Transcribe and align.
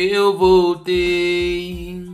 Eu 0.00 0.38
voltei 0.38 2.04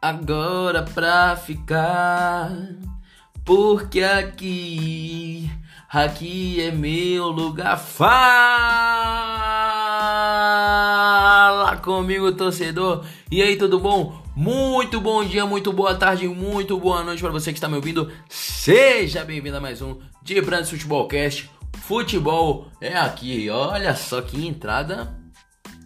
agora 0.00 0.84
pra 0.84 1.34
ficar, 1.34 2.56
porque 3.44 4.04
aqui, 4.04 5.50
aqui 5.90 6.62
é 6.62 6.70
meu 6.70 7.26
lugar. 7.26 7.76
Fala 7.76 8.16
comigo, 11.78 12.30
torcedor. 12.30 13.04
E 13.32 13.42
aí, 13.42 13.56
tudo 13.56 13.80
bom? 13.80 14.22
Muito 14.36 15.00
bom 15.00 15.24
dia, 15.24 15.44
muito 15.44 15.72
boa 15.72 15.96
tarde, 15.96 16.28
muito 16.28 16.78
boa 16.78 17.02
noite 17.02 17.20
para 17.20 17.32
você 17.32 17.50
que 17.50 17.58
está 17.58 17.68
me 17.68 17.74
ouvindo. 17.74 18.12
Seja 18.28 19.24
bem-vindo 19.24 19.56
a 19.56 19.60
mais 19.60 19.82
um 19.82 19.98
de 20.22 20.40
Brands 20.40 20.70
Futebolcast. 20.70 21.50
Futebol 21.80 22.68
é 22.80 22.96
aqui. 22.96 23.50
Olha 23.50 23.96
só 23.96 24.22
que 24.22 24.46
entrada 24.46 25.17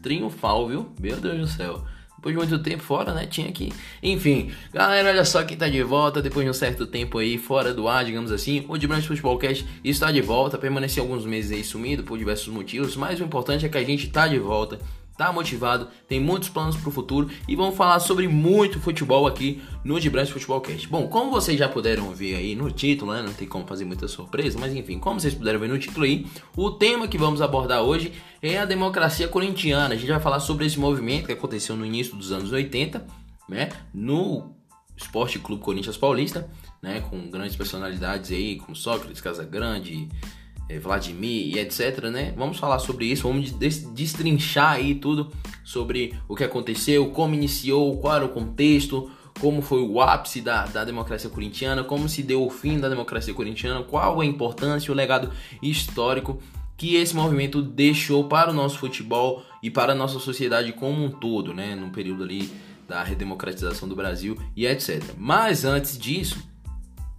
triunfal, 0.02 0.69
viu? 0.69 0.92
Meu 1.01 1.16
Deus 1.16 1.38
do 1.38 1.47
céu. 1.47 1.84
Depois 2.16 2.37
de 2.37 2.38
muito 2.38 2.62
tempo 2.62 2.84
fora, 2.84 3.12
né? 3.12 3.27
Tinha 3.27 3.51
que. 3.51 3.73
Enfim, 4.01 4.52
galera, 4.73 5.09
olha 5.09 5.24
só 5.24 5.43
quem 5.43 5.56
tá 5.56 5.69
de 5.69 5.83
volta 5.83 6.23
depois 6.23 6.45
de 6.45 6.51
um 6.51 6.55
certo 6.55 6.87
tempo 6.87 7.19
aí 7.19 7.37
fora 7.37 7.74
do 7.74 7.88
ar, 7.88 8.05
digamos 8.05 8.30
assim. 8.30 8.65
O 8.69 8.79
de 8.79 8.87
Branch 8.87 9.05
Futebolcast 9.05 9.66
está 9.83 10.12
de 10.12 10.20
volta. 10.20 10.57
Permaneceu 10.57 11.02
alguns 11.02 11.27
meses 11.27 11.51
aí 11.51 11.65
sumido 11.65 12.05
por 12.05 12.16
diversos 12.16 12.46
motivos, 12.46 12.95
mas 12.96 13.20
o 13.20 13.24
importante 13.24 13.66
é 13.66 13.69
que 13.69 13.77
a 13.77 13.83
gente 13.83 14.09
tá 14.09 14.29
de 14.29 14.38
volta 14.38 14.79
tá 15.16 15.33
motivado, 15.33 15.89
tem 16.09 16.21
muitos 16.21 16.48
planos 16.48 16.77
para 16.77 16.89
o 16.89 16.93
futuro 16.93 17.30
e 17.47 17.55
vamos 17.55 17.77
falar 17.77 18.01
sobre 18.01 18.27
muito 18.29 18.80
futebol 18.80 19.27
aqui 19.27 19.62
no 19.85 20.01
De 20.01 20.09
Branco 20.09 20.33
Futebol 20.33 20.61
Cast. 20.61 20.88
Bom, 20.88 21.09
como 21.09 21.30
vocês 21.30 21.59
já 21.59 21.69
puderam 21.69 22.11
ver 22.12 22.37
aí 22.37 22.55
no 22.55 22.71
título, 22.71 23.12
né, 23.12 23.23
não 23.23 23.33
tem 23.33 23.47
como 23.47 23.66
fazer 23.66 23.85
muita 23.85 24.09
surpresa, 24.09 24.59
mas 24.59 24.75
enfim, 24.75 24.98
como 24.98 25.21
vocês 25.21 25.35
puderam 25.35 25.61
ver 25.61 25.69
no 25.69 25.79
título 25.79 26.05
aí, 26.05 26.27
o 26.57 26.71
tema 26.71 27.07
que 27.07 27.19
vamos 27.19 27.43
abordar 27.43 27.83
hoje 27.83 28.13
é 28.41 28.59
a 28.59 28.65
democracia 28.65 29.29
corintiana. 29.29 29.95
A 29.95 29.96
gente 29.96 30.10
vai 30.10 30.21
falar 30.21 30.41
sobre 30.41 30.66
esse 30.66 30.79
movimento 30.79 31.26
que 31.26 31.32
aconteceu 31.32 31.76
no 31.76 31.85
início 31.85 32.16
dos 32.16 32.32
anos 32.32 32.51
80, 32.52 33.07
né, 33.49 33.69
no 33.93 34.54
Esporte 34.97 35.38
Clube 35.38 35.63
Corinthians 35.63 35.97
Paulista, 35.97 36.49
né, 36.80 37.01
com 37.01 37.30
grandes 37.30 37.57
personalidades 37.57 38.30
aí, 38.30 38.57
como 38.57 38.74
Sócrates, 38.74 39.21
Casagrande, 39.21 40.09
é, 40.09 40.32
Vladimir 40.78 41.54
e 41.54 41.59
etc, 41.59 42.04
né? 42.10 42.32
Vamos 42.37 42.59
falar 42.59 42.78
sobre 42.78 43.06
isso, 43.06 43.28
vamos 43.28 43.51
destrinchar 43.51 44.73
aí 44.73 44.95
tudo 44.95 45.30
sobre 45.64 46.14
o 46.29 46.37
que 46.37 46.45
aconteceu, 46.45 47.10
como 47.10 47.34
iniciou, 47.34 47.98
qual 47.98 48.16
era 48.16 48.24
o 48.24 48.29
contexto, 48.29 49.10
como 49.40 49.62
foi 49.62 49.80
o 49.80 50.01
ápice 50.01 50.40
da, 50.40 50.66
da 50.66 50.84
democracia 50.84 51.30
corintiana, 51.30 51.82
como 51.82 52.09
se 52.09 52.23
deu 52.23 52.45
o 52.45 52.51
fim 52.51 52.79
da 52.79 52.88
democracia 52.88 53.32
corintiana, 53.32 53.82
qual 53.82 54.20
a 54.20 54.24
importância, 54.24 54.92
o 54.92 54.95
legado 54.95 55.30
histórico 55.62 56.38
que 56.76 56.96
esse 56.96 57.14
movimento 57.14 57.62
deixou 57.62 58.24
para 58.24 58.51
o 58.51 58.54
nosso 58.54 58.79
futebol 58.79 59.45
e 59.62 59.70
para 59.70 59.92
a 59.92 59.95
nossa 59.95 60.18
sociedade 60.18 60.73
como 60.73 61.04
um 61.04 61.10
todo, 61.10 61.54
né? 61.54 61.76
No 61.76 61.90
período 61.90 62.24
ali 62.24 62.51
da 62.88 63.02
redemocratização 63.04 63.88
do 63.88 63.95
Brasil 63.95 64.36
e 64.56 64.66
etc. 64.66 65.00
Mas 65.16 65.64
antes 65.64 65.97
disso, 65.97 66.42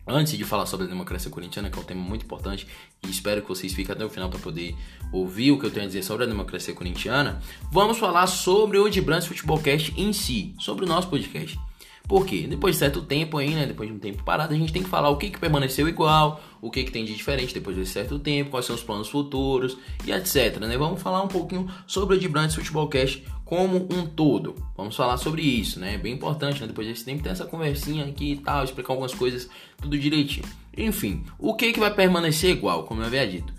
Antes 0.06 0.38
de 0.38 0.44
falar 0.44 0.66
sobre 0.66 0.86
a 0.86 0.90
democracia 0.90 1.32
corintiana, 1.32 1.70
que 1.70 1.80
é 1.80 1.82
um 1.82 1.86
tema 1.86 2.02
muito 2.02 2.26
importante, 2.26 2.68
e 3.02 3.10
espero 3.10 3.42
que 3.42 3.48
vocês 3.48 3.74
fiquem 3.74 3.96
até 3.96 4.04
o 4.04 4.10
final 4.10 4.30
para 4.30 4.40
poder 4.40 4.76
ouvir 5.14 5.52
o 5.52 5.60
que 5.60 5.66
eu 5.66 5.72
tenho 5.72 5.86
a 5.86 5.88
dizer 5.88 6.04
sobre 6.04 6.26
a 6.26 6.28
democracia 6.28 6.74
corintiana, 6.74 7.42
vamos 7.72 7.98
falar 7.98 8.28
sobre 8.28 8.78
o 8.78 9.02
Brands 9.02 9.28
Futebolcast 9.28 9.94
em 9.96 10.12
si, 10.12 10.54
sobre 10.60 10.84
o 10.84 10.88
nosso 10.88 11.08
podcast. 11.08 11.58
Por 12.06 12.26
quê? 12.26 12.46
Depois 12.50 12.76
de 12.76 12.80
certo 12.80 13.02
tempo 13.02 13.38
aí, 13.38 13.52
né? 13.56 13.66
Depois 13.66 13.88
de 13.88 13.96
um 13.96 14.00
tempo 14.00 14.24
parado, 14.24 14.54
a 14.54 14.58
gente 14.58 14.74
tem 14.74 14.84
que 14.84 14.90
falar 14.90 15.10
o 15.10 15.16
que, 15.16 15.30
que 15.30 15.40
permaneceu 15.40 15.88
igual, 15.88 16.42
o 16.62 16.70
que, 16.70 16.84
que 16.84 16.92
tem 16.92 17.06
de 17.06 17.16
diferente 17.16 17.54
depois 17.54 17.78
de 17.78 17.86
certo 17.86 18.20
tempo, 18.20 18.52
quais 18.52 18.66
são 18.66 18.76
os 18.76 18.84
planos 18.84 19.08
futuros 19.08 19.78
e 20.06 20.12
etc. 20.12 20.58
Né? 20.60 20.78
Vamos 20.78 21.02
falar 21.02 21.24
um 21.24 21.30
pouquinho 21.30 21.66
sobre 21.88 22.18
o 22.18 22.20
de 22.20 22.28
Brands 22.28 22.56
Futebolcast 22.56 23.24
como 23.54 23.88
um 23.94 24.08
todo. 24.08 24.56
Vamos 24.76 24.96
falar 24.96 25.16
sobre 25.18 25.44
isso, 25.44 25.80
né? 25.80 25.94
É 25.94 25.98
bem 26.00 26.14
importante, 26.14 26.60
né? 26.60 26.66
Depois 26.66 26.88
desse 26.88 27.06
tempo 27.06 27.22
ter 27.22 27.30
essa 27.30 27.46
conversinha 27.46 28.04
aqui 28.04 28.32
e 28.32 28.38
tal, 28.38 28.64
explicar 28.64 28.94
algumas 28.94 29.14
coisas 29.14 29.48
tudo 29.80 29.96
direitinho. 29.96 30.48
Enfim, 30.76 31.24
o 31.38 31.54
que, 31.54 31.72
que 31.72 31.80
vai 31.80 31.94
permanecer 31.94 32.50
igual, 32.50 32.84
como 32.86 33.04
eu 33.04 33.06
havia 33.06 33.28
dito? 33.28 33.54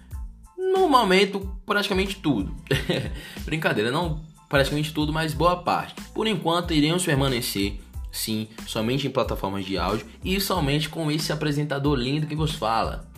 No 0.59 0.89
momento, 0.89 1.49
praticamente 1.65 2.17
tudo. 2.17 2.53
Brincadeira, 3.47 3.93
não 3.93 4.21
praticamente 4.49 4.93
tudo, 4.93 5.13
mas 5.13 5.33
boa 5.33 5.63
parte. 5.63 5.95
Por 6.13 6.27
enquanto, 6.27 6.75
iremos 6.75 7.05
permanecer 7.05 7.79
sim, 8.11 8.49
somente 8.67 9.07
em 9.07 9.11
plataformas 9.11 9.65
de 9.65 9.79
áudio 9.79 10.09
e 10.25 10.41
somente 10.41 10.89
com 10.89 11.09
esse 11.09 11.33
apresentador 11.33 11.97
lindo 11.97 12.27
que 12.27 12.35
vos 12.35 12.53
fala. 12.53 13.09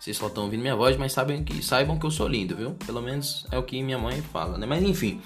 Vocês 0.00 0.16
só 0.16 0.26
estão 0.26 0.44
ouvindo 0.44 0.60
minha 0.60 0.74
voz, 0.76 0.96
mas 0.96 1.12
sabem 1.12 1.44
que, 1.44 1.64
saibam 1.64 1.98
que 1.98 2.04
eu 2.04 2.10
sou 2.10 2.28
lindo, 2.28 2.54
viu? 2.54 2.72
Pelo 2.84 3.00
menos 3.00 3.46
é 3.50 3.56
o 3.56 3.62
que 3.62 3.82
minha 3.82 3.96
mãe 3.96 4.20
fala, 4.20 4.58
né? 4.58 4.66
Mas 4.66 4.82
enfim, 4.82 5.18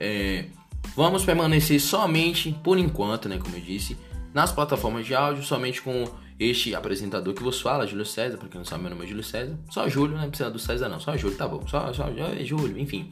é, 0.00 0.46
vamos 0.94 1.24
permanecer 1.24 1.80
somente, 1.80 2.56
por 2.62 2.78
enquanto, 2.78 3.28
né? 3.28 3.38
Como 3.38 3.56
eu 3.56 3.60
disse, 3.60 3.96
nas 4.32 4.52
plataformas 4.52 5.06
de 5.06 5.14
áudio, 5.14 5.42
somente 5.42 5.80
com 5.80 6.04
este 6.38 6.74
apresentador 6.74 7.32
que 7.32 7.42
vos 7.42 7.60
fala, 7.60 7.86
Júlio 7.86 8.04
César, 8.04 8.36
para 8.36 8.48
quem 8.48 8.58
não 8.58 8.64
sabe, 8.64 8.82
meu 8.82 8.90
nome 8.90 9.04
é 9.04 9.08
Júlio 9.08 9.24
César. 9.24 9.56
Só 9.70 9.88
Júlio, 9.88 10.16
não 10.16 10.28
precisa 10.28 10.50
do 10.50 10.58
César 10.58 10.88
não, 10.88 11.00
só 11.00 11.16
Júlio, 11.16 11.36
tá 11.36 11.48
bom. 11.48 11.66
Só, 11.66 11.92
só 11.92 12.06
é 12.08 12.44
Júlio, 12.44 12.78
enfim. 12.78 13.10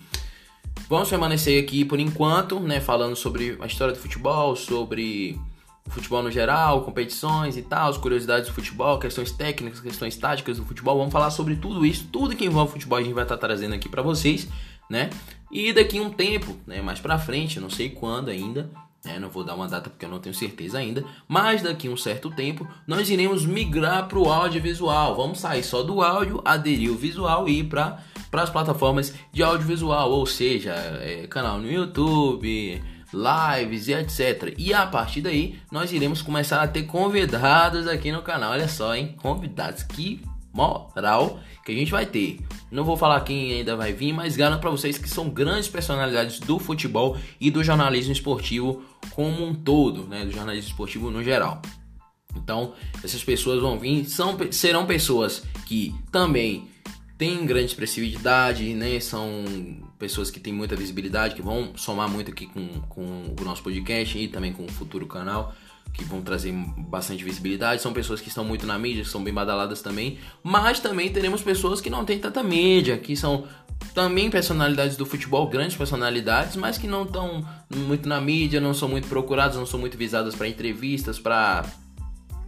Vamos 0.88 1.08
permanecer 1.08 1.62
aqui 1.62 1.84
por 1.84 1.98
enquanto, 1.98 2.60
né, 2.60 2.80
falando 2.80 3.16
sobre 3.16 3.56
a 3.60 3.66
história 3.66 3.94
do 3.94 4.00
futebol, 4.00 4.54
sobre 4.54 5.40
o 5.86 5.90
futebol 5.90 6.22
no 6.22 6.30
geral, 6.30 6.82
competições 6.82 7.56
e 7.56 7.62
tal, 7.62 7.90
as 7.90 7.96
curiosidades 7.96 8.48
do 8.48 8.54
futebol, 8.54 8.98
questões 8.98 9.30
técnicas, 9.30 9.80
questões 9.80 10.16
táticas 10.16 10.58
do 10.58 10.64
futebol. 10.64 10.98
Vamos 10.98 11.12
falar 11.12 11.30
sobre 11.30 11.56
tudo 11.56 11.84
isso, 11.86 12.08
tudo 12.12 12.36
que 12.36 12.44
envolve 12.44 12.72
futebol 12.72 12.98
a 12.98 13.02
gente 13.02 13.14
vai 13.14 13.24
estar 13.24 13.36
trazendo 13.36 13.74
aqui 13.74 13.88
para 13.88 14.02
vocês, 14.02 14.48
né? 14.90 15.10
E 15.54 15.72
daqui 15.72 16.00
um 16.00 16.10
tempo, 16.10 16.56
né, 16.66 16.82
mais 16.82 16.98
para 16.98 17.16
frente, 17.16 17.60
não 17.60 17.70
sei 17.70 17.88
quando 17.88 18.28
ainda, 18.28 18.68
né, 19.04 19.20
não 19.20 19.28
vou 19.28 19.44
dar 19.44 19.54
uma 19.54 19.68
data 19.68 19.88
porque 19.88 20.04
eu 20.04 20.08
não 20.08 20.18
tenho 20.18 20.34
certeza 20.34 20.78
ainda, 20.78 21.04
mas 21.28 21.62
daqui 21.62 21.88
um 21.88 21.96
certo 21.96 22.28
tempo 22.28 22.66
nós 22.88 23.08
iremos 23.08 23.46
migrar 23.46 24.08
para 24.08 24.18
o 24.18 24.32
audiovisual. 24.32 25.14
Vamos 25.14 25.38
sair 25.38 25.62
só 25.62 25.84
do 25.84 26.02
áudio, 26.02 26.42
aderir 26.44 26.90
o 26.90 26.96
visual 26.96 27.48
e 27.48 27.60
ir 27.60 27.64
para 27.68 28.00
as 28.32 28.50
plataformas 28.50 29.14
de 29.32 29.44
audiovisual, 29.44 30.10
ou 30.10 30.26
seja, 30.26 30.72
é, 30.72 31.28
canal 31.28 31.60
no 31.60 31.70
YouTube, 31.70 32.82
lives 33.12 33.86
e 33.86 33.92
etc. 33.92 34.52
E 34.58 34.74
a 34.74 34.84
partir 34.84 35.20
daí 35.20 35.56
nós 35.70 35.92
iremos 35.92 36.20
começar 36.20 36.60
a 36.60 36.66
ter 36.66 36.82
convidados 36.82 37.86
aqui 37.86 38.10
no 38.10 38.22
canal. 38.22 38.50
Olha 38.50 38.66
só, 38.66 38.92
hein? 38.92 39.14
Convidados, 39.22 39.84
que 39.84 40.20
moral 40.54 41.40
que 41.64 41.72
a 41.72 41.74
gente 41.74 41.90
vai 41.90 42.06
ter. 42.06 42.38
Não 42.70 42.84
vou 42.84 42.96
falar 42.96 43.20
quem 43.22 43.52
ainda 43.52 43.76
vai 43.76 43.92
vir, 43.92 44.12
mas 44.12 44.36
garanto 44.36 44.60
para 44.60 44.70
vocês 44.70 44.96
que 44.96 45.08
são 45.08 45.28
grandes 45.28 45.68
personalidades 45.68 46.38
do 46.38 46.58
futebol 46.58 47.18
e 47.40 47.50
do 47.50 47.64
jornalismo 47.64 48.12
esportivo 48.12 48.82
como 49.10 49.44
um 49.44 49.52
todo, 49.52 50.06
né? 50.06 50.24
Do 50.24 50.30
jornalismo 50.30 50.70
esportivo 50.70 51.10
no 51.10 51.22
geral. 51.22 51.60
Então, 52.36 52.74
essas 53.02 53.22
pessoas 53.22 53.60
vão 53.60 53.78
vir, 53.78 54.04
são, 54.06 54.36
serão 54.50 54.86
pessoas 54.86 55.42
que 55.66 55.94
também 56.10 56.68
têm 57.16 57.46
grande 57.46 57.66
expressividade, 57.66 58.74
né? 58.74 58.98
São 59.00 59.44
pessoas 59.98 60.30
que 60.30 60.40
têm 60.40 60.52
muita 60.52 60.76
visibilidade, 60.76 61.34
que 61.34 61.42
vão 61.42 61.72
somar 61.76 62.08
muito 62.08 62.30
aqui 62.30 62.46
com, 62.46 62.80
com 62.88 63.34
o 63.38 63.44
nosso 63.44 63.62
podcast 63.62 64.18
e 64.18 64.28
também 64.28 64.52
com 64.52 64.64
o 64.64 64.70
futuro 64.70 65.06
canal, 65.06 65.54
que 65.94 66.04
vão 66.04 66.20
trazer 66.20 66.52
bastante 66.52 67.24
visibilidade. 67.24 67.80
São 67.80 67.92
pessoas 67.92 68.20
que 68.20 68.28
estão 68.28 68.44
muito 68.44 68.66
na 68.66 68.78
mídia, 68.78 69.04
que 69.04 69.08
são 69.08 69.22
bem 69.22 69.32
badaladas 69.32 69.80
também, 69.80 70.18
mas 70.42 70.80
também 70.80 71.10
teremos 71.10 71.40
pessoas 71.40 71.80
que 71.80 71.88
não 71.88 72.04
têm 72.04 72.18
tanta 72.18 72.42
mídia, 72.42 72.98
que 72.98 73.16
são 73.16 73.46
também 73.94 74.28
personalidades 74.28 74.96
do 74.96 75.06
futebol, 75.06 75.48
grandes 75.48 75.76
personalidades, 75.76 76.56
mas 76.56 76.76
que 76.76 76.86
não 76.86 77.04
estão 77.04 77.46
muito 77.74 78.08
na 78.08 78.20
mídia, 78.20 78.60
não 78.60 78.74
são 78.74 78.88
muito 78.88 79.08
procuradas, 79.08 79.56
não 79.56 79.66
são 79.66 79.78
muito 79.78 79.96
visadas 79.96 80.34
para 80.34 80.48
entrevistas, 80.48 81.18
para 81.18 81.64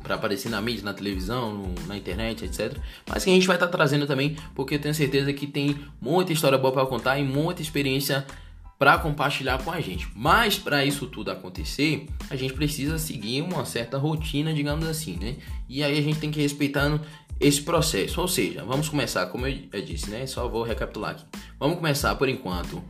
para 0.03 0.15
aparecer 0.15 0.49
na 0.49 0.61
mídia, 0.61 0.85
na 0.85 0.95
televisão, 0.95 1.53
no, 1.53 1.75
na 1.89 1.97
internet, 1.97 2.45
etc. 2.45 2.79
Mas 3.09 3.25
que 3.25 3.31
a 3.31 3.33
gente 3.33 3.47
vai 3.47 3.57
estar 3.57 3.67
tá 3.67 3.73
trazendo 3.73 4.07
também, 4.07 4.37
porque 4.55 4.77
eu 4.77 4.79
tenho 4.79 4.95
certeza 4.95 5.33
que 5.33 5.49
tem 5.49 5.77
muita 6.01 6.33
história 6.33 6.57
boa 6.57 6.73
para 6.73 6.87
contar 6.87 7.19
e 7.19 7.25
muita 7.25 7.61
experiência 7.61 8.25
para 8.79 8.99
compartilhar 8.99 9.63
com 9.63 9.71
a 9.71 9.81
gente. 9.81 10.09
Mas 10.15 10.59
para 10.59 10.85
isso 10.85 11.07
tudo 11.07 11.31
acontecer, 11.31 12.07
a 12.29 12.37
gente 12.37 12.53
precisa 12.53 12.99
seguir 12.99 13.43
uma 13.43 13.65
certa 13.65 13.97
rotina, 13.99 14.53
digamos 14.53 14.87
assim, 14.87 15.17
né? 15.17 15.37
E 15.69 15.83
aí 15.83 15.99
a 15.99 16.03
gente 16.03 16.19
tem 16.19 16.31
que 16.31 16.39
ir 16.39 16.43
respeitando 16.43 17.01
esse 17.41 17.63
processo. 17.63 18.21
Ou 18.21 18.29
seja, 18.29 18.65
vamos 18.65 18.89
começar, 18.89 19.27
como 19.27 19.47
eu 19.47 19.83
disse, 19.85 20.11
né? 20.11 20.27
Só 20.27 20.47
vou 20.49 20.63
recapitular 20.63 21.13
aqui. 21.13 21.25
Vamos 21.59 21.77
começar 21.77 22.15
por 22.17 22.29
enquanto 22.29 22.83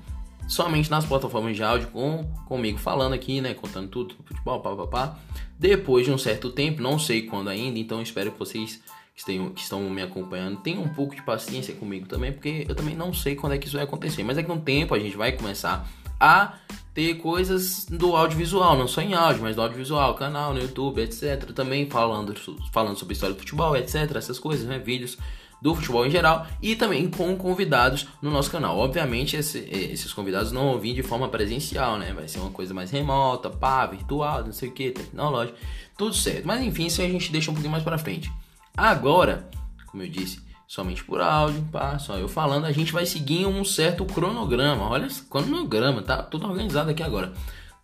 somente 0.48 0.90
nas 0.90 1.04
plataformas 1.04 1.56
de 1.56 1.62
áudio 1.62 1.88
com 1.88 2.24
comigo 2.46 2.78
falando 2.78 3.14
aqui, 3.14 3.40
né, 3.40 3.52
contando 3.52 3.88
tudo 3.88 4.14
do 4.14 4.22
futebol, 4.22 4.60
pá, 4.60 4.74
pá, 4.76 4.86
pá. 4.86 5.18
Depois 5.58 6.06
de 6.06 6.12
um 6.12 6.18
certo 6.18 6.50
tempo, 6.50 6.82
não 6.82 6.98
sei 6.98 7.22
quando 7.22 7.48
ainda, 7.48 7.78
então 7.78 8.00
espero 8.00 8.30
que 8.30 8.38
vocês 8.38 8.80
que, 9.16 9.48
que 9.50 9.60
estão 9.60 9.80
me 9.88 10.02
acompanhando 10.02 10.58
tenham 10.58 10.82
um 10.82 10.88
pouco 10.88 11.14
de 11.14 11.22
paciência 11.22 11.74
comigo 11.74 12.06
também, 12.06 12.32
porque 12.32 12.66
eu 12.68 12.74
também 12.74 12.94
não 12.94 13.14
sei 13.14 13.34
quando 13.34 13.54
é 13.54 13.58
que 13.58 13.66
isso 13.66 13.76
vai 13.76 13.84
acontecer. 13.84 14.22
Mas 14.22 14.36
daqui 14.36 14.50
a 14.50 14.54
um 14.54 14.60
tempo 14.60 14.94
a 14.94 14.98
gente 14.98 15.16
vai 15.16 15.32
começar 15.32 15.88
a 16.20 16.54
ter 16.92 17.14
coisas 17.14 17.86
do 17.86 18.14
audiovisual, 18.14 18.76
não 18.76 18.86
só 18.86 19.00
em 19.00 19.14
áudio, 19.14 19.42
mas 19.42 19.56
do 19.56 19.62
audiovisual, 19.62 20.14
canal 20.14 20.52
no 20.54 20.60
YouTube, 20.60 21.00
etc. 21.00 21.52
Também 21.52 21.88
falando, 21.88 22.34
falando 22.72 22.98
sobre 22.98 23.14
história 23.14 23.34
do 23.34 23.38
futebol, 23.38 23.76
etc. 23.76 24.14
Essas 24.14 24.38
coisas, 24.38 24.66
né? 24.66 24.78
Vídeos 24.78 25.16
do 25.60 25.74
futebol 25.74 26.06
em 26.06 26.10
geral 26.10 26.46
e 26.60 26.76
também 26.76 27.08
com 27.08 27.34
convidados 27.36 28.06
no 28.20 28.30
nosso 28.30 28.50
canal. 28.50 28.76
Obviamente, 28.76 29.36
esse, 29.36 29.58
esses 29.70 30.12
convidados 30.12 30.52
não 30.52 30.72
vão 30.72 30.78
vir 30.78 30.94
de 30.94 31.02
forma 31.02 31.28
presencial, 31.28 31.98
né? 31.98 32.12
Vai 32.12 32.28
ser 32.28 32.38
uma 32.38 32.50
coisa 32.50 32.74
mais 32.74 32.90
remota, 32.90 33.48
pá, 33.48 33.86
virtual, 33.86 34.44
não 34.44 34.52
sei 34.52 34.68
o 34.68 34.72
que, 34.72 34.90
tecnológico, 34.90 35.58
tudo 35.96 36.14
certo. 36.14 36.46
Mas 36.46 36.62
enfim, 36.62 36.86
isso 36.86 37.00
a 37.00 37.08
gente 37.08 37.32
deixa 37.32 37.50
um 37.50 37.54
pouquinho 37.54 37.72
mais 37.72 37.82
para 37.82 37.96
frente. 37.96 38.30
Agora, 38.76 39.48
como 39.86 40.02
eu 40.02 40.08
disse, 40.08 40.40
somente 40.66 41.02
por 41.02 41.20
áudio, 41.20 41.62
pá, 41.72 41.98
só 41.98 42.18
eu 42.18 42.28
falando, 42.28 42.66
a 42.66 42.72
gente 42.72 42.92
vai 42.92 43.06
seguir 43.06 43.46
um 43.46 43.64
certo 43.64 44.04
cronograma. 44.04 44.88
Olha, 44.88 45.08
cronograma, 45.30 46.02
tá 46.02 46.22
tudo 46.22 46.46
organizado 46.46 46.90
aqui 46.90 47.02
agora. 47.02 47.32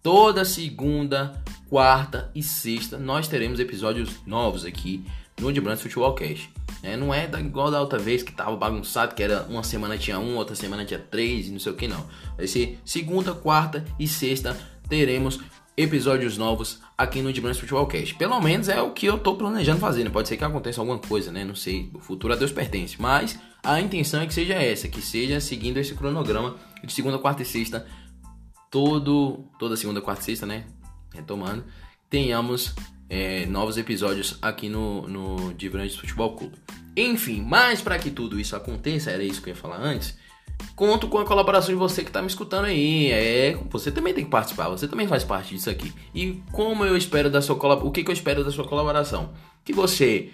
Toda 0.03 0.44
segunda, 0.44 1.41
quarta 1.71 2.31
e 2.35 2.43
sexta 2.43 2.99
nós 2.99 3.29
teremos 3.29 3.61
episódios 3.61 4.11
novos 4.27 4.65
aqui 4.65 5.06
no 5.41 5.53
De 5.53 5.61
Brands 5.61 5.83
Futebol 5.83 6.12
Cast. 6.15 6.50
É, 6.83 6.97
não 6.97 7.15
é 7.15 7.31
igual 7.39 7.71
da 7.71 7.81
outra 7.81 7.99
vez 7.99 8.23
que 8.23 8.33
tava 8.33 8.56
bagunçado, 8.56 9.15
que 9.15 9.23
era 9.23 9.44
uma 9.44 9.62
semana 9.62 9.97
tinha 9.97 10.19
um, 10.19 10.37
outra 10.37 10.56
semana 10.56 10.85
tinha 10.85 10.99
três 10.99 11.47
e 11.47 11.53
não 11.53 11.61
sei 11.61 11.73
o 11.73 11.77
que 11.77 11.87
não. 11.87 12.05
Vai 12.37 12.47
ser 12.47 12.79
segunda, 12.85 13.33
quarta 13.33 13.85
e 13.99 14.09
sexta 14.09 14.59
teremos 14.89 15.41
episódios 15.76 16.36
novos 16.36 16.80
aqui 16.96 17.22
no 17.22 17.32
Dibrans 17.32 17.58
Futebol 17.58 17.86
Cast. 17.86 18.14
Pelo 18.14 18.40
menos 18.40 18.69
é 18.69 18.80
o 18.80 18.90
que 18.90 19.06
eu 19.06 19.19
tô 19.19 19.34
planejando 19.34 19.80
fazer, 19.80 20.04
né? 20.04 20.10
Pode 20.10 20.28
ser 20.28 20.36
que 20.36 20.44
aconteça 20.44 20.80
alguma 20.80 20.98
coisa, 20.98 21.32
né? 21.32 21.44
Não 21.44 21.54
sei, 21.54 21.90
o 21.94 21.98
futuro 21.98 22.32
a 22.32 22.36
Deus 22.36 22.52
pertence. 22.52 23.00
Mas 23.00 23.38
a 23.62 23.80
intenção 23.80 24.20
é 24.20 24.26
que 24.26 24.34
seja 24.34 24.54
essa, 24.54 24.88
que 24.88 25.00
seja 25.00 25.40
seguindo 25.40 25.78
esse 25.78 25.94
cronograma 25.94 26.56
de 26.84 26.92
segunda, 26.92 27.19
quarta 27.19 27.42
e 27.42 27.46
sexta, 27.46 27.86
todo, 28.70 29.44
toda 29.58 29.76
segunda, 29.76 30.00
quarta 30.00 30.22
e 30.22 30.24
sexta, 30.26 30.46
né? 30.46 30.64
Retomando, 31.14 31.64
tenhamos 32.08 32.74
é, 33.08 33.46
novos 33.46 33.76
episódios 33.76 34.38
aqui 34.42 34.69
no, 34.69 35.06
no 35.08 35.54
Dibrans 35.54 35.96
Futebol 35.96 36.36
Clube. 36.36 36.56
Enfim, 36.96 37.40
mas 37.40 37.80
para 37.80 37.98
que 37.98 38.10
tudo 38.10 38.38
isso 38.38 38.54
aconteça, 38.54 39.10
era 39.10 39.22
isso 39.22 39.40
que 39.40 39.48
eu 39.50 39.54
ia 39.54 39.60
falar 39.60 39.80
antes, 39.80 40.16
Conto 40.75 41.09
com 41.09 41.19
a 41.19 41.25
colaboração 41.25 41.75
de 41.75 41.79
você 41.79 42.03
que 42.03 42.09
está 42.09 42.21
me 42.21 42.29
escutando 42.29 42.65
aí. 42.65 43.11
É, 43.11 43.59
você 43.71 43.91
também 43.91 44.15
tem 44.15 44.25
que 44.25 44.31
participar, 44.31 44.69
você 44.69 44.89
também 44.89 45.06
faz 45.06 45.23
parte 45.23 45.55
disso 45.55 45.69
aqui. 45.69 45.93
E 46.15 46.43
como 46.50 46.85
eu 46.85 46.97
espero 46.97 47.31
da 47.31 47.43
sua 47.43 47.56
colaboração, 47.56 47.89
o 47.89 47.93
que, 47.93 48.03
que 48.03 48.11
eu 48.11 48.15
espero 48.15 48.44
da 48.44 48.50
sua 48.50 48.67
colaboração? 48.67 49.31
Que 49.65 49.73
você 49.73 50.31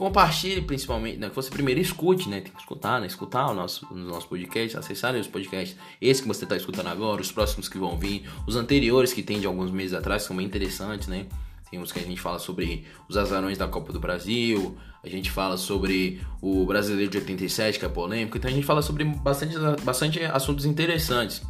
compartilhe 0.00 0.62
principalmente, 0.62 1.18
né, 1.18 1.28
que 1.28 1.36
você 1.36 1.50
primeiro 1.50 1.78
escute, 1.78 2.26
né, 2.26 2.40
tem 2.40 2.50
que 2.50 2.58
escutar, 2.58 2.98
né, 3.02 3.06
escutar 3.06 3.50
o 3.50 3.54
nosso, 3.54 3.86
o 3.90 3.94
nosso 3.94 4.26
podcast, 4.28 4.78
acessar 4.78 5.14
os 5.14 5.26
podcasts, 5.26 5.76
esse 6.00 6.22
que 6.22 6.28
você 6.28 6.44
está 6.44 6.56
escutando 6.56 6.86
agora, 6.86 7.20
os 7.20 7.30
próximos 7.30 7.68
que 7.68 7.76
vão 7.76 7.98
vir, 7.98 8.24
os 8.46 8.56
anteriores 8.56 9.12
que 9.12 9.22
tem 9.22 9.38
de 9.38 9.46
alguns 9.46 9.70
meses 9.70 9.92
atrás, 9.92 10.22
são 10.22 10.34
bem 10.34 10.46
interessantes, 10.46 11.06
né, 11.06 11.26
tem 11.70 11.82
que 11.82 11.98
a 11.98 12.02
gente 12.02 12.20
fala 12.20 12.38
sobre 12.38 12.84
os 13.08 13.16
azarões 13.16 13.56
da 13.56 13.68
Copa 13.68 13.92
do 13.92 14.00
Brasil, 14.00 14.76
a 15.02 15.08
gente 15.08 15.30
fala 15.30 15.56
sobre 15.56 16.20
o 16.42 16.66
Brasileiro 16.66 17.10
de 17.10 17.18
87, 17.18 17.78
que 17.78 17.84
é 17.84 17.88
polêmico, 17.88 18.36
então 18.36 18.50
a 18.50 18.54
gente 18.54 18.66
fala 18.66 18.82
sobre 18.82 19.04
bastante, 19.04 19.56
bastante 19.82 20.22
assuntos 20.24 20.64
interessantes. 20.64 21.42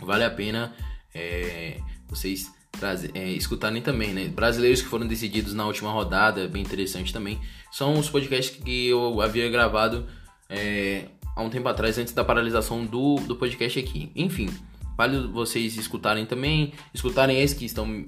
Vale 0.00 0.24
a 0.24 0.30
pena 0.30 0.74
é, 1.14 1.78
vocês 2.08 2.50
trazer, 2.72 3.10
é, 3.14 3.28
escutarem 3.30 3.80
também, 3.80 4.12
né? 4.12 4.28
Brasileiros 4.28 4.82
que 4.82 4.88
foram 4.88 5.06
decididos 5.06 5.54
na 5.54 5.66
última 5.66 5.92
rodada, 5.92 6.48
bem 6.48 6.62
interessante 6.62 7.12
também. 7.12 7.38
São 7.70 7.98
os 7.98 8.08
podcasts 8.08 8.62
que 8.62 8.88
eu 8.88 9.20
havia 9.20 9.48
gravado 9.50 10.06
é, 10.48 11.06
há 11.36 11.42
um 11.42 11.50
tempo 11.50 11.68
atrás, 11.68 11.98
antes 11.98 12.12
da 12.12 12.24
paralisação 12.24 12.84
do, 12.84 13.16
do 13.26 13.36
podcast 13.36 13.78
aqui. 13.78 14.10
Enfim, 14.16 14.48
vale 14.96 15.26
vocês 15.28 15.76
escutarem 15.76 16.26
também, 16.26 16.72
escutarem 16.92 17.40
esses 17.40 17.56
que 17.56 17.64
estão 17.64 18.06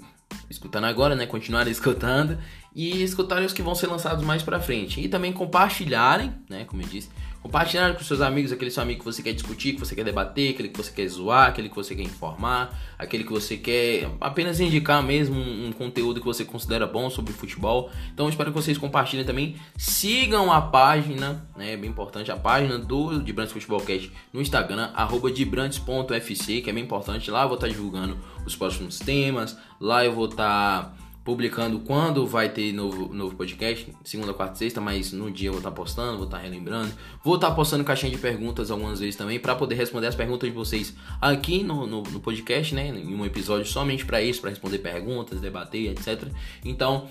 escutando 0.50 0.84
agora, 0.84 1.14
né? 1.14 1.26
Continuarem 1.26 1.70
escutando 1.72 2.38
e 2.74 3.02
escutarem 3.02 3.46
os 3.46 3.52
que 3.52 3.62
vão 3.62 3.74
ser 3.74 3.86
lançados 3.86 4.24
mais 4.24 4.42
para 4.42 4.60
frente. 4.60 5.00
E 5.00 5.08
também 5.08 5.32
compartilharem, 5.32 6.32
né? 6.48 6.64
Como 6.64 6.82
eu 6.82 6.86
disse, 6.86 7.10
compartilharem 7.42 7.94
com 7.94 8.02
seus 8.02 8.20
amigos, 8.20 8.52
aquele 8.52 8.70
seu 8.70 8.82
amigo 8.82 9.00
que 9.00 9.04
você 9.04 9.22
quer 9.22 9.32
discutir, 9.32 9.74
que 9.74 9.80
você 9.80 9.94
quer 9.94 10.04
debater, 10.04 10.50
aquele 10.50 10.68
que 10.68 10.76
você 10.76 10.90
quer 10.90 11.08
zoar, 11.08 11.48
aquele 11.48 11.68
que 11.68 11.74
você 11.76 11.94
quer 11.94 12.02
informar, 12.02 12.76
aquele 12.98 13.24
que 13.24 13.32
você 13.32 13.56
quer 13.56 14.08
apenas 14.20 14.60
indicar 14.60 15.02
mesmo 15.02 15.36
um, 15.36 15.68
um 15.68 15.72
conteúdo 15.72 16.20
que 16.20 16.26
você 16.26 16.44
considera 16.44 16.86
bom 16.86 17.08
sobre 17.08 17.32
futebol. 17.32 17.90
Então 18.12 18.28
espero 18.28 18.50
que 18.50 18.56
vocês 18.56 18.76
compartilhem 18.76 19.24
também. 19.24 19.56
Sigam 19.76 20.52
a 20.52 20.60
página, 20.60 21.46
né? 21.56 21.72
É 21.72 21.76
bem 21.76 21.90
importante, 21.90 22.30
a 22.30 22.36
página 22.36 22.78
do 22.78 23.20
Dibrantes 23.20 23.52
Futebol 23.52 23.80
Cast 23.80 24.10
no 24.32 24.40
Instagram, 24.40 24.90
arroba 24.94 25.30
dibrantes.fc, 25.30 26.62
que 26.62 26.70
é 26.70 26.72
bem 26.72 26.84
importante. 26.84 27.30
Lá 27.30 27.42
eu 27.42 27.48
vou 27.48 27.56
estar 27.56 27.68
divulgando 27.68 28.16
os 28.44 28.56
próximos 28.56 28.98
temas. 28.98 29.56
Lá 29.80 30.04
eu 30.04 30.12
vou 30.12 30.26
estar 30.26 30.96
publicando 31.26 31.80
quando 31.80 32.24
vai 32.24 32.48
ter 32.48 32.72
novo, 32.72 33.12
novo 33.12 33.34
podcast, 33.34 33.92
segunda, 34.04 34.32
quarta, 34.32 34.54
sexta, 34.54 34.80
mas 34.80 35.12
no 35.12 35.28
dia 35.28 35.48
eu 35.48 35.54
vou 35.54 35.58
estar 35.58 35.72
postando, 35.72 36.18
vou 36.18 36.26
estar 36.26 36.38
relembrando. 36.38 36.92
Vou 37.24 37.34
estar 37.34 37.50
postando 37.50 37.82
caixinha 37.82 38.12
de 38.12 38.16
perguntas 38.16 38.70
algumas 38.70 39.00
vezes 39.00 39.16
também 39.16 39.40
para 39.40 39.56
poder 39.56 39.74
responder 39.74 40.06
as 40.06 40.14
perguntas 40.14 40.48
de 40.48 40.54
vocês 40.54 40.94
aqui 41.20 41.64
no, 41.64 41.84
no, 41.84 42.04
no 42.04 42.20
podcast, 42.20 42.72
né? 42.76 42.86
Em 42.86 43.12
um 43.12 43.26
episódio 43.26 43.66
somente 43.66 44.06
para 44.06 44.22
isso, 44.22 44.40
para 44.40 44.50
responder 44.50 44.78
perguntas, 44.78 45.40
debater, 45.40 45.90
etc. 45.90 46.28
Então, 46.64 47.08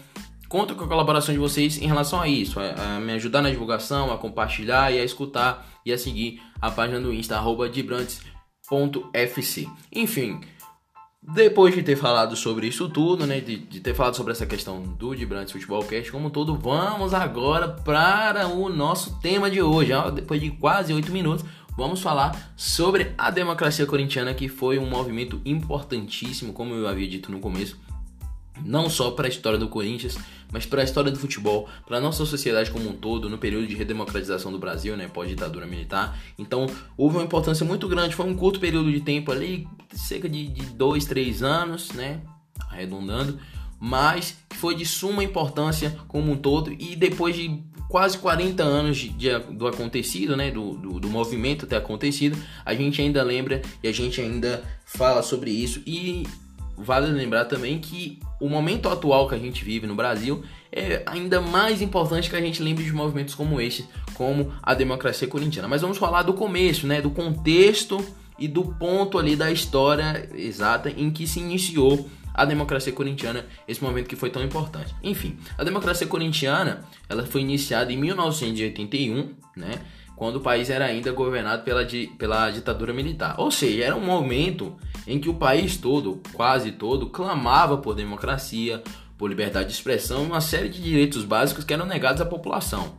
conto 0.48 0.76
com 0.76 0.86
a 0.86 0.88
colaboração 0.88 1.34
de 1.34 1.40
vocês 1.40 1.78
em 1.78 1.86
relação 1.86 2.22
a 2.22 2.30
isso, 2.30 2.58
a, 2.58 2.96
a, 2.96 3.00
me 3.02 3.12
ajudar 3.12 3.42
na 3.42 3.50
divulgação, 3.50 4.14
a 4.14 4.18
compartilhar 4.18 4.94
e 4.94 5.00
a 5.00 5.04
escutar 5.04 5.82
e 5.86 5.92
a 5.92 5.98
seguir 5.98 6.42
a 6.62 6.72
página 6.72 7.02
do 7.02 7.14
Insta, 7.14 7.36
arroba. 7.36 7.70
Enfim, 9.92 10.40
depois 11.33 11.74
de 11.74 11.81
ter 11.81 11.95
falado 11.95 12.36
sobre 12.36 12.68
isso 12.68 12.88
tudo, 12.88 13.25
né, 13.25 13.39
de, 13.39 13.57
de 13.57 13.80
ter 13.80 13.95
falado 13.95 14.16
sobre 14.16 14.31
essa 14.31 14.45
questão 14.45 14.81
do 14.81 15.16
Dibrantes 15.16 15.51
Futebol 15.51 15.83
Cast 15.83 16.12
como 16.12 16.27
um 16.27 16.30
todo, 16.30 16.56
vamos 16.56 17.13
agora 17.13 17.68
para 17.68 18.48
o 18.48 18.69
nosso 18.69 19.19
tema 19.19 19.50
de 19.50 19.62
hoje. 19.62 19.92
Depois 20.13 20.39
de 20.39 20.51
quase 20.51 20.94
oito 20.94 21.12
minutos, 21.12 21.44
vamos 21.75 22.01
falar 22.01 22.54
sobre 22.56 23.12
a 23.18 23.31
democracia 23.31 23.86
corintiana, 23.88 24.33
que 24.33 24.48
foi 24.48 24.77
um 24.77 24.88
movimento 24.88 25.42
importantíssimo, 25.44 26.54
como 26.54 26.75
eu 26.75 26.88
havia 26.88 27.07
dito 27.07 27.31
no 27.31 27.39
começo, 27.39 27.80
não 28.63 28.89
só 28.89 29.12
para 29.12 29.25
a 29.25 29.30
história 29.30 29.57
do 29.57 29.68
Corinthians, 29.68 30.18
mas 30.56 30.66
para 30.66 30.80
a 30.80 30.86
história 30.86 31.12
do 31.12 31.19
futebol, 31.19 31.68
para 31.86 31.98
a 31.98 32.00
nossa 32.00 32.25
sociedade 32.25 32.72
como 32.72 32.90
um 32.90 32.94
todo, 32.94 33.30
no 33.30 33.38
período 33.38 33.68
de 33.68 33.75
redemocratização 33.75 34.54
do 34.54 34.57
Brasil, 34.57 34.96
né, 34.96 35.06
pós-ditadura 35.06 35.68
militar. 35.68 36.18
Então, 36.40 36.66
houve 36.96 37.18
uma 37.18 37.25
importância 37.25 37.66
muito 37.66 37.90
grande, 37.90 38.16
foi 38.16 38.25
um 38.25 38.34
curto 38.34 38.57
período 38.57 38.90
de 38.90 39.02
tempo 39.02 39.34
ali, 39.34 39.68
cerca 39.94 40.30
de, 40.30 40.48
de 40.48 40.62
dois, 40.68 41.04
três 41.04 41.44
anos, 41.44 41.92
né, 41.92 42.22
arredondando, 42.72 43.38
mas 43.78 44.38
foi 44.52 44.75
de 44.75 44.86
suma 44.86 45.25
importância 45.25 45.94
como 46.07 46.31
um 46.31 46.38
todo, 46.38 46.72
e 46.72 46.96
depois 46.96 47.36
de 47.36 47.62
quase 47.90 48.18
40 48.18 48.63
anos 48.63 48.96
de, 48.96 49.10
de, 49.10 49.38
do 49.52 49.68
acontecido, 49.68 50.38
né, 50.38 50.52
do, 50.52 50.78
do, 50.78 51.02
do, 51.02 51.09
movimento 51.09 51.68
ter 51.68 51.76
acontecido, 51.76 52.42
a 52.64 52.74
gente 52.74 53.02
ainda 53.02 53.21
lembra 53.21 53.62
e 53.83 53.90
a 53.90 53.92
gente 53.92 54.21
ainda 54.21 54.64
fala 54.85 55.21
sobre 55.21 55.52
isso 55.52 55.83
e 55.85 56.26
vale 56.78 57.08
lembrar 57.08 57.46
também 57.46 57.80
que 57.80 58.20
o 58.40 58.50
momento 58.50 58.90
atual 58.90 59.28
que 59.28 59.36
a 59.36 59.40
gente 59.40 59.64
vive 59.64 59.88
no 59.88 59.96
Brasil 59.96 60.44
é 60.72 61.04
ainda 61.06 61.42
mais 61.42 61.82
importante 61.82 62.30
que 62.30 62.36
a 62.36 62.42
gente 62.42 62.62
lembre 62.62 62.84
de 62.84 62.92
movimentos 62.92 63.34
como 63.34 63.62
este, 63.62 63.88
como 64.14 64.54
a 64.62 64.74
democracia 64.74 65.28
corintiana. 65.28 65.68
Mas 65.68 65.82
vamos 65.82 65.98
falar 65.98 66.24
do 66.24 66.34
começo, 66.34 66.86
né, 66.86 67.02
do 67.02 67.10
contexto 67.10 68.06
e 68.38 68.48
do 68.48 68.64
ponto 68.64 69.18
ali 69.18 69.36
da 69.36 69.52
história 69.52 70.30
exata 70.34 70.90
em 70.90 71.10
que 71.10 71.26
se 71.26 71.40
iniciou 71.40 72.10
a 72.34 72.44
democracia 72.44 72.92
corintiana, 72.92 73.46
esse 73.66 73.82
momento 73.82 74.10
que 74.10 74.16
foi 74.16 74.30
tão 74.30 74.44
importante. 74.44 74.94
Enfim, 75.02 75.38
a 75.58 75.64
democracia 75.64 76.06
corintiana, 76.06 76.84
ela 77.08 77.26
foi 77.26 77.42
iniciada 77.42 77.94
em 77.94 77.98
1981, 77.98 79.34
né? 79.56 79.80
Quando 80.16 80.38
o 80.38 80.42
país 80.42 80.69
era 80.69 80.86
ainda 80.86 81.12
governado 81.12 81.64
pela, 81.64 81.86
pela 82.18 82.50
ditadura 82.50 82.94
militar. 82.94 83.36
Ou 83.38 83.52
seja, 83.52 83.84
era 83.84 83.95
um 83.95 84.06
momento 84.06 84.76
em 85.06 85.19
que 85.19 85.30
o 85.30 85.34
país 85.34 85.78
todo, 85.78 86.22
quase 86.34 86.72
todo, 86.72 87.10
clamava 87.10 87.78
por 87.78 87.95
democracia, 87.95 88.81
por 89.18 89.30
liberdade 89.30 89.68
de 89.68 89.74
expressão, 89.74 90.24
uma 90.24 90.42
série 90.42 90.69
de 90.69 90.81
direitos 90.81 91.24
básicos 91.24 91.64
que 91.64 91.74
eram 91.74 91.86
negados 91.86 92.22
à 92.22 92.26
população. 92.26 92.94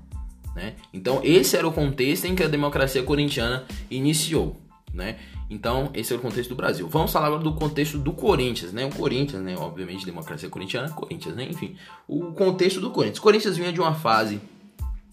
Né? 0.54 0.75
Então, 0.92 1.20
esse 1.23 1.56
era 1.56 1.66
o 1.66 1.73
contexto 1.73 2.25
em 2.25 2.35
que 2.35 2.42
a 2.42 2.49
democracia 2.49 3.02
corintiana 3.02 3.64
iniciou. 3.90 4.56
Né? 4.92 5.16
Então, 5.50 5.90
esse 5.94 6.12
é 6.12 6.16
o 6.16 6.18
contexto 6.18 6.50
do 6.50 6.56
Brasil. 6.56 6.88
Vamos 6.88 7.12
falar 7.12 7.26
agora 7.26 7.42
do 7.42 7.54
contexto 7.54 7.99
do 7.99 8.12
Corinthians, 8.12 8.73
né? 8.73 8.85
O 8.85 8.90
Corinthians, 8.90 9.42
né? 9.42 9.54
Obviamente, 9.56 10.04
democracia 10.04 10.49
corintiana, 10.49 10.88
Corinthians, 10.90 11.37
né? 11.37 11.46
Enfim, 11.49 11.76
o 12.08 12.32
contexto 12.32 12.80
do 12.80 12.90
Corinthians. 12.90 13.18
O 13.18 13.23
Corinthians 13.23 13.56
vinha 13.56 13.73
de 13.73 13.80
uma 13.80 13.94
fase 13.94 14.40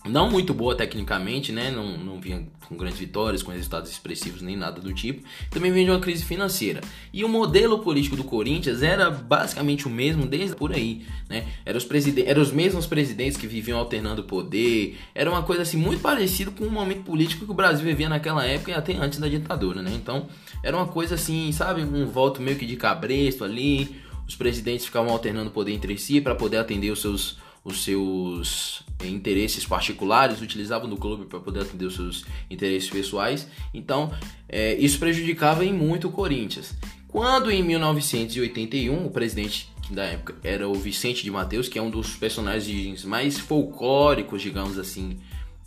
não 0.05 0.29
muito 0.29 0.53
boa 0.53 0.75
tecnicamente, 0.75 1.51
né? 1.51 1.71
Não, 1.71 1.97
não 1.97 2.19
vinha 2.19 2.45
com 2.67 2.75
grandes 2.75 2.99
vitórias, 2.99 3.41
com 3.41 3.51
resultados 3.51 3.89
expressivos 3.89 4.41
nem 4.41 4.57
nada 4.57 4.81
do 4.81 4.93
tipo. 4.93 5.25
Também 5.49 5.71
vinha 5.71 5.85
de 5.85 5.91
uma 5.91 5.99
crise 5.99 6.25
financeira. 6.25 6.81
E 7.13 7.23
o 7.23 7.29
modelo 7.29 7.79
político 7.79 8.15
do 8.15 8.23
Corinthians 8.23 8.83
era 8.83 9.09
basicamente 9.09 9.87
o 9.87 9.89
mesmo 9.89 10.25
desde 10.25 10.55
por 10.55 10.73
aí, 10.73 11.05
né? 11.29 11.47
Eram 11.65 11.77
os, 11.77 11.87
eram 12.25 12.41
os 12.41 12.51
mesmos 12.51 12.85
presidentes 12.85 13.37
que 13.37 13.47
viviam 13.47 13.79
alternando 13.79 14.23
poder. 14.23 14.97
Era 15.15 15.29
uma 15.29 15.43
coisa 15.43 15.61
assim 15.61 15.77
muito 15.77 16.01
parecida 16.01 16.51
com 16.51 16.65
o 16.65 16.71
momento 16.71 17.03
político 17.03 17.45
que 17.45 17.51
o 17.51 17.55
Brasil 17.55 17.85
vivia 17.85 18.09
naquela 18.09 18.45
época 18.45 18.71
e 18.71 18.73
até 18.73 18.93
antes 18.95 19.19
da 19.19 19.27
ditadura, 19.27 19.81
né? 19.81 19.91
Então, 19.93 20.27
era 20.61 20.75
uma 20.75 20.87
coisa 20.87 21.15
assim, 21.15 21.51
sabe, 21.53 21.81
um 21.81 22.05
voto 22.07 22.41
meio 22.41 22.57
que 22.57 22.65
de 22.65 22.75
cabresto 22.75 23.43
ali. 23.43 24.01
Os 24.27 24.35
presidentes 24.35 24.85
ficavam 24.85 25.11
alternando 25.11 25.51
poder 25.51 25.73
entre 25.73 25.97
si 25.97 26.19
para 26.19 26.35
poder 26.35 26.57
atender 26.57 26.91
os 26.91 27.01
seus 27.01 27.37
os 27.63 27.83
seus 27.83 28.83
interesses 29.03 29.65
particulares, 29.65 30.41
utilizavam 30.41 30.89
do 30.89 30.97
clube 30.97 31.25
para 31.25 31.39
poder 31.39 31.61
atender 31.61 31.85
os 31.85 31.95
seus 31.95 32.25
interesses 32.49 32.89
pessoais. 32.89 33.47
Então, 33.73 34.11
é, 34.47 34.75
isso 34.75 34.99
prejudicava 34.99 35.65
em 35.65 35.73
muito 35.73 36.07
o 36.07 36.11
Corinthians. 36.11 36.75
Quando 37.07 37.51
em 37.51 37.61
1981 37.61 39.05
o 39.05 39.11
presidente 39.11 39.71
da 39.91 40.03
época 40.03 40.35
era 40.43 40.67
o 40.67 40.73
Vicente 40.73 41.23
de 41.23 41.29
Mateus, 41.29 41.67
que 41.67 41.77
é 41.77 41.81
um 41.81 41.89
dos 41.89 42.15
personagens 42.15 43.05
mais 43.05 43.37
folclóricos, 43.37 44.41
digamos 44.41 44.79
assim, 44.79 45.19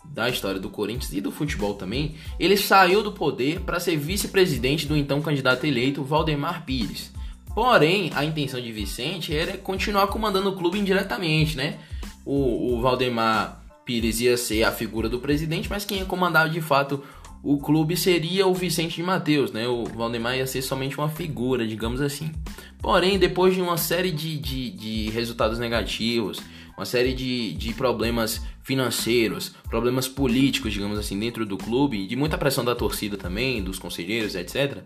da 0.05 0.29
história 0.29 0.61
do 0.61 0.71
Corinthians 0.71 1.13
e 1.13 1.21
do 1.21 1.31
futebol 1.31 1.75
também, 1.75 2.17
ele 2.39 2.57
saiu 2.57 3.03
do 3.03 3.13
poder 3.13 3.61
para 3.61 3.79
ser 3.79 3.97
vice-presidente 3.97 4.87
do 4.87 4.97
então 4.97 5.21
candidato 5.21 5.67
eleito 5.67 6.03
Valdemar 6.03 6.65
Pires. 6.65 7.13
Porém, 7.55 8.11
a 8.15 8.25
intenção 8.25 8.61
de 8.61 8.71
Vicente 8.73 9.35
era 9.35 9.57
continuar 9.57 10.09
comandando 10.09 10.51
o 10.51 10.57
clube 10.57 10.79
indiretamente, 10.79 11.57
né? 11.57 11.79
O, 12.27 12.75
o 12.75 12.81
Valdemar 12.83 13.63
Pires 13.85 14.21
ia 14.21 14.37
ser 14.37 14.65
a 14.65 14.73
figura 14.73 15.09
do 15.09 15.21
presidente, 15.21 15.71
mas 15.71 15.85
quem 15.85 15.99
ia 15.99 16.05
comandar 16.05 16.51
de 16.51 16.61
fato 16.61 17.03
o 17.43 17.59
clube 17.59 17.97
seria 17.97 18.47
o 18.47 18.53
Vicente 18.53 18.97
de 18.97 19.03
Mateus, 19.05 19.53
né? 19.53 19.69
O 19.69 19.85
Valdemar 19.85 20.37
ia 20.37 20.47
ser 20.47 20.61
somente 20.63 20.99
uma 20.99 21.09
figura, 21.09 21.65
digamos 21.65 22.01
assim. 22.01 22.33
Porém, 22.81 23.19
depois 23.19 23.55
de 23.55 23.61
uma 23.61 23.77
série 23.77 24.11
de, 24.11 24.37
de, 24.37 24.71
de 24.71 25.11
resultados 25.11 25.59
negativos, 25.59 26.41
uma 26.77 26.85
série 26.85 27.15
de, 27.15 27.53
de 27.53 27.73
problemas 27.73 28.43
financeiros, 28.65 29.55
problemas 29.71 30.09
políticos, 30.09 30.73
digamos 30.73 30.99
assim, 30.99 31.19
dentro 31.19 31.47
do 31.47 31.57
clube, 31.57 32.07
de 32.07 32.17
muita 32.17 32.37
pressão 32.37 32.65
da 32.65 32.75
torcida 32.75 33.17
também, 33.17 33.63
dos 33.63 33.79
conselheiros, 33.79 34.35
etc 34.35 34.83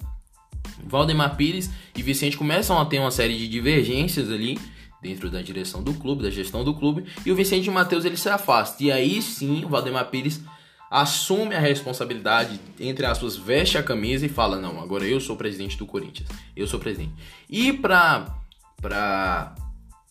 Valdemar 0.85 1.37
Pires 1.37 1.71
e 1.97 2.03
Vicente 2.03 2.37
começam 2.37 2.79
a 2.79 2.85
ter 2.85 2.99
uma 2.99 3.11
série 3.11 3.37
de 3.37 3.49
divergências 3.49 4.31
ali 4.31 4.59
dentro 5.03 5.31
da 5.31 5.41
direção 5.43 5.83
do 5.83 5.95
clube, 5.95 6.23
da 6.23 6.31
gestão 6.31 6.65
do 6.65 6.75
clube, 6.75 7.05
e 7.25 7.33
o 7.33 7.37
Vicente 7.37 7.71
Matheus 7.71 8.05
ele 8.05 8.17
se 8.17 8.29
afasta. 8.29 8.83
E 8.83 8.93
aí 8.93 9.21
sim, 9.23 9.65
o 9.65 9.69
Valdemar 9.69 10.11
Pires 10.11 10.41
assume 10.91 11.55
a 11.55 11.61
responsabilidade, 11.61 12.61
entre 12.79 13.07
aspas, 13.07 13.37
veste 13.37 13.79
a 13.79 13.83
camisa 13.83 14.27
e 14.27 14.29
fala: 14.29 14.59
"Não, 14.59 14.81
agora 14.81 15.05
eu 15.05 15.21
sou 15.21 15.37
presidente 15.37 15.77
do 15.79 15.87
Corinthians. 15.87 16.29
Eu 16.57 16.67
sou 16.67 16.81
presidente". 16.81 17.13
E 17.49 17.73
para 17.73 18.27
para 18.81 19.55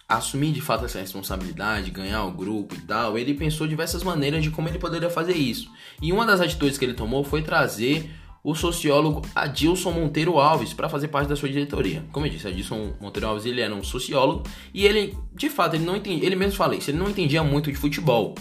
assumir 0.07 0.51
de 0.51 0.61
fato 0.61 0.85
essa 0.85 0.99
responsabilidade, 0.99 1.91
ganhar 1.91 2.23
o 2.23 2.31
grupo 2.31 2.73
e 2.73 2.81
tal, 2.81 3.15
ele 3.15 3.35
pensou 3.35 3.67
diversas 3.67 4.01
maneiras 4.01 4.43
de 4.43 4.49
como 4.49 4.67
ele 4.67 4.79
poderia 4.79 5.09
fazer 5.09 5.33
isso. 5.33 5.71
E 6.01 6.11
uma 6.11 6.25
das 6.25 6.41
atitudes 6.41 6.79
que 6.79 6.85
ele 6.85 6.95
tomou 6.95 7.23
foi 7.23 7.43
trazer 7.43 8.09
o 8.43 8.55
sociólogo 8.55 9.21
Adilson 9.35 9.91
Monteiro 9.91 10.39
Alves 10.39 10.73
para 10.73 10.89
fazer 10.89 11.09
parte 11.09 11.27
da 11.27 11.35
sua 11.35 11.49
diretoria. 11.49 12.05
Como 12.11 12.25
eu 12.25 12.29
disse, 12.29 12.47
Adilson 12.47 12.93
Monteiro 12.99 13.27
Alves 13.27 13.45
ele 13.45 13.61
era 13.61 13.73
um 13.73 13.83
sociólogo 13.83 14.43
e 14.73 14.85
ele, 14.85 15.17
de 15.33 15.49
fato, 15.49 15.75
ele 15.75 15.85
não 15.85 15.95
entendia, 15.95 16.25
ele 16.25 16.35
mesmo 16.35 16.55
fala 16.55 16.75
isso, 16.75 16.89
ele 16.89 16.97
não 16.97 17.09
entendia 17.09 17.43
muito 17.43 17.71
de 17.71 17.77
futebol. 17.77 18.35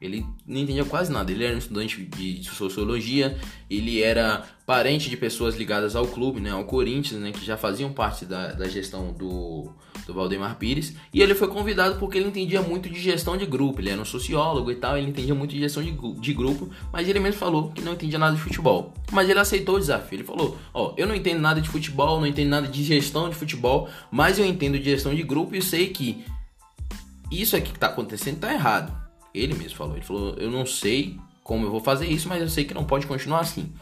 Ele 0.00 0.26
não 0.46 0.60
entendia 0.60 0.84
quase 0.84 1.12
nada. 1.12 1.30
Ele 1.30 1.44
era 1.44 1.54
um 1.54 1.58
estudante 1.58 2.04
de 2.04 2.44
sociologia, 2.44 3.38
ele 3.70 4.02
era 4.02 4.44
parente 4.66 5.10
de 5.10 5.16
pessoas 5.16 5.56
ligadas 5.56 5.94
ao 5.94 6.06
clube, 6.06 6.40
né, 6.40 6.50
ao 6.50 6.64
Corinthians, 6.64 7.20
né, 7.20 7.32
que 7.32 7.44
já 7.44 7.56
faziam 7.56 7.92
parte 7.92 8.24
da, 8.24 8.52
da 8.52 8.66
gestão 8.66 9.12
do, 9.12 9.70
do 10.06 10.14
Valdemar 10.14 10.56
Pires. 10.56 10.94
E 11.12 11.20
ele 11.22 11.34
foi 11.34 11.48
convidado 11.48 11.98
porque 11.98 12.18
ele 12.18 12.28
entendia 12.28 12.62
muito 12.62 12.88
de 12.88 12.98
gestão 12.98 13.36
de 13.36 13.46
grupo. 13.46 13.80
Ele 13.80 13.90
era 13.90 14.00
um 14.00 14.04
sociólogo 14.04 14.70
e 14.70 14.76
tal, 14.76 14.96
ele 14.96 15.08
entendia 15.08 15.34
muito 15.34 15.52
de 15.52 15.60
gestão 15.60 15.82
de, 15.82 15.92
de 15.92 16.34
grupo, 16.34 16.70
mas 16.92 17.08
ele 17.08 17.20
mesmo 17.20 17.38
falou 17.38 17.72
que 17.72 17.82
não 17.82 17.92
entendia 17.92 18.18
nada 18.18 18.34
de 18.34 18.42
futebol. 18.42 18.94
Mas 19.12 19.28
ele 19.28 19.38
aceitou 19.38 19.76
o 19.76 19.80
desafio. 19.80 20.16
Ele 20.16 20.24
falou: 20.24 20.58
Ó, 20.72 20.88
oh, 20.88 20.94
eu 20.96 21.06
não 21.06 21.14
entendo 21.14 21.40
nada 21.40 21.60
de 21.60 21.68
futebol, 21.68 22.20
não 22.20 22.26
entendo 22.26 22.48
nada 22.48 22.66
de 22.66 22.82
gestão 22.82 23.28
de 23.28 23.34
futebol, 23.34 23.88
mas 24.10 24.38
eu 24.38 24.46
entendo 24.46 24.78
de 24.78 24.84
gestão 24.84 25.14
de 25.14 25.22
grupo 25.22 25.54
e 25.54 25.62
sei 25.62 25.88
que 25.88 26.24
isso 27.30 27.56
aqui 27.56 27.70
que 27.70 27.76
está 27.76 27.88
acontecendo 27.88 28.36
está 28.36 28.52
errado. 28.52 29.03
Ele 29.34 29.54
mesmo 29.54 29.76
falou. 29.76 29.96
Ele 29.96 30.04
falou: 30.04 30.34
Eu 30.38 30.50
não 30.50 30.64
sei 30.64 31.18
como 31.42 31.66
eu 31.66 31.70
vou 31.70 31.80
fazer 31.80 32.06
isso, 32.06 32.28
mas 32.28 32.40
eu 32.40 32.48
sei 32.48 32.64
que 32.64 32.72
não 32.72 32.84
pode 32.84 33.06
continuar 33.06 33.40
assim. 33.40 33.72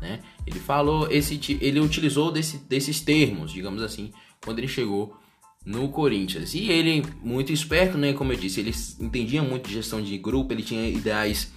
Né? 0.00 0.20
Ele 0.44 0.58
falou 0.58 1.08
esse, 1.10 1.38
ele 1.60 1.78
utilizou 1.78 2.32
desse, 2.32 2.58
desses 2.58 3.00
termos, 3.00 3.52
digamos 3.52 3.82
assim, 3.82 4.10
quando 4.44 4.58
ele 4.58 4.66
chegou 4.66 5.16
no 5.64 5.88
Corinthians. 5.88 6.54
E 6.54 6.70
ele 6.70 7.04
muito 7.22 7.52
esperto, 7.52 7.96
né? 7.96 8.12
Como 8.12 8.32
eu 8.32 8.36
disse, 8.36 8.60
ele 8.60 8.74
entendia 8.98 9.42
muito 9.42 9.68
de 9.68 9.74
gestão 9.74 10.02
de 10.02 10.18
grupo, 10.18 10.52
ele 10.52 10.62
tinha 10.62 10.88
ideais, 10.88 11.52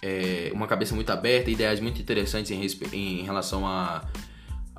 é, 0.00 0.50
uma 0.54 0.66
cabeça 0.66 0.94
muito 0.94 1.10
aberta, 1.10 1.50
ideais 1.50 1.80
muito 1.80 2.00
interessantes 2.00 2.50
em, 2.50 3.20
em 3.20 3.22
relação 3.22 3.66
a 3.66 4.02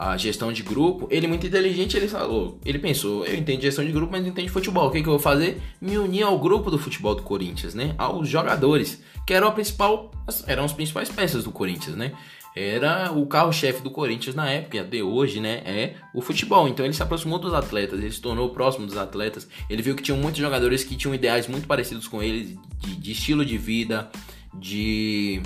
a 0.01 0.17
gestão 0.17 0.51
de 0.51 0.63
grupo, 0.63 1.07
ele 1.11 1.27
muito 1.27 1.45
inteligente, 1.45 1.95
ele 1.95 2.07
falou, 2.07 2.59
ele 2.65 2.79
pensou, 2.79 3.23
eu 3.23 3.35
entendo 3.35 3.61
gestão 3.61 3.85
de 3.85 3.91
grupo, 3.91 4.11
mas 4.11 4.23
não 4.23 4.29
entendo 4.29 4.49
futebol. 4.49 4.87
O 4.87 4.91
que, 4.91 4.99
que 4.99 5.07
eu 5.07 5.11
vou 5.11 5.19
fazer? 5.19 5.61
Me 5.79 5.95
unir 5.95 6.23
ao 6.23 6.39
grupo 6.39 6.71
do 6.71 6.79
futebol 6.79 7.13
do 7.13 7.21
Corinthians, 7.21 7.75
né? 7.75 7.93
Aos 7.99 8.27
jogadores, 8.27 8.99
que 9.27 9.31
eram 9.31 9.49
a 9.49 9.51
principal, 9.51 10.09
eram 10.47 10.63
as 10.63 10.73
principais 10.73 11.07
peças 11.07 11.43
do 11.43 11.51
Corinthians, 11.51 11.95
né? 11.95 12.13
Era 12.55 13.11
o 13.11 13.27
carro-chefe 13.27 13.83
do 13.83 13.91
Corinthians 13.91 14.33
na 14.33 14.49
época, 14.49 14.81
até 14.81 15.03
hoje, 15.03 15.39
né? 15.39 15.61
É 15.63 15.93
o 16.15 16.21
futebol. 16.21 16.67
Então 16.67 16.83
ele 16.83 16.95
se 16.95 17.03
aproximou 17.03 17.37
dos 17.37 17.53
atletas, 17.53 17.99
ele 17.99 18.11
se 18.11 18.19
tornou 18.19 18.49
próximo 18.49 18.87
dos 18.87 18.97
atletas. 18.97 19.47
Ele 19.69 19.83
viu 19.83 19.95
que 19.95 20.01
tinham 20.01 20.17
muitos 20.17 20.41
jogadores 20.41 20.83
que 20.83 20.95
tinham 20.95 21.13
ideais 21.13 21.47
muito 21.47 21.67
parecidos 21.67 22.07
com 22.07 22.23
ele, 22.23 22.57
de, 22.79 22.95
de 22.95 23.11
estilo 23.11 23.45
de 23.45 23.55
vida, 23.55 24.09
de 24.51 25.43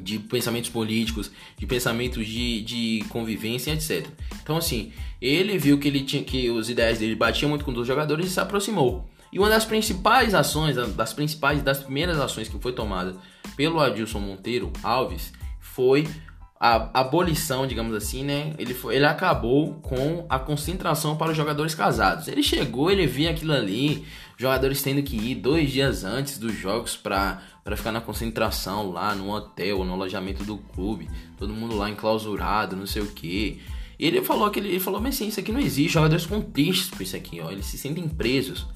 de 0.00 0.18
pensamentos 0.18 0.70
políticos, 0.70 1.30
de 1.56 1.66
pensamentos 1.66 2.26
de, 2.26 2.62
de 2.62 3.04
convivência, 3.08 3.72
etc. 3.72 4.06
Então, 4.42 4.56
assim, 4.56 4.92
ele 5.20 5.58
viu 5.58 5.78
que 5.78 5.88
ele 5.88 6.02
tinha 6.02 6.22
que 6.22 6.50
os 6.50 6.70
ideais 6.70 6.98
dele 6.98 7.14
batiam 7.14 7.48
muito 7.48 7.64
com 7.64 7.72
os 7.72 7.86
jogadores 7.86 8.26
e 8.26 8.30
se 8.30 8.40
aproximou. 8.40 9.08
E 9.32 9.38
uma 9.38 9.48
das 9.48 9.64
principais 9.64 10.34
ações, 10.34 10.76
das 10.76 11.12
principais, 11.12 11.62
das 11.62 11.78
primeiras 11.78 12.18
ações 12.18 12.48
que 12.48 12.58
foi 12.58 12.72
tomada 12.72 13.16
pelo 13.56 13.80
Adilson 13.80 14.20
Monteiro 14.20 14.72
Alves 14.82 15.32
foi 15.60 16.06
a 16.58 17.00
abolição, 17.00 17.66
digamos 17.66 17.94
assim, 17.94 18.24
né? 18.24 18.54
Ele, 18.58 18.72
foi, 18.72 18.96
ele 18.96 19.04
acabou 19.04 19.74
com 19.82 20.24
a 20.28 20.38
concentração 20.38 21.16
para 21.16 21.30
os 21.30 21.36
jogadores 21.36 21.74
casados. 21.74 22.28
Ele 22.28 22.42
chegou, 22.42 22.90
ele 22.90 23.06
via 23.06 23.30
aquilo 23.30 23.52
ali, 23.52 24.06
jogadores 24.36 24.82
tendo 24.82 25.02
que 25.02 25.16
ir 25.16 25.36
dois 25.36 25.70
dias 25.70 26.04
antes 26.04 26.38
dos 26.38 26.54
jogos 26.54 26.96
para 26.96 27.40
ficar 27.74 27.92
na 27.92 28.00
concentração 28.00 28.90
lá 28.90 29.14
no 29.14 29.30
hotel, 29.30 29.84
no 29.84 29.94
alojamento 29.94 30.44
do 30.44 30.58
clube, 30.58 31.08
todo 31.38 31.54
mundo 31.54 31.76
lá 31.76 31.88
enclausurado, 31.88 32.76
não 32.76 32.86
sei 32.86 33.02
o 33.02 33.06
que. 33.06 33.60
E 33.98 34.06
ele 34.06 34.22
falou 34.22 34.50
que 34.50 34.60
ele, 34.60 34.68
ele 34.68 34.80
falou, 34.80 35.00
mas 35.00 35.14
sim, 35.14 35.28
isso 35.28 35.40
aqui 35.40 35.50
não 35.50 35.60
existe, 35.60 35.94
jogadores 35.94 36.24
ficam 36.24 36.42
tristes 36.42 36.90
por 36.90 37.02
isso 37.02 37.16
aqui, 37.16 37.40
ó, 37.40 37.50
eles 37.50 37.66
se 37.66 37.78
sentem 37.78 38.06
presos. 38.06 38.66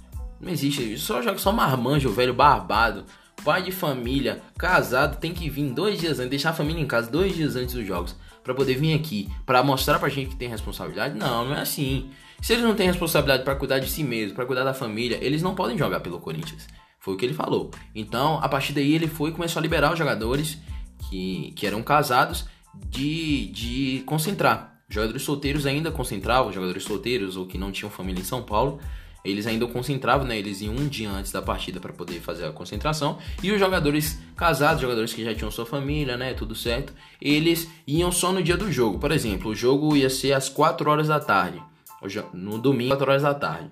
Não 0.41 0.51
existe, 0.51 0.97
só 0.97 1.21
joga 1.21 1.39
só 1.39 1.53
marmanjo, 1.53 2.11
velho 2.11 2.33
barbado. 2.33 3.05
Pai 3.45 3.63
de 3.63 3.73
família, 3.73 4.43
casado, 4.59 5.19
tem 5.19 5.33
que 5.33 5.49
vir 5.49 5.73
dois 5.73 5.99
dias 5.99 6.19
antes, 6.19 6.31
deixar 6.31 6.51
a 6.51 6.55
família 6.55 6.83
em 6.83 6.87
casa 6.87 7.11
dois 7.11 7.35
dias 7.35 7.57
antes 7.57 7.75
dos 7.75 7.87
jogos, 7.87 8.15
para 8.43 8.55
poder 8.55 8.75
vir 8.75 8.95
aqui, 8.95 9.29
para 9.45 9.63
mostrar 9.63 9.99
pra 9.99 10.09
gente 10.09 10.31
que 10.31 10.37
tem 10.37 10.49
responsabilidade? 10.49 11.19
Não, 11.19 11.45
não 11.45 11.55
é 11.55 11.61
assim. 11.61 12.11
Se 12.41 12.55
eles 12.55 12.65
não 12.65 12.75
têm 12.75 12.87
responsabilidade 12.87 13.45
para 13.45 13.55
cuidar 13.55 13.79
de 13.79 13.89
si 13.89 14.03
mesmo, 14.03 14.35
para 14.35 14.47
cuidar 14.47 14.65
da 14.65 14.73
família, 14.73 15.19
eles 15.21 15.43
não 15.43 15.55
podem 15.55 15.77
jogar 15.77 16.01
pelo 16.01 16.19
Corinthians. 16.19 16.67
Foi 16.99 17.15
o 17.15 17.17
que 17.17 17.25
ele 17.25 17.35
falou. 17.35 17.71
Então, 17.95 18.39
a 18.43 18.49
partir 18.49 18.73
daí, 18.73 18.95
ele 18.95 19.09
foi 19.09 19.31
e 19.31 19.33
começou 19.33 19.61
a 19.61 19.63
liberar 19.63 19.93
os 19.93 19.99
jogadores 19.99 20.59
que, 21.09 21.53
que 21.57 21.67
eram 21.67 21.83
casados 21.83 22.47
de, 22.75 23.47
de 23.47 24.03
concentrar. 24.07 24.81
Jogadores 24.89 25.23
solteiros 25.23 25.67
ainda 25.67 25.91
concentravam, 25.91 26.53
jogadores 26.53 26.83
solteiros 26.83 27.37
ou 27.37 27.47
que 27.47 27.57
não 27.57 27.71
tinham 27.71 27.91
família 27.91 28.21
em 28.21 28.25
São 28.25 28.43
Paulo, 28.43 28.81
eles 29.25 29.47
ainda 29.47 29.67
concentravam, 29.67 30.27
né? 30.27 30.39
Eles 30.39 30.61
iam 30.61 30.75
um 30.75 30.89
dia 30.89 31.11
antes 31.11 31.31
da 31.31 31.43
partida 31.43 31.79
para 31.79 31.93
poder 31.93 32.21
fazer 32.21 32.47
a 32.47 32.53
concentração. 32.53 33.19
E 33.43 33.53
os 33.53 33.59
jogadores 33.59 34.19
casados, 34.37 34.81
jogadores 34.81 35.13
que 35.13 35.25
já 35.25 35.35
tinham 35.35 35.51
sua 35.51 35.67
família, 35.67 36.17
né? 36.17 36.33
Tudo 36.35 36.55
certo. 36.55 36.93
Eles 37.21 37.69
iam 37.87 38.11
só 38.11 38.33
no 38.33 38.43
dia 38.43 38.57
do 38.57 38.73
jogo. 38.73 38.99
Por 38.99 39.13
exemplo, 39.13 39.51
o 39.51 39.55
jogo 39.55 39.95
ia 39.97 40.09
ser 40.09 40.33
às 40.33 40.49
4 40.49 40.91
horas 40.91 41.09
da 41.09 41.21
tarde. 41.21 41.63
No 42.33 42.57
domingo, 42.59 42.91
4 42.91 43.11
horas 43.11 43.23
da 43.23 43.35
tarde. 43.35 43.71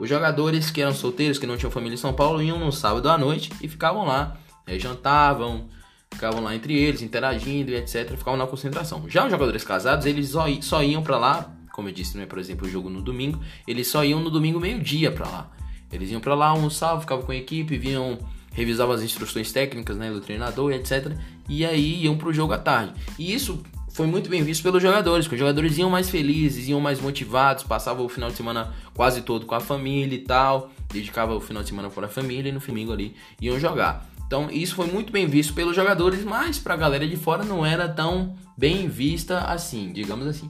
Os 0.00 0.08
jogadores 0.08 0.70
que 0.70 0.80
eram 0.80 0.94
solteiros, 0.94 1.38
que 1.38 1.46
não 1.46 1.56
tinham 1.56 1.70
família 1.70 1.94
em 1.94 1.98
São 1.98 2.12
Paulo, 2.12 2.42
iam 2.42 2.58
no 2.58 2.72
sábado 2.72 3.08
à 3.08 3.16
noite 3.16 3.52
e 3.60 3.68
ficavam 3.68 4.04
lá. 4.04 4.36
Aí 4.66 4.78
jantavam, 4.78 5.68
ficavam 6.10 6.42
lá 6.42 6.54
entre 6.54 6.76
eles, 6.76 7.02
interagindo 7.02 7.70
e 7.70 7.76
etc. 7.76 8.16
Ficavam 8.16 8.36
na 8.36 8.46
concentração. 8.46 9.08
Já 9.08 9.24
os 9.24 9.30
jogadores 9.30 9.64
casados, 9.64 10.06
eles 10.06 10.34
só 10.60 10.82
iam 10.82 11.02
para 11.02 11.18
lá 11.18 11.54
como 11.78 11.88
eu 11.88 11.92
disse, 11.92 12.18
né, 12.18 12.26
por 12.26 12.40
exemplo, 12.40 12.66
o 12.66 12.68
jogo 12.68 12.90
no 12.90 13.00
domingo, 13.00 13.38
eles 13.64 13.86
só 13.86 14.04
iam 14.04 14.18
no 14.18 14.30
domingo 14.30 14.58
meio-dia 14.58 15.12
para 15.12 15.28
lá. 15.28 15.50
Eles 15.92 16.10
iam 16.10 16.20
para 16.20 16.34
lá, 16.34 16.48
almoçavam, 16.48 17.00
ficavam 17.00 17.24
com 17.24 17.30
a 17.30 17.36
equipe, 17.36 17.78
vinham 17.78 18.18
revisavam 18.50 18.96
as 18.96 19.00
instruções 19.00 19.52
técnicas 19.52 19.96
né, 19.96 20.10
do 20.10 20.20
treinador 20.20 20.72
etc. 20.72 21.12
E 21.48 21.64
aí 21.64 22.02
iam 22.02 22.18
pro 22.18 22.32
jogo 22.32 22.52
à 22.52 22.58
tarde. 22.58 22.94
E 23.16 23.32
isso 23.32 23.62
foi 23.90 24.08
muito 24.08 24.28
bem 24.28 24.42
visto 24.42 24.60
pelos 24.60 24.82
jogadores, 24.82 25.26
porque 25.26 25.36
os 25.36 25.38
jogadores 25.38 25.78
iam 25.78 25.88
mais 25.88 26.10
felizes, 26.10 26.66
iam 26.66 26.80
mais 26.80 27.00
motivados, 27.00 27.62
passavam 27.62 28.04
o 28.04 28.08
final 28.08 28.28
de 28.28 28.36
semana 28.36 28.74
quase 28.92 29.22
todo 29.22 29.46
com 29.46 29.54
a 29.54 29.60
família 29.60 30.16
e 30.16 30.22
tal, 30.22 30.72
dedicava 30.92 31.32
o 31.32 31.40
final 31.40 31.62
de 31.62 31.68
semana 31.68 31.88
para 31.90 32.06
a 32.06 32.10
família 32.10 32.48
e 32.48 32.52
no 32.52 32.58
domingo 32.58 32.92
ali 32.92 33.14
iam 33.40 33.56
jogar. 33.60 34.04
Então 34.26 34.50
isso 34.50 34.74
foi 34.74 34.88
muito 34.88 35.12
bem 35.12 35.28
visto 35.28 35.54
pelos 35.54 35.76
jogadores, 35.76 36.24
mas 36.24 36.58
para 36.58 36.74
a 36.74 36.76
galera 36.76 37.06
de 37.06 37.16
fora 37.16 37.44
não 37.44 37.64
era 37.64 37.88
tão 37.88 38.34
bem 38.56 38.88
vista 38.88 39.42
assim, 39.42 39.92
digamos 39.92 40.26
assim. 40.26 40.48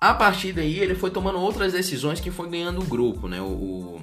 A 0.00 0.12
partir 0.12 0.52
daí 0.52 0.78
ele 0.78 0.94
foi 0.94 1.10
tomando 1.10 1.38
outras 1.38 1.72
decisões 1.72 2.20
que 2.20 2.30
foi 2.30 2.48
ganhando 2.48 2.80
o 2.80 2.84
grupo, 2.84 3.26
né? 3.26 3.40
O, 3.40 4.00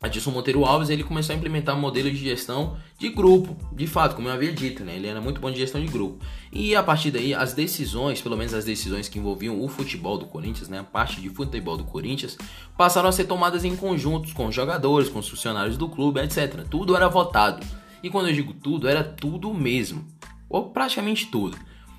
Adilson 0.00 0.30
Monteiro 0.30 0.64
Alves 0.64 0.90
ele 0.90 1.02
começou 1.02 1.34
a 1.34 1.36
implementar 1.36 1.76
modelos 1.76 2.12
de 2.12 2.18
gestão 2.18 2.76
de 2.96 3.08
grupo, 3.08 3.56
de 3.74 3.84
fato, 3.84 4.14
como 4.14 4.28
eu 4.28 4.32
havia 4.32 4.52
dito, 4.52 4.84
né? 4.84 4.94
Ele 4.94 5.08
era 5.08 5.20
muito 5.20 5.40
bom 5.40 5.50
de 5.50 5.58
gestão 5.58 5.80
de 5.80 5.88
grupo. 5.88 6.24
E 6.52 6.76
a 6.76 6.84
partir 6.84 7.10
daí, 7.10 7.34
as 7.34 7.52
decisões, 7.52 8.22
pelo 8.22 8.36
menos 8.36 8.54
as 8.54 8.64
decisões 8.64 9.08
que 9.08 9.18
envolviam 9.18 9.60
o 9.60 9.66
futebol 9.66 10.16
do 10.16 10.26
Corinthians, 10.26 10.68
né? 10.68 10.78
A 10.78 10.84
parte 10.84 11.20
de 11.20 11.28
futebol 11.28 11.76
do 11.76 11.82
Corinthians, 11.82 12.38
passaram 12.76 13.08
a 13.08 13.12
ser 13.12 13.24
tomadas 13.24 13.64
em 13.64 13.74
conjuntos 13.74 14.32
com 14.32 14.52
jogadores, 14.52 15.08
com 15.08 15.18
os 15.18 15.28
funcionários 15.28 15.76
do 15.76 15.88
clube, 15.88 16.20
etc. 16.20 16.64
Tudo 16.70 16.94
era 16.94 17.08
votado. 17.08 17.66
E 18.00 18.08
quando 18.08 18.28
eu 18.28 18.34
digo 18.34 18.52
tudo, 18.52 18.86
era 18.86 19.02
tudo 19.02 19.52
mesmo. 19.52 20.06
Ou 20.48 20.70
praticamente 20.70 21.26
tudo. 21.26 21.58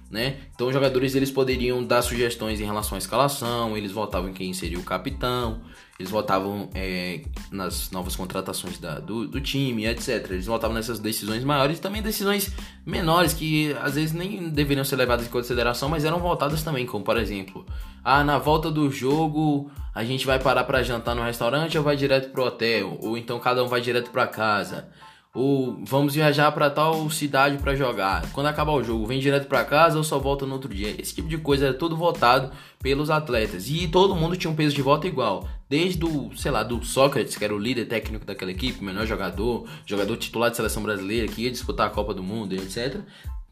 Né? 0.10 0.38
Então 0.56 0.68
os 0.68 0.74
jogadores 0.74 1.14
eles 1.14 1.30
poderiam 1.30 1.84
dar 1.84 2.02
sugestões 2.02 2.60
em 2.60 2.66
relação 2.66 2.96
à 2.96 2.98
escalação, 2.98 3.78
eles 3.78 3.92
votavam 3.92 4.30
em 4.30 4.34
quem 4.34 4.52
seria 4.54 4.80
o 4.80 4.84
capitão, 4.84 5.62
eles 6.00 6.10
votavam 6.10 6.68
é, 6.74 7.22
nas 7.52 7.92
novas 7.92 8.16
contratações 8.16 8.80
da, 8.80 9.00
do, 9.00 9.28
do, 9.28 9.40
time, 9.40 9.86
etc. 9.86 10.32
Eles 10.32 10.48
votavam 10.48 10.76
nessas 10.76 10.98
decisões 10.98 11.44
maiores 11.44 11.78
e 11.78 11.82
também 11.82 12.02
decisões 12.02 12.52
menores 12.84 13.34
que 13.34 13.72
às 13.82 13.94
vezes 13.94 14.12
nem 14.12 14.50
deveriam 14.50 14.84
ser 14.84 14.96
levadas 14.96 15.28
em 15.28 15.30
consideração, 15.30 15.90
mas 15.90 16.04
eram 16.04 16.18
votadas 16.18 16.64
também, 16.64 16.88
como 16.88 17.06
por 17.06 17.18
exemplo, 17.18 17.64
ah, 18.04 18.24
na 18.24 18.40
volta 18.40 18.72
do 18.72 18.90
jogo 18.90 19.70
a 19.94 20.04
gente 20.04 20.26
vai 20.26 20.40
parar 20.40 20.64
para 20.64 20.82
jantar 20.82 21.14
no 21.14 21.22
restaurante 21.22 21.78
ou 21.78 21.84
vai 21.84 21.96
direto 21.96 22.32
pro 22.32 22.46
hotel, 22.46 22.98
ou 23.00 23.16
então 23.16 23.38
cada 23.40 23.64
um 23.64 23.68
vai 23.68 23.82
direto 23.82 24.10
para 24.10 24.26
casa 24.26 24.88
ou 25.34 25.80
vamos 25.86 26.16
viajar 26.16 26.52
para 26.52 26.70
tal 26.70 27.08
cidade 27.10 27.58
para 27.60 27.76
jogar. 27.76 28.32
Quando 28.32 28.48
acabar 28.48 28.74
o 28.74 28.84
jogo, 28.84 29.06
vem 29.06 29.20
direto 29.20 29.48
para 29.48 29.64
casa 29.64 29.98
ou 29.98 30.04
só 30.04 30.18
volta 30.18 30.46
no 30.46 30.54
outro 30.54 30.74
dia. 30.74 30.96
Esse 31.00 31.14
tipo 31.14 31.28
de 31.28 31.38
coisa 31.38 31.68
era 31.68 31.74
tudo 31.74 31.96
votado 31.96 32.52
pelos 32.82 33.10
atletas 33.12 33.70
e 33.70 33.88
todo 33.88 34.16
mundo 34.16 34.36
tinha 34.36 34.50
um 34.50 34.56
peso 34.56 34.76
de 34.76 34.82
voto 34.82 35.06
igual. 35.06 35.48
Desde 35.70 36.04
o, 36.04 36.32
sei 36.36 36.50
lá, 36.50 36.64
do 36.64 36.84
Sócrates, 36.84 37.38
que 37.38 37.46
era 37.46 37.54
o 37.54 37.60
líder 37.60 37.86
técnico 37.86 38.26
daquela 38.26 38.52
equipe, 38.52 38.84
melhor 38.84 39.06
jogador, 39.06 39.68
jogador 39.86 40.18
titular 40.18 40.50
de 40.50 40.58
seleção 40.58 40.82
brasileira 40.82 41.28
que 41.28 41.44
ia 41.44 41.52
disputar 41.52 41.88
a 41.88 41.92
Copa 41.92 42.14
do 42.14 42.24
Mundo, 42.24 42.54
etc. 42.54 43.02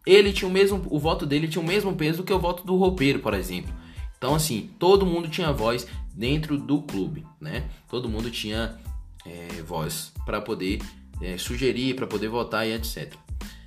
Ele 0.03 0.33
tinha 0.33 0.49
o 0.49 0.51
mesmo, 0.51 0.83
o 0.89 0.97
voto 0.97 1.27
dele 1.27 1.47
tinha 1.47 1.61
o 1.61 1.67
mesmo 1.67 1.93
peso 1.95 2.23
que 2.23 2.33
o 2.33 2.39
voto 2.39 2.65
do 2.65 2.75
roupeiro, 2.75 3.19
por 3.19 3.35
exemplo. 3.35 3.71
Então 4.17 4.33
assim, 4.33 4.71
todo 4.79 5.05
mundo 5.05 5.27
tinha 5.27 5.51
voz 5.51 5.85
dentro 6.11 6.57
do 6.57 6.81
clube, 6.81 7.23
né? 7.39 7.65
Todo 7.87 8.09
mundo 8.09 8.31
tinha 8.31 8.75
é, 9.23 9.61
voz 9.61 10.11
para 10.25 10.41
poder 10.41 10.79
é, 11.21 11.37
sugerir 11.37 11.95
para 11.95 12.07
poder 12.07 12.27
votar 12.27 12.67
e 12.67 12.73
etc. 12.73 13.13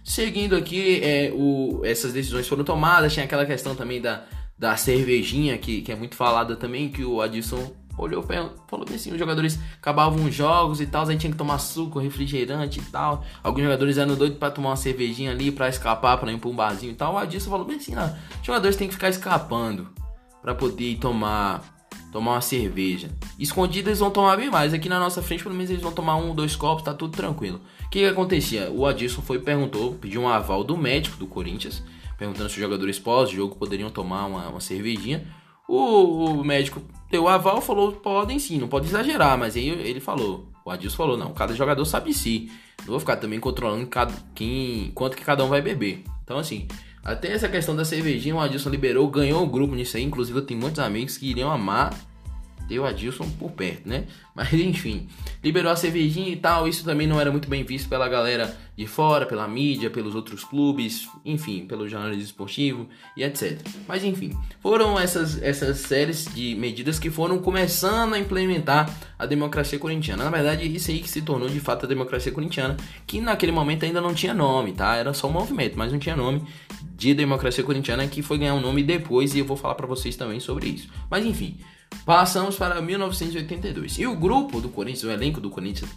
Seguindo 0.05 0.57
aqui, 0.57 1.01
é, 1.03 1.33
o, 1.35 1.83
essas 1.85 2.13
decisões 2.13 2.49
foram 2.49 2.65
tomadas, 2.65 3.13
tinha 3.13 3.25
aquela 3.25 3.47
questão 3.47 3.75
também 3.75 4.01
da, 4.01 4.25
da 4.59 4.77
cervejinha, 4.77 5.57
que, 5.59 5.83
que 5.83 5.93
é 5.93 5.97
muito 5.97 6.17
falada 6.17 6.57
também, 6.57 6.89
que 6.89 7.05
o 7.05 7.21
Adilson 7.21 7.73
olhou 7.99 8.25
falou 8.67 8.87
bem 8.87 8.97
assim, 8.97 9.13
os 9.13 9.19
jogadores 9.19 9.59
acabavam 9.79 10.25
os 10.25 10.35
jogos 10.35 10.81
e 10.81 10.87
tal, 10.87 11.07
aí 11.09 11.17
tinha 11.17 11.31
que 11.31 11.37
tomar 11.37 11.59
suco, 11.59 11.99
refrigerante 11.99 12.81
e 12.81 12.83
tal. 12.85 13.25
Alguns 13.43 13.65
jogadores 13.65 13.99
eram 13.99 14.15
doidos 14.15 14.39
para 14.39 14.51
tomar 14.51 14.71
uma 14.71 14.77
cervejinha 14.77 15.31
ali, 15.31 15.53
para 15.53 15.69
escapar, 15.69 16.17
para 16.19 16.33
ir 16.33 16.39
pra 16.39 16.49
um 16.49 16.57
barzinho 16.57 16.93
e 16.93 16.95
tal. 16.95 17.15
O 17.15 17.19
Adilson 17.19 17.51
falou 17.51 17.67
bem 17.67 17.77
assim, 17.77 17.95
ah, 17.95 18.17
os 18.41 18.47
jogadores 18.47 18.77
têm 18.77 18.89
que 18.89 18.95
ficar 18.95 19.11
escapando 19.11 19.89
para 20.41 20.55
poder 20.55 20.97
tomar 20.97 21.63
tomar 22.11 22.33
uma 22.33 22.41
cerveja. 22.41 23.09
Escondido 23.39 23.89
eles 23.89 24.01
vão 24.01 24.11
tomar 24.11 24.37
bem 24.37 24.51
mais. 24.51 24.75
Aqui 24.75 24.89
na 24.89 24.99
nossa 24.99 25.23
frente, 25.23 25.43
pelo 25.43 25.55
menos 25.55 25.71
eles 25.71 25.83
vão 25.83 25.93
tomar 25.93 26.17
um, 26.17 26.35
dois 26.35 26.57
copos, 26.57 26.85
tá 26.85 26.93
tudo 26.93 27.17
tranquilo. 27.17 27.61
O 27.87 27.91
que, 27.91 28.01
que 28.01 28.07
acontecia? 28.07 28.71
O 28.71 28.87
Adilson 28.87 29.23
foi 29.23 29.39
perguntou, 29.39 29.95
pediu 29.95 30.21
um 30.23 30.29
aval 30.29 30.65
do 30.65 30.77
médico 30.77 31.17
do 31.17 31.27
Corinthians, 31.27 31.83
perguntando 32.19 32.49
se 32.49 32.57
os 32.57 32.61
jogadores 32.61 32.99
pós-jogo 32.99 33.57
poderiam 33.57 33.91
tomar 33.91 34.27
uma, 34.27 34.49
uma 34.49 34.61
cervejinha. 34.61 35.27
O, 35.69 36.41
o, 36.41 36.45
médico 36.45 36.83
deu 37.11 37.25
o 37.25 37.29
aval, 37.29 37.61
falou: 37.61 37.93
podem 37.93 38.39
sim, 38.39 38.59
não 38.59 38.67
pode 38.67 38.89
exagerar, 38.89 39.39
mas 39.39 39.57
aí 39.57 39.69
ele 39.69 40.01
falou. 40.01 40.49
O 40.65 40.71
Adilson 40.71 40.97
falou: 40.97 41.17
não, 41.17 41.33
cada 41.33 41.55
jogador 41.55 41.85
sabe 41.85 42.13
si. 42.13 42.51
Não 42.81 42.89
vou 42.89 43.01
ficar 43.01 43.17
também 43.17 43.39
controlando 43.39 43.87
cada, 43.87 44.13
quem, 44.35 44.91
quanto 44.95 45.17
que 45.17 45.25
cada 45.25 45.45
um 45.45 45.49
vai 45.49 45.63
beber. 45.63 46.03
Então, 46.25 46.39
assim, 46.39 46.67
até 47.05 47.33
essa 47.33 47.49
questão 47.49 47.75
da 47.75 47.85
cervejinha, 47.85 48.35
o 48.35 48.41
Adilson 48.41 48.69
liberou, 48.69 49.09
ganhou 49.09 49.43
o 49.43 49.47
grupo 49.47 49.75
nisso 49.75 49.97
aí. 49.97 50.03
Inclusive, 50.03 50.39
eu 50.39 50.45
tenho 50.45 50.61
muitos 50.61 50.81
amigos 50.81 51.17
que 51.17 51.31
iriam 51.31 51.51
amar 51.51 51.95
ter 52.71 52.79
o 52.79 52.87
Adilson 52.87 53.29
por 53.31 53.51
perto, 53.51 53.89
né? 53.89 54.05
Mas 54.33 54.53
enfim, 54.55 55.09
liberou 55.43 55.73
a 55.73 55.77
cervejinha 55.77 56.29
e 56.29 56.37
tal. 56.37 56.69
Isso 56.69 56.85
também 56.85 57.07
não 57.07 57.21
era 57.21 57.33
muito 57.33 57.49
bem 57.49 57.65
visto 57.65 57.89
pela 57.89 58.09
galera 58.09 58.57
de 58.77 58.87
fora, 58.87 59.27
pela 59.27 59.47
mídia, 59.49 59.91
pelos 59.91 60.15
outros 60.15 60.45
clubes, 60.45 61.09
enfim, 61.25 61.67
pelo 61.67 61.89
jornalismo 61.89 62.23
esportivo 62.23 62.89
e 63.17 63.25
etc. 63.25 63.61
Mas 63.89 64.05
enfim, 64.05 64.39
foram 64.63 64.99
essas, 64.99 65.43
essas 65.43 65.79
séries 65.79 66.27
de 66.33 66.55
medidas 66.55 66.99
que 66.99 67.11
foram 67.11 67.41
começando 67.41 68.15
a 68.15 68.19
implementar 68.19 68.89
a 69.19 69.27
democracia 69.27 69.79
corintiana. 69.79 70.25
Na 70.25 70.31
verdade, 70.31 70.65
isso 70.65 70.93
aí 70.93 71.01
que 71.01 71.11
se 71.11 71.21
tornou 71.23 71.49
de 71.49 71.59
fato 71.59 71.87
a 71.87 71.89
democracia 71.89 72.31
corintiana, 72.31 72.77
que 73.05 73.21
naquele 73.21 73.53
momento 73.53 73.85
ainda 73.85 74.01
não 74.01 74.15
tinha 74.15 74.33
nome, 74.33 74.73
tá? 74.73 74.95
Era 74.95 75.13
só 75.13 75.27
um 75.27 75.33
movimento, 75.33 75.77
mas 75.77 75.93
não 75.93 75.99
tinha 75.99 76.15
nome 76.15 76.43
de 76.97 77.15
democracia 77.15 77.65
corintiana 77.65 78.07
que 78.07 78.23
foi 78.23 78.39
ganhar 78.39 78.55
um 78.55 78.61
nome 78.61 78.83
depois 78.83 79.35
e 79.35 79.41
eu 79.41 79.45
vou 79.45 79.57
falar 79.57 79.75
para 79.75 79.87
vocês 79.87 80.15
também 80.15 80.39
sobre 80.39 80.69
isso. 80.69 80.89
Mas 81.11 81.27
enfim, 81.27 81.59
Passamos 82.05 82.57
para 82.57 82.81
1982. 82.81 83.99
E 83.99 84.07
o 84.07 84.17
grupo 84.17 84.61
do 84.61 84.69
Corinthians, 84.69 85.05
o 85.05 85.11
elenco 85.11 85.41
do 85.41 85.51
Corinthians, 85.51 85.91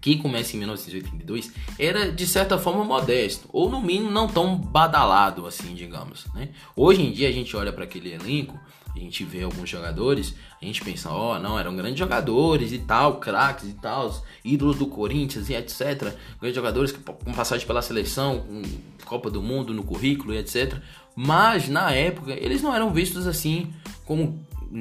que 0.00 0.16
começa 0.16 0.54
em 0.54 0.58
1982, 0.58 1.50
era 1.78 2.12
de 2.12 2.26
certa 2.26 2.58
forma 2.58 2.84
modesto, 2.84 3.48
ou 3.50 3.70
no 3.70 3.80
mínimo 3.80 4.10
não 4.10 4.28
tão 4.28 4.54
badalado 4.54 5.46
assim, 5.46 5.74
digamos. 5.74 6.26
Né? 6.34 6.50
Hoje 6.76 7.00
em 7.00 7.10
dia 7.10 7.26
a 7.26 7.32
gente 7.32 7.56
olha 7.56 7.72
para 7.72 7.84
aquele 7.84 8.12
elenco, 8.12 8.60
a 8.94 8.98
gente 8.98 9.24
vê 9.24 9.42
alguns 9.42 9.68
jogadores, 9.68 10.34
a 10.60 10.64
gente 10.64 10.84
pensa, 10.84 11.10
ó, 11.10 11.34
oh, 11.34 11.38
não, 11.38 11.58
eram 11.58 11.74
grandes 11.74 11.98
jogadores 11.98 12.70
e 12.70 12.78
tal, 12.78 13.16
craques 13.16 13.68
e 13.68 13.72
tal, 13.72 14.14
ídolos 14.44 14.76
do 14.76 14.86
Corinthians 14.86 15.48
e 15.48 15.54
etc. 15.54 16.14
Grandes 16.38 16.54
jogadores 16.54 16.92
com 16.92 17.32
passagem 17.32 17.66
pela 17.66 17.80
seleção, 17.80 18.40
com 18.40 18.62
Copa 19.06 19.30
do 19.30 19.42
Mundo 19.42 19.72
no 19.72 19.82
currículo 19.82 20.34
e 20.34 20.36
etc. 20.36 20.80
Mas 21.16 21.68
na 21.68 21.90
época 21.92 22.32
eles 22.32 22.60
não 22.60 22.74
eram 22.74 22.92
vistos 22.92 23.26
assim 23.26 23.72
como 24.04 24.38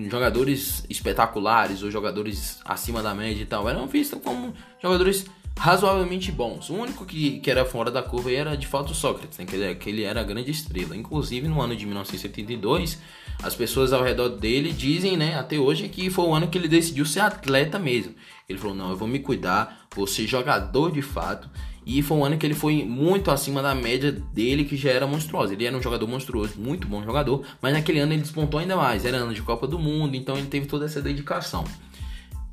jogadores 0.09 0.83
espetaculares 0.89 1.83
ou 1.83 1.91
jogadores 1.91 2.59
acima 2.65 3.03
da 3.03 3.13
média 3.13 3.43
e 3.43 3.45
tal, 3.45 3.69
eram 3.69 3.87
vistos 3.87 4.19
como 4.23 4.53
jogadores 4.81 5.25
razoavelmente 5.57 6.31
bons. 6.31 6.69
O 6.69 6.75
único 6.75 7.05
que, 7.05 7.39
que 7.39 7.51
era 7.51 7.63
fora 7.63 7.91
da 7.91 8.01
curva 8.01 8.31
era 8.31 8.57
de 8.57 8.65
fato 8.65 8.93
Sócrates, 8.93 9.37
né? 9.37 9.45
que, 9.45 9.55
ele, 9.55 9.75
que 9.75 9.89
ele 9.89 10.03
era 10.03 10.21
a 10.21 10.23
grande 10.23 10.49
estrela. 10.49 10.97
Inclusive 10.97 11.47
no 11.47 11.61
ano 11.61 11.75
de 11.75 11.85
1972, 11.85 12.99
as 13.41 13.55
pessoas 13.55 13.93
ao 13.93 14.03
redor 14.03 14.29
dele 14.29 14.71
dizem, 14.71 15.15
né, 15.15 15.37
até 15.37 15.57
hoje, 15.57 15.89
que 15.89 16.09
foi 16.09 16.25
o 16.25 16.33
ano 16.33 16.47
que 16.47 16.57
ele 16.57 16.67
decidiu 16.67 17.05
ser 17.05 17.19
atleta 17.19 17.77
mesmo. 17.77 18.15
Ele 18.47 18.57
falou: 18.57 18.75
não, 18.75 18.89
eu 18.89 18.97
vou 18.97 19.07
me 19.07 19.19
cuidar, 19.19 19.87
vou 19.95 20.07
ser 20.07 20.25
jogador 20.27 20.91
de 20.91 21.01
fato 21.01 21.49
e 21.85 22.01
foi 22.01 22.17
um 22.17 22.25
ano 22.25 22.37
que 22.37 22.45
ele 22.45 22.53
foi 22.53 22.83
muito 22.83 23.29
acima 23.29 23.61
da 23.61 23.75
média 23.75 24.11
dele, 24.11 24.63
que 24.63 24.77
já 24.77 24.91
era 24.91 25.05
monstruosa. 25.05 25.53
Ele 25.53 25.65
era 25.65 25.75
um 25.75 25.81
jogador 25.81 26.07
monstruoso, 26.07 26.53
muito 26.57 26.87
bom 26.87 27.03
jogador, 27.03 27.43
mas 27.61 27.73
naquele 27.73 27.99
ano 27.99 28.13
ele 28.13 28.21
despontou 28.21 28.59
ainda 28.59 28.75
mais. 28.75 29.05
Era 29.05 29.17
ano 29.17 29.33
de 29.33 29.41
Copa 29.41 29.67
do 29.67 29.77
Mundo, 29.77 30.15
então 30.15 30.37
ele 30.37 30.47
teve 30.47 30.65
toda 30.65 30.85
essa 30.85 31.01
dedicação. 31.01 31.65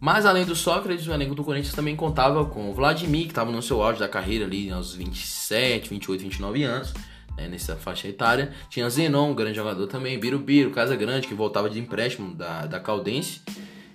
Mas 0.01 0.25
além 0.25 0.45
do 0.45 0.57
Sócrates, 0.57 1.07
o 1.07 1.13
elenco 1.13 1.35
do 1.35 1.45
Corinthians 1.45 1.75
também 1.75 1.95
contava 1.95 2.45
com 2.47 2.71
o 2.71 2.75
Vladimir, 2.75 3.25
que 3.25 3.29
estava 3.29 3.53
no 3.53 3.63
seu 3.63 3.83
auge 3.83 4.01
da 4.01 4.09
carreira 4.09 4.47
ali, 4.47 4.71
aos 4.71 4.95
27, 4.95 5.91
28, 5.91 6.23
29 6.23 6.63
anos, 6.65 6.95
né, 7.37 7.47
nessa 7.49 7.77
faixa 7.77 8.09
etária. 8.09 8.51
Tinha 8.71 8.89
Zenon, 8.89 9.31
um 9.31 9.35
grande 9.35 9.57
jogador 9.57 9.87
também, 9.87 10.19
Birubiru, 10.19 10.71
Casa 10.71 10.97
Grande, 10.97 11.29
que 11.29 11.35
voltava 11.35 11.69
de 11.69 11.79
empréstimo 11.79 12.35
da, 12.35 12.67
da 12.67 12.81
Caldense. 12.81 13.43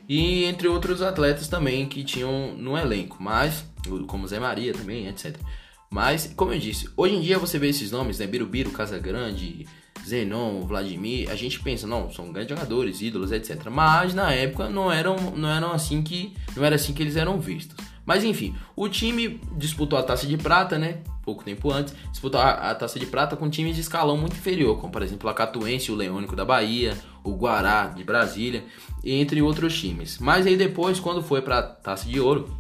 E 0.08 0.44
entre 0.44 0.68
outros 0.68 1.02
atletas 1.02 1.48
também 1.48 1.88
que 1.88 2.04
tinham 2.04 2.54
no 2.56 2.78
elenco. 2.78 3.18
Mas 3.20 3.66
como 4.08 4.28
Zé 4.28 4.40
Maria 4.40 4.74
também, 4.74 5.08
etc. 5.08 5.38
Mas, 5.90 6.34
como 6.36 6.54
eu 6.54 6.60
disse, 6.60 6.90
hoje 6.98 7.16
em 7.16 7.22
dia 7.22 7.40
você 7.40 7.58
vê 7.58 7.70
esses 7.70 7.92
nomes, 7.92 8.20
né? 8.20 8.28
Birubiru, 8.28 8.72
Casagrande, 8.72 9.66
Zenon, 10.06 10.62
Vladimir, 10.62 11.30
a 11.32 11.36
gente 11.36 11.60
pensa, 11.60 11.88
não, 11.88 12.12
são 12.12 12.32
grandes 12.32 12.56
jogadores, 12.56 13.02
ídolos, 13.02 13.32
etc. 13.32 13.68
Mas 13.72 14.14
na 14.14 14.32
época 14.32 14.70
não 14.70 14.92
eram, 14.92 15.16
não 15.36 15.50
eram 15.50 15.72
assim 15.72 16.02
que. 16.02 16.34
Não 16.56 16.64
era 16.64 16.76
assim 16.76 16.94
que 16.94 17.02
eles 17.02 17.16
eram 17.16 17.40
vistos. 17.40 17.78
Mas 18.06 18.24
enfim, 18.24 18.56
o 18.76 18.88
time 18.88 19.42
disputou 19.58 19.98
a 19.98 20.04
taça 20.04 20.28
de 20.28 20.38
prata, 20.38 20.78
né? 20.78 21.00
Pouco 21.24 21.44
tempo 21.44 21.72
antes, 21.72 21.96
disputou 22.12 22.40
a, 22.40 22.52
a 22.52 22.76
taça 22.76 23.00
de 23.00 23.08
prata 23.08 23.36
com 23.36 23.50
times 23.50 23.76
de 23.76 23.82
escalão 23.82 24.16
muito 24.16 24.36
inferior, 24.36 24.80
como 24.80 24.94
por 24.94 25.02
exemplo 25.02 25.28
a 25.28 25.34
Catuense, 25.34 25.92
o 25.92 25.96
Leônico 25.96 26.36
da 26.36 26.46
Bahia, 26.46 26.96
o 27.24 27.32
Guará 27.32 27.88
de 27.88 28.04
Brasília, 28.04 28.64
entre 29.04 29.42
outros 29.42 29.80
times. 29.80 30.20
Mas 30.20 30.46
aí 30.46 30.56
depois, 30.56 31.00
quando 31.00 31.24
foi 31.24 31.42
para 31.42 31.58
a 31.58 31.64
taça 31.64 32.08
de 32.08 32.20
ouro, 32.20 32.56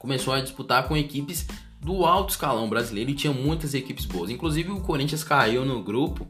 começou 0.00 0.32
a 0.32 0.40
disputar 0.40 0.88
com 0.88 0.96
equipes 0.96 1.46
do 1.78 2.06
alto 2.06 2.30
escalão 2.30 2.68
brasileiro 2.68 3.10
e 3.10 3.14
tinha 3.14 3.32
muitas 3.32 3.74
equipes 3.74 4.06
boas. 4.06 4.30
Inclusive 4.30 4.70
o 4.70 4.80
Corinthians 4.80 5.22
caiu 5.22 5.64
no 5.64 5.82
grupo 5.82 6.26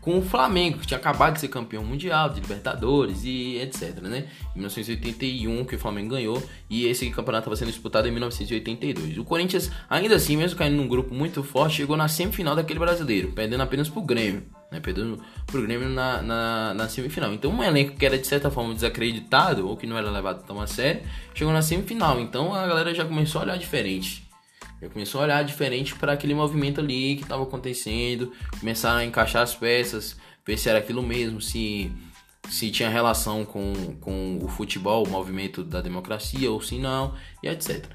com 0.00 0.18
o 0.18 0.22
Flamengo, 0.22 0.78
que 0.78 0.86
tinha 0.86 0.98
acabado 0.98 1.34
de 1.34 1.40
ser 1.40 1.48
campeão 1.48 1.84
mundial, 1.84 2.30
de 2.30 2.40
Libertadores 2.40 3.22
e 3.24 3.58
etc, 3.58 4.00
né? 4.00 4.28
Em 4.54 4.60
1981 4.60 5.64
que 5.66 5.76
o 5.76 5.78
Flamengo 5.78 6.10
ganhou 6.10 6.42
e 6.70 6.86
esse 6.86 7.08
campeonato 7.10 7.44
estava 7.44 7.56
sendo 7.56 7.70
disputado 7.70 8.08
em 8.08 8.10
1982. 8.10 9.18
O 9.18 9.24
Corinthians, 9.24 9.70
ainda 9.90 10.16
assim, 10.16 10.36
mesmo 10.36 10.58
caindo 10.58 10.76
num 10.76 10.88
grupo 10.88 11.14
muito 11.14 11.42
forte, 11.42 11.76
chegou 11.76 11.96
na 11.96 12.08
semifinal 12.08 12.56
daquele 12.56 12.78
brasileiro, 12.78 13.32
perdendo 13.32 13.60
apenas 13.60 13.90
pro 13.90 14.00
Grêmio, 14.00 14.44
né? 14.72 14.80
Perdendo 14.80 15.22
pro 15.46 15.62
Grêmio 15.62 15.88
na, 15.88 16.22
na, 16.22 16.74
na 16.74 16.88
semifinal. 16.88 17.32
Então 17.32 17.52
um 17.52 17.62
elenco 17.62 17.96
que 17.96 18.04
era 18.04 18.18
de 18.18 18.26
certa 18.26 18.50
forma 18.50 18.74
desacreditado, 18.74 19.68
ou 19.68 19.76
que 19.76 19.86
não 19.86 19.96
era 19.96 20.10
levado 20.10 20.44
tão 20.44 20.60
a 20.60 20.66
sério, 20.66 21.02
chegou 21.34 21.52
na 21.52 21.62
semifinal. 21.62 22.18
Então 22.18 22.52
a 22.54 22.66
galera 22.66 22.94
já 22.94 23.04
começou 23.04 23.40
a 23.40 23.44
olhar 23.44 23.58
diferente. 23.58 24.26
Eu 24.80 24.90
comecei 24.90 25.20
a 25.20 25.22
olhar 25.22 25.44
diferente 25.44 25.94
para 25.94 26.12
aquele 26.12 26.34
movimento 26.34 26.80
ali 26.80 27.14
que 27.14 27.22
estava 27.22 27.44
acontecendo, 27.44 28.32
começar 28.58 28.96
a 28.96 29.04
encaixar 29.04 29.42
as 29.42 29.54
peças, 29.54 30.16
ver 30.44 30.58
se 30.58 30.68
era 30.68 30.80
aquilo 30.80 31.04
mesmo, 31.04 31.40
se, 31.40 31.92
se 32.50 32.68
tinha 32.68 32.88
relação 32.88 33.44
com, 33.44 33.72
com 34.00 34.40
o 34.42 34.48
futebol, 34.48 35.06
o 35.06 35.08
movimento 35.08 35.62
da 35.62 35.80
democracia 35.80 36.50
ou 36.50 36.60
se 36.60 36.78
não, 36.78 37.14
e 37.40 37.48
etc. 37.48 37.86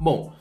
Bom, 0.00 0.34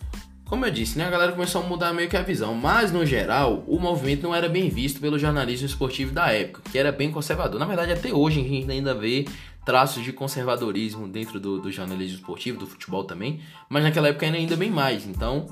como 0.50 0.66
eu 0.66 0.72
disse, 0.72 0.98
né, 0.98 1.06
a 1.06 1.10
galera 1.12 1.32
começou 1.32 1.62
a 1.62 1.66
mudar 1.66 1.94
meio 1.94 2.10
que 2.10 2.18
a 2.18 2.24
visão, 2.24 2.56
mas 2.56 2.92
no 2.92 3.06
geral 3.06 3.64
o 3.68 3.80
movimento 3.80 4.24
não 4.24 4.34
era 4.34 4.50
bem 4.50 4.68
visto 4.68 5.00
pelo 5.00 5.20
jornalismo 5.20 5.68
esportivo 5.68 6.12
da 6.12 6.32
época, 6.32 6.64
que 6.72 6.78
era 6.78 6.92
bem 6.92 7.12
conservador. 7.12 7.60
Na 7.60 7.68
verdade, 7.68 7.92
até 7.92 8.12
hoje 8.12 8.40
a 8.40 8.44
gente 8.44 8.72
ainda 8.72 8.96
vê 8.96 9.28
traços 9.64 10.04
de 10.04 10.12
conservadorismo 10.12 11.08
dentro 11.08 11.40
do, 11.40 11.62
do 11.62 11.72
jornalismo 11.72 12.16
esportivo, 12.16 12.58
do 12.58 12.66
futebol 12.66 13.04
também, 13.04 13.42
mas 13.70 13.84
naquela 13.84 14.08
época 14.08 14.26
ainda 14.26 14.56
bem 14.56 14.72
mais. 14.72 15.06
Então, 15.06 15.46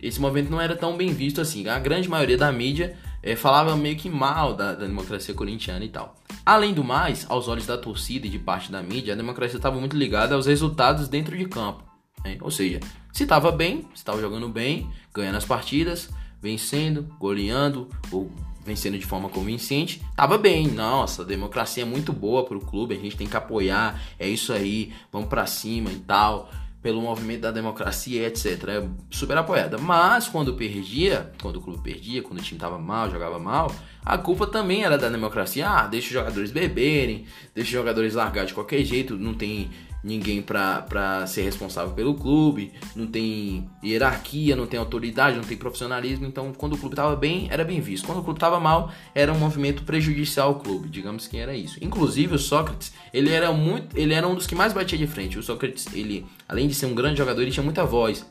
esse 0.00 0.18
movimento 0.18 0.50
não 0.50 0.60
era 0.60 0.74
tão 0.74 0.96
bem 0.96 1.12
visto 1.12 1.42
assim. 1.42 1.68
A 1.68 1.78
grande 1.78 2.08
maioria 2.08 2.38
da 2.38 2.50
mídia 2.50 2.96
é, 3.22 3.36
falava 3.36 3.76
meio 3.76 3.96
que 3.96 4.08
mal 4.08 4.54
da, 4.54 4.72
da, 4.72 4.86
democracia 4.86 5.34
corintiana 5.34 5.84
e 5.84 5.90
tal. 5.90 6.16
Além 6.46 6.72
do 6.72 6.82
mais, 6.82 7.26
aos 7.28 7.48
olhos 7.48 7.66
da 7.66 7.76
torcida 7.76 8.26
e 8.26 8.30
de 8.30 8.38
parte 8.38 8.72
da 8.72 8.82
mídia, 8.82 9.12
a 9.12 9.16
democracia 9.16 9.58
estava 9.58 9.78
muito 9.78 9.94
ligada 9.94 10.34
aos 10.34 10.46
resultados 10.46 11.06
dentro 11.06 11.36
de 11.36 11.44
campo. 11.44 11.87
Né? 12.24 12.38
Ou 12.40 12.50
seja, 12.50 12.80
se 13.12 13.22
estava 13.24 13.50
bem, 13.50 13.82
se 13.94 13.96
estava 13.96 14.20
jogando 14.20 14.48
bem, 14.48 14.90
ganhando 15.12 15.36
as 15.36 15.44
partidas, 15.44 16.08
vencendo, 16.40 17.08
goleando 17.18 17.88
ou 18.10 18.30
vencendo 18.64 18.98
de 18.98 19.06
forma 19.06 19.28
convincente, 19.28 20.02
tava 20.14 20.36
bem. 20.36 20.68
Nossa, 20.68 21.22
a 21.22 21.24
democracia 21.24 21.82
é 21.82 21.86
muito 21.86 22.12
boa 22.12 22.44
para 22.44 22.56
o 22.56 22.60
clube, 22.60 22.94
a 22.94 22.98
gente 22.98 23.16
tem 23.16 23.26
que 23.26 23.36
apoiar, 23.36 24.00
é 24.18 24.28
isso 24.28 24.52
aí, 24.52 24.92
vamos 25.10 25.28
para 25.28 25.46
cima 25.46 25.90
e 25.90 25.96
tal 25.96 26.50
pelo 26.82 27.02
movimento 27.02 27.40
da 27.40 27.50
democracia, 27.50 28.26
etc. 28.26 28.46
É 28.68 28.88
super 29.10 29.36
apoiada. 29.36 29.78
Mas 29.78 30.28
quando 30.28 30.54
perdia, 30.54 31.32
quando 31.42 31.56
o 31.56 31.60
clube 31.60 31.82
perdia, 31.82 32.22
quando 32.22 32.38
o 32.38 32.42
time 32.42 32.58
tava 32.58 32.78
mal, 32.78 33.10
jogava 33.10 33.38
mal, 33.38 33.74
a 34.04 34.16
culpa 34.16 34.46
também 34.46 34.84
era 34.84 34.96
da 34.96 35.08
democracia. 35.08 35.68
Ah, 35.68 35.86
deixa 35.86 36.06
os 36.06 36.12
jogadores 36.12 36.50
beberem, 36.50 37.26
deixa 37.54 37.68
os 37.68 37.74
jogadores 37.74 38.14
largar 38.14 38.46
de 38.46 38.54
qualquer 38.54 38.84
jeito, 38.84 39.16
não 39.16 39.34
tem 39.34 39.70
ninguém 40.02 40.40
para 40.42 41.26
ser 41.26 41.42
responsável 41.42 41.92
pelo 41.94 42.14
clube, 42.14 42.72
não 42.94 43.06
tem 43.06 43.68
hierarquia, 43.82 44.54
não 44.54 44.66
tem 44.66 44.78
autoridade, 44.78 45.36
não 45.36 45.44
tem 45.44 45.56
profissionalismo. 45.56 46.26
Então, 46.26 46.52
quando 46.52 46.74
o 46.74 46.78
clube 46.78 46.94
estava 46.94 47.16
bem, 47.16 47.48
era 47.50 47.64
bem 47.64 47.80
visto. 47.80 48.06
Quando 48.06 48.18
o 48.18 48.24
clube 48.24 48.36
estava 48.36 48.60
mal, 48.60 48.92
era 49.14 49.32
um 49.32 49.38
movimento 49.38 49.82
prejudicial 49.82 50.48
ao 50.48 50.54
clube, 50.60 50.88
digamos 50.88 51.26
que 51.26 51.36
era 51.36 51.54
isso. 51.54 51.78
Inclusive, 51.82 52.34
o 52.34 52.38
Sócrates, 52.38 52.92
ele 53.12 53.30
era 53.30 53.52
muito, 53.52 53.96
ele 53.96 54.14
era 54.14 54.26
um 54.26 54.34
dos 54.34 54.46
que 54.46 54.54
mais 54.54 54.72
batia 54.72 54.98
de 54.98 55.06
frente. 55.06 55.38
O 55.38 55.42
Sócrates, 55.42 55.86
ele, 55.94 56.26
além 56.48 56.68
de 56.68 56.74
ser 56.74 56.86
um 56.86 56.94
grande 56.94 57.18
jogador, 57.18 57.42
ele 57.42 57.50
tinha 57.50 57.64
muita 57.64 57.84
voz 57.84 58.26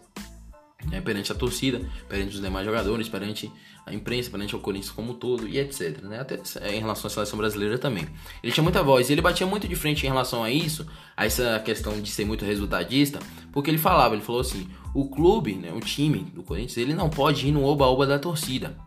né, 0.86 1.02
perante 1.02 1.32
a 1.32 1.36
torcida, 1.36 1.82
perante 2.08 2.36
os 2.36 2.42
demais 2.42 2.66
jogadores, 2.66 3.10
perante 3.10 3.52
a 3.86 3.94
imprensa, 3.94 4.30
perante 4.30 4.56
o 4.56 4.60
Corinthians 4.60 4.92
como 4.92 5.14
um 5.14 5.16
todo 5.16 5.48
e 5.48 5.58
etc. 5.58 6.02
Né? 6.04 6.20
Até 6.20 6.40
em 6.70 6.80
relação 6.80 7.08
à 7.08 7.10
seleção 7.12 7.38
brasileira 7.38 7.78
também. 7.78 8.06
Ele 8.44 8.52
tinha 8.52 8.64
muita 8.64 8.84
voz 8.84 9.10
e 9.10 9.14
ele 9.14 9.22
batia 9.22 9.48
muito 9.48 9.68
de 9.68 9.76
frente 9.76 10.06
em 10.06 10.10
relação 10.10 10.44
a 10.44 10.52
isso, 10.52 10.86
a 11.16 11.26
essa 11.26 11.60
questão 11.60 12.00
de 12.00 12.10
ser 12.12 12.26
muito 12.26 12.46
resultadista, 12.46 13.20
porque 13.52 13.72
ele 13.72 13.78
falava, 13.78 14.14
ele 14.14 14.24
falou 14.24 14.42
assim, 14.42 14.68
o 14.94 15.10
clube, 15.10 15.56
né, 15.56 15.72
o 15.74 15.80
time 15.80 16.20
do 16.20 16.44
Corinthians, 16.44 16.78
ele 16.78 16.94
não 16.94 17.10
pode 17.10 17.48
ir 17.48 17.52
no 17.52 17.64
oba-oba 17.64 18.06
da 18.06 18.20
torcida. 18.20 18.87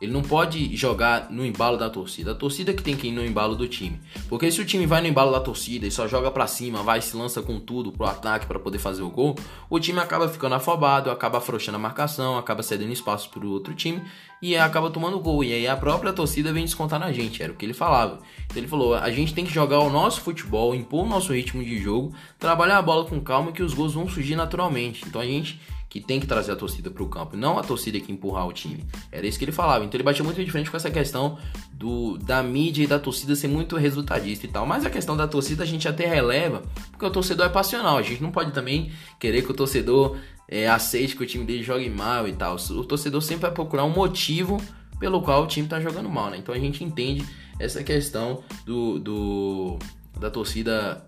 Ele 0.00 0.12
não 0.12 0.22
pode 0.22 0.76
jogar 0.76 1.28
no 1.30 1.44
embalo 1.44 1.76
da 1.76 1.90
torcida. 1.90 2.32
A 2.32 2.34
torcida 2.34 2.72
que 2.72 2.82
tem 2.82 2.96
que 2.96 3.08
ir 3.08 3.12
no 3.12 3.24
embalo 3.24 3.56
do 3.56 3.66
time. 3.66 4.00
Porque 4.28 4.50
se 4.50 4.60
o 4.60 4.64
time 4.64 4.86
vai 4.86 5.00
no 5.00 5.08
embalo 5.08 5.32
da 5.32 5.40
torcida 5.40 5.86
e 5.86 5.90
só 5.90 6.06
joga 6.06 6.30
para 6.30 6.46
cima, 6.46 6.82
vai 6.82 7.00
se 7.00 7.16
lança 7.16 7.42
com 7.42 7.58
tudo 7.58 7.90
pro 7.90 8.06
ataque 8.06 8.46
para 8.46 8.60
poder 8.60 8.78
fazer 8.78 9.02
o 9.02 9.10
gol, 9.10 9.34
o 9.68 9.80
time 9.80 9.98
acaba 9.98 10.28
ficando 10.28 10.54
afobado, 10.54 11.10
acaba 11.10 11.38
afrouxando 11.38 11.76
a 11.76 11.80
marcação, 11.80 12.38
acaba 12.38 12.62
cedendo 12.62 12.92
espaço 12.92 13.28
pro 13.30 13.50
outro 13.50 13.74
time 13.74 14.02
e 14.40 14.56
acaba 14.56 14.90
tomando 14.90 15.18
gol. 15.18 15.42
E 15.42 15.52
aí 15.52 15.66
a 15.66 15.76
própria 15.76 16.12
torcida 16.12 16.52
vem 16.52 16.64
descontar 16.64 17.00
na 17.00 17.12
gente, 17.12 17.42
era 17.42 17.52
o 17.52 17.56
que 17.56 17.66
ele 17.66 17.74
falava. 17.74 18.20
Então 18.46 18.56
ele 18.56 18.68
falou: 18.68 18.94
a 18.94 19.10
gente 19.10 19.34
tem 19.34 19.44
que 19.44 19.52
jogar 19.52 19.80
o 19.80 19.90
nosso 19.90 20.20
futebol, 20.20 20.74
impor 20.74 21.04
o 21.04 21.08
nosso 21.08 21.32
ritmo 21.32 21.62
de 21.62 21.78
jogo, 21.78 22.14
trabalhar 22.38 22.78
a 22.78 22.82
bola 22.82 23.04
com 23.04 23.20
calma 23.20 23.52
que 23.52 23.62
os 23.62 23.74
gols 23.74 23.94
vão 23.94 24.08
surgir 24.08 24.36
naturalmente. 24.36 25.04
Então 25.06 25.20
a 25.20 25.26
gente 25.26 25.60
que 25.88 26.00
tem 26.00 26.20
que 26.20 26.26
trazer 26.26 26.52
a 26.52 26.56
torcida 26.56 26.90
para 26.90 27.02
o 27.02 27.08
campo, 27.08 27.36
não 27.36 27.58
a 27.58 27.62
torcida 27.62 27.98
que 27.98 28.12
empurrar 28.12 28.46
o 28.46 28.52
time. 28.52 28.84
Era 29.10 29.26
isso 29.26 29.38
que 29.38 29.44
ele 29.44 29.52
falava. 29.52 29.84
Então 29.84 29.96
ele 29.96 30.04
batia 30.04 30.22
muito 30.22 30.44
de 30.44 30.50
frente 30.50 30.70
com 30.70 30.76
essa 30.76 30.90
questão 30.90 31.38
do, 31.72 32.18
da 32.18 32.42
mídia 32.42 32.84
e 32.84 32.86
da 32.86 32.98
torcida 32.98 33.34
ser 33.34 33.48
muito 33.48 33.76
resultadista 33.76 34.44
e 34.44 34.48
tal. 34.48 34.66
Mas 34.66 34.84
a 34.84 34.90
questão 34.90 35.16
da 35.16 35.26
torcida 35.26 35.62
a 35.62 35.66
gente 35.66 35.88
até 35.88 36.06
releva, 36.06 36.62
porque 36.90 37.06
o 37.06 37.10
torcedor 37.10 37.46
é 37.46 37.48
passional. 37.48 37.96
A 37.96 38.02
gente 38.02 38.22
não 38.22 38.30
pode 38.30 38.52
também 38.52 38.92
querer 39.18 39.42
que 39.42 39.50
o 39.50 39.54
torcedor 39.54 40.18
é, 40.46 40.68
aceite 40.68 41.16
que 41.16 41.22
o 41.22 41.26
time 41.26 41.44
dele 41.44 41.62
jogue 41.62 41.88
mal 41.88 42.28
e 42.28 42.32
tal. 42.34 42.56
O 42.56 42.84
torcedor 42.84 43.22
sempre 43.22 43.42
vai 43.42 43.52
procurar 43.52 43.84
um 43.84 43.90
motivo 43.90 44.60
pelo 45.00 45.22
qual 45.22 45.44
o 45.44 45.46
time 45.46 45.66
está 45.66 45.80
jogando 45.80 46.08
mal, 46.08 46.30
né? 46.30 46.36
Então 46.36 46.54
a 46.54 46.58
gente 46.58 46.84
entende 46.84 47.24
essa 47.58 47.82
questão 47.82 48.42
do, 48.66 48.98
do 48.98 49.78
da 50.18 50.30
torcida 50.30 51.06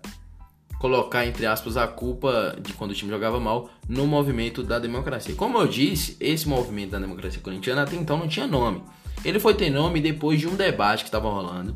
colocar, 0.81 1.27
entre 1.27 1.45
aspas, 1.45 1.77
a 1.77 1.87
culpa 1.87 2.57
de 2.59 2.73
quando 2.73 2.89
o 2.89 2.93
time 2.95 3.11
jogava 3.11 3.39
mal 3.39 3.69
no 3.87 4.07
movimento 4.07 4.63
da 4.63 4.79
democracia. 4.79 5.35
Como 5.35 5.59
eu 5.59 5.67
disse, 5.67 6.17
esse 6.19 6.49
movimento 6.49 6.89
da 6.89 6.97
democracia 6.97 7.39
corintiana 7.39 7.83
até 7.83 7.95
então 7.95 8.17
não 8.17 8.27
tinha 8.27 8.47
nome. 8.47 8.81
Ele 9.23 9.39
foi 9.39 9.53
ter 9.53 9.69
nome 9.69 10.01
depois 10.01 10.39
de 10.39 10.47
um 10.47 10.55
debate 10.55 11.03
que 11.03 11.09
estava 11.09 11.29
rolando 11.29 11.75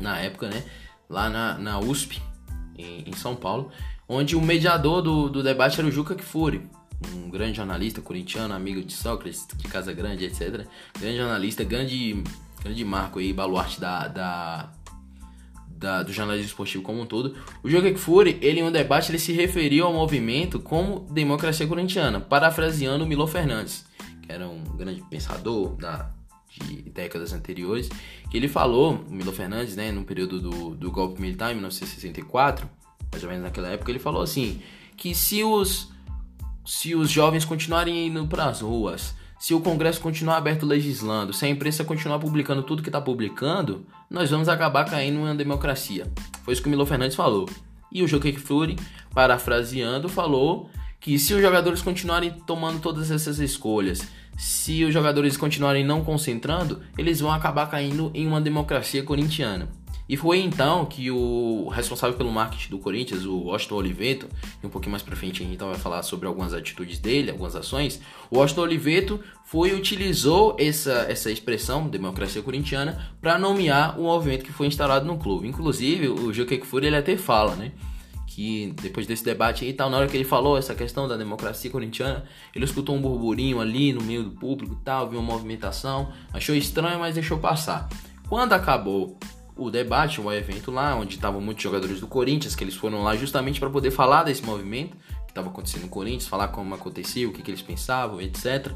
na 0.00 0.18
época, 0.18 0.48
né? 0.48 0.64
Lá 1.06 1.28
na, 1.28 1.58
na 1.58 1.78
USP, 1.78 2.22
em, 2.78 3.10
em 3.10 3.12
São 3.12 3.36
Paulo, 3.36 3.70
onde 4.08 4.34
o 4.34 4.40
mediador 4.40 5.02
do, 5.02 5.28
do 5.28 5.42
debate 5.42 5.78
era 5.78 5.86
o 5.86 5.92
Juca 5.92 6.14
Kfouri, 6.14 6.66
um 7.14 7.28
grande 7.28 7.58
jornalista 7.58 8.00
corintiano, 8.00 8.54
amigo 8.54 8.82
de 8.82 8.94
Sócrates, 8.94 9.46
de 9.54 9.68
Casa 9.68 9.92
Grande, 9.92 10.24
etc. 10.24 10.66
Grande 10.98 11.18
jornalista, 11.18 11.62
grande, 11.62 12.24
grande 12.62 12.84
marco 12.86 13.18
aí, 13.18 13.34
baluarte 13.34 13.78
da, 13.78 14.08
da 14.08 14.72
da, 15.84 16.02
do 16.02 16.12
jornalismo 16.12 16.46
esportivo 16.46 16.82
como 16.82 17.02
um 17.02 17.06
todo, 17.06 17.36
o 17.62 17.68
Joaquim 17.68 17.94
Fury, 17.94 18.38
ele 18.40 18.60
em 18.60 18.62
um 18.62 18.72
debate, 18.72 19.10
ele 19.10 19.18
se 19.18 19.32
referiu 19.32 19.84
ao 19.84 19.92
movimento 19.92 20.58
como 20.58 21.06
democracia 21.10 21.66
corintiana, 21.66 22.18
parafraseando 22.18 23.06
Milo 23.06 23.26
Fernandes, 23.26 23.84
que 24.22 24.32
era 24.32 24.48
um 24.48 24.64
grande 24.76 25.02
pensador 25.02 25.76
da, 25.76 26.10
de 26.48 26.82
décadas 26.90 27.34
anteriores, 27.34 27.90
que 28.30 28.36
ele 28.36 28.48
falou, 28.48 29.04
Milo 29.10 29.30
Fernandes, 29.30 29.76
né, 29.76 29.92
no 29.92 30.04
período 30.04 30.40
do, 30.40 30.74
do 30.74 30.90
golpe 30.90 31.20
militar, 31.20 31.50
em 31.50 31.54
1964, 31.54 32.68
mais 33.12 33.22
ou 33.22 33.28
menos 33.28 33.44
naquela 33.44 33.68
época, 33.68 33.92
ele 33.92 33.98
falou 33.98 34.22
assim, 34.22 34.62
que 34.96 35.14
se 35.14 35.44
os, 35.44 35.92
se 36.64 36.94
os 36.94 37.10
jovens 37.10 37.44
continuarem 37.44 38.06
indo 38.06 38.26
para 38.26 38.46
as 38.46 38.62
ruas, 38.62 39.14
se 39.38 39.54
o 39.54 39.60
Congresso 39.60 40.00
continuar 40.00 40.36
aberto 40.36 40.64
legislando, 40.64 41.32
se 41.32 41.44
a 41.44 41.48
imprensa 41.48 41.84
continuar 41.84 42.18
publicando 42.18 42.62
tudo 42.62 42.82
que 42.82 42.88
está 42.88 43.00
publicando, 43.00 43.84
nós 44.08 44.30
vamos 44.30 44.48
acabar 44.48 44.84
caindo 44.84 45.18
em 45.18 45.22
uma 45.22 45.34
democracia. 45.34 46.10
Foi 46.42 46.52
isso 46.52 46.62
que 46.62 46.68
o 46.68 46.70
Milo 46.70 46.86
Fernandes 46.86 47.16
falou. 47.16 47.48
E 47.92 48.02
o 48.02 48.08
Joaquim 48.08 48.32
Fleury, 48.32 48.76
parafraseando, 49.14 50.08
falou 50.08 50.70
que 50.98 51.18
se 51.18 51.34
os 51.34 51.42
jogadores 51.42 51.82
continuarem 51.82 52.30
tomando 52.46 52.80
todas 52.80 53.10
essas 53.10 53.38
escolhas, 53.38 54.08
se 54.36 54.84
os 54.84 54.92
jogadores 54.92 55.36
continuarem 55.36 55.84
não 55.84 56.02
concentrando, 56.02 56.80
eles 56.98 57.20
vão 57.20 57.30
acabar 57.30 57.70
caindo 57.70 58.10
em 58.14 58.26
uma 58.26 58.40
democracia 58.40 59.02
corintiana. 59.02 59.68
E 60.08 60.16
foi 60.16 60.40
então 60.40 60.84
que 60.84 61.10
o 61.10 61.68
responsável 61.68 62.16
pelo 62.16 62.30
marketing 62.30 62.70
do 62.70 62.78
Corinthians, 62.78 63.24
o 63.24 63.38
Washington 63.44 63.76
Oliveto, 63.76 64.28
e 64.62 64.66
um 64.66 64.70
pouquinho 64.70 64.90
mais 64.90 65.02
pra 65.02 65.16
frente 65.16 65.42
a 65.42 65.44
gente 65.44 65.54
então 65.54 65.68
vai 65.68 65.78
falar 65.78 66.02
sobre 66.02 66.26
algumas 66.26 66.52
atitudes 66.52 66.98
dele, 66.98 67.30
algumas 67.30 67.56
ações, 67.56 68.00
o 68.30 68.38
Washington 68.38 68.62
Oliveto 68.62 69.20
foi 69.44 69.72
utilizou 69.72 70.56
essa, 70.58 71.06
essa 71.08 71.30
expressão, 71.30 71.88
democracia 71.88 72.42
corintiana, 72.42 73.12
para 73.20 73.38
nomear 73.38 73.98
o 73.98 74.04
movimento 74.04 74.44
que 74.44 74.52
foi 74.52 74.66
instalado 74.66 75.06
no 75.06 75.16
clube. 75.16 75.48
Inclusive, 75.48 76.08
o 76.08 76.32
Juque 76.32 76.58
Kfouri 76.58 76.88
ele 76.88 76.96
até 76.96 77.16
fala, 77.16 77.56
né? 77.56 77.72
que 78.26 78.74
depois 78.82 79.06
desse 79.06 79.24
debate 79.24 79.64
aí 79.64 79.72
tal, 79.72 79.88
na 79.88 79.96
hora 79.96 80.08
que 80.08 80.16
ele 80.16 80.24
falou 80.24 80.58
essa 80.58 80.74
questão 80.74 81.06
da 81.06 81.16
democracia 81.16 81.70
corintiana, 81.70 82.24
ele 82.52 82.64
escutou 82.64 82.96
um 82.96 83.00
burburinho 83.00 83.60
ali 83.60 83.92
no 83.92 84.02
meio 84.02 84.24
do 84.24 84.32
público 84.32 84.74
e 84.74 84.84
tal, 84.84 85.08
viu 85.08 85.20
uma 85.20 85.32
movimentação, 85.32 86.12
achou 86.32 86.52
estranho, 86.52 86.98
mas 86.98 87.14
deixou 87.14 87.38
passar. 87.38 87.88
Quando 88.28 88.52
acabou 88.52 89.16
o 89.56 89.70
debate, 89.70 90.20
o 90.20 90.32
evento 90.32 90.70
lá, 90.70 90.96
onde 90.96 91.14
estavam 91.14 91.40
muitos 91.40 91.62
jogadores 91.62 92.00
do 92.00 92.06
Corinthians, 92.06 92.56
que 92.56 92.64
eles 92.64 92.74
foram 92.74 93.02
lá 93.02 93.14
justamente 93.16 93.60
para 93.60 93.70
poder 93.70 93.90
falar 93.90 94.24
desse 94.24 94.42
movimento, 94.44 94.96
que 95.26 95.30
estava 95.30 95.48
acontecendo 95.48 95.82
no 95.82 95.88
Corinthians, 95.88 96.26
falar 96.26 96.48
como 96.48 96.74
acontecia, 96.74 97.28
o 97.28 97.32
que, 97.32 97.42
que 97.42 97.50
eles 97.50 97.62
pensavam, 97.62 98.20
etc. 98.20 98.72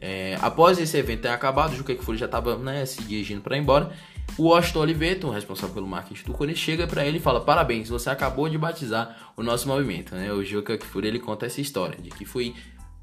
É, 0.00 0.36
após 0.42 0.78
esse 0.78 0.96
evento 0.96 1.22
ter 1.22 1.28
acabado, 1.28 1.72
o 1.72 1.76
Juca 1.76 1.94
Kfouri 1.94 2.18
já 2.18 2.26
estava 2.26 2.56
né, 2.56 2.84
se 2.84 3.02
dirigindo 3.02 3.40
para 3.40 3.56
ir 3.56 3.60
embora. 3.60 3.92
O 4.36 4.48
Washington 4.48 4.80
Oliveto, 4.80 5.30
responsável 5.30 5.74
pelo 5.74 5.86
marketing 5.86 6.24
do 6.24 6.32
Corinthians, 6.32 6.64
chega 6.64 6.86
para 6.86 7.06
ele 7.06 7.18
e 7.18 7.20
fala: 7.20 7.40
Parabéns, 7.40 7.88
você 7.88 8.10
acabou 8.10 8.48
de 8.48 8.58
batizar 8.58 9.32
o 9.36 9.42
nosso 9.42 9.68
movimento. 9.68 10.14
Né? 10.14 10.32
O 10.32 10.44
Juca 10.44 10.76
Kfouri 10.76 11.08
ele 11.08 11.20
conta 11.20 11.46
essa 11.46 11.60
história 11.60 11.96
de 12.00 12.10
que 12.10 12.24
foi, 12.24 12.54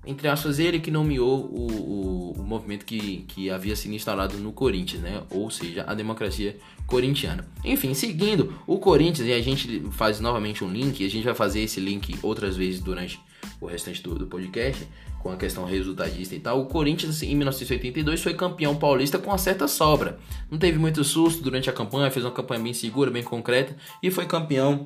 entre 0.06 0.28
aspas, 0.28 0.60
ele 0.60 0.80
que 0.80 0.92
nomeou 0.92 1.46
o, 1.46 1.72
o, 1.72 2.32
o, 2.40 2.44
movimento 2.44 2.86
que, 2.86 3.26
que 3.28 3.50
havia 3.50 3.76
sido 3.76 3.94
instalado 3.94 4.38
no 4.38 4.52
Corinthians, 4.52 5.02
né? 5.02 5.24
ou 5.30 5.50
seja, 5.50 5.86
a 5.88 5.94
democracia 5.94 6.58
corintiana. 6.86 7.48
Enfim, 7.64 7.94
seguindo 7.94 8.54
o 8.68 8.78
Corinthians, 8.80 9.28
e 9.28 9.34
a 9.34 9.42
gente 9.42 9.82
faz 9.92 10.20
novamente 10.20 10.64
um 10.64 10.70
link, 10.70 11.06
a 11.06 11.10
gente 11.10 11.24
vai 11.24 11.34
fazer 11.34 11.62
esse 11.62 11.80
link 11.80 12.18
outras 12.22 12.58
vezes 12.58 12.82
durante 12.82 13.20
o 13.62 13.66
restante 13.66 14.04
do, 14.04 14.16
do 14.16 14.28
podcast 14.28 14.86
com 15.24 15.32
a 15.32 15.38
questão 15.38 15.64
resultadista 15.64 16.36
e 16.36 16.40
tal, 16.40 16.62
o 16.62 16.66
Corinthians 16.66 17.24
em 17.24 17.34
1982 17.34 18.22
foi 18.22 18.34
campeão 18.34 18.76
paulista 18.76 19.18
com 19.18 19.32
uma 19.32 19.38
certa 19.38 19.70
sobra. 19.70 20.20
Não 20.52 20.58
teve 20.58 20.78
muito 20.78 21.02
susto 21.02 21.42
durante 21.42 21.70
a 21.70 21.74
campanha, 21.74 22.12
fez 22.12 22.26
uma 22.26 22.32
campanha 22.32 22.62
bem 22.62 22.74
segura, 22.74 23.10
bem 23.10 23.24
concreta 23.24 23.74
e 24.04 24.12
foi 24.12 24.26
campeão, 24.26 24.86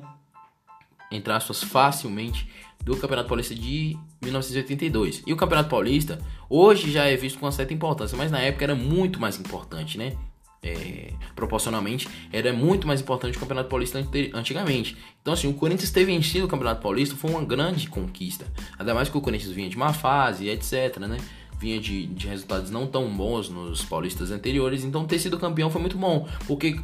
entre 1.10 1.32
aspas, 1.32 1.60
facilmente 1.60 2.48
do 2.88 2.96
Campeonato 2.96 3.28
Paulista 3.28 3.54
de 3.54 3.96
1982. 4.22 5.22
E 5.26 5.32
o 5.32 5.36
Campeonato 5.36 5.68
Paulista 5.68 6.18
hoje 6.48 6.90
já 6.90 7.04
é 7.04 7.16
visto 7.16 7.38
com 7.38 7.46
uma 7.46 7.52
certa 7.52 7.72
importância, 7.72 8.16
mas 8.16 8.30
na 8.30 8.40
época 8.40 8.64
era 8.64 8.74
muito 8.74 9.20
mais 9.20 9.38
importante, 9.38 9.96
né? 9.96 10.16
é, 10.62 11.12
proporcionalmente, 11.34 12.08
era 12.32 12.52
muito 12.52 12.86
mais 12.86 13.00
importante 13.00 13.36
o 13.36 13.40
Campeonato 13.40 13.68
Paulista 13.68 14.04
antigamente. 14.34 14.96
Então, 15.20 15.32
assim, 15.32 15.48
o 15.48 15.54
Corinthians 15.54 15.90
ter 15.90 16.04
vencido 16.04 16.46
o 16.46 16.48
Campeonato 16.48 16.82
Paulista 16.82 17.14
foi 17.14 17.30
uma 17.30 17.44
grande 17.44 17.88
conquista. 17.88 18.46
Ainda 18.78 18.94
mais 18.94 19.08
que 19.08 19.16
o 19.16 19.20
Corinthians 19.20 19.52
vinha 19.52 19.68
de 19.68 19.76
uma 19.76 19.92
fase, 19.92 20.48
etc, 20.48 20.98
né? 20.98 21.18
Vinha 21.58 21.80
de, 21.80 22.06
de 22.06 22.26
resultados 22.28 22.70
não 22.70 22.86
tão 22.86 23.08
bons 23.16 23.48
nos 23.48 23.84
paulistas 23.84 24.30
anteriores. 24.30 24.84
Então, 24.84 25.04
ter 25.06 25.18
sido 25.18 25.38
campeão 25.38 25.70
foi 25.70 25.80
muito 25.80 25.96
bom, 25.96 26.28
porque 26.46 26.80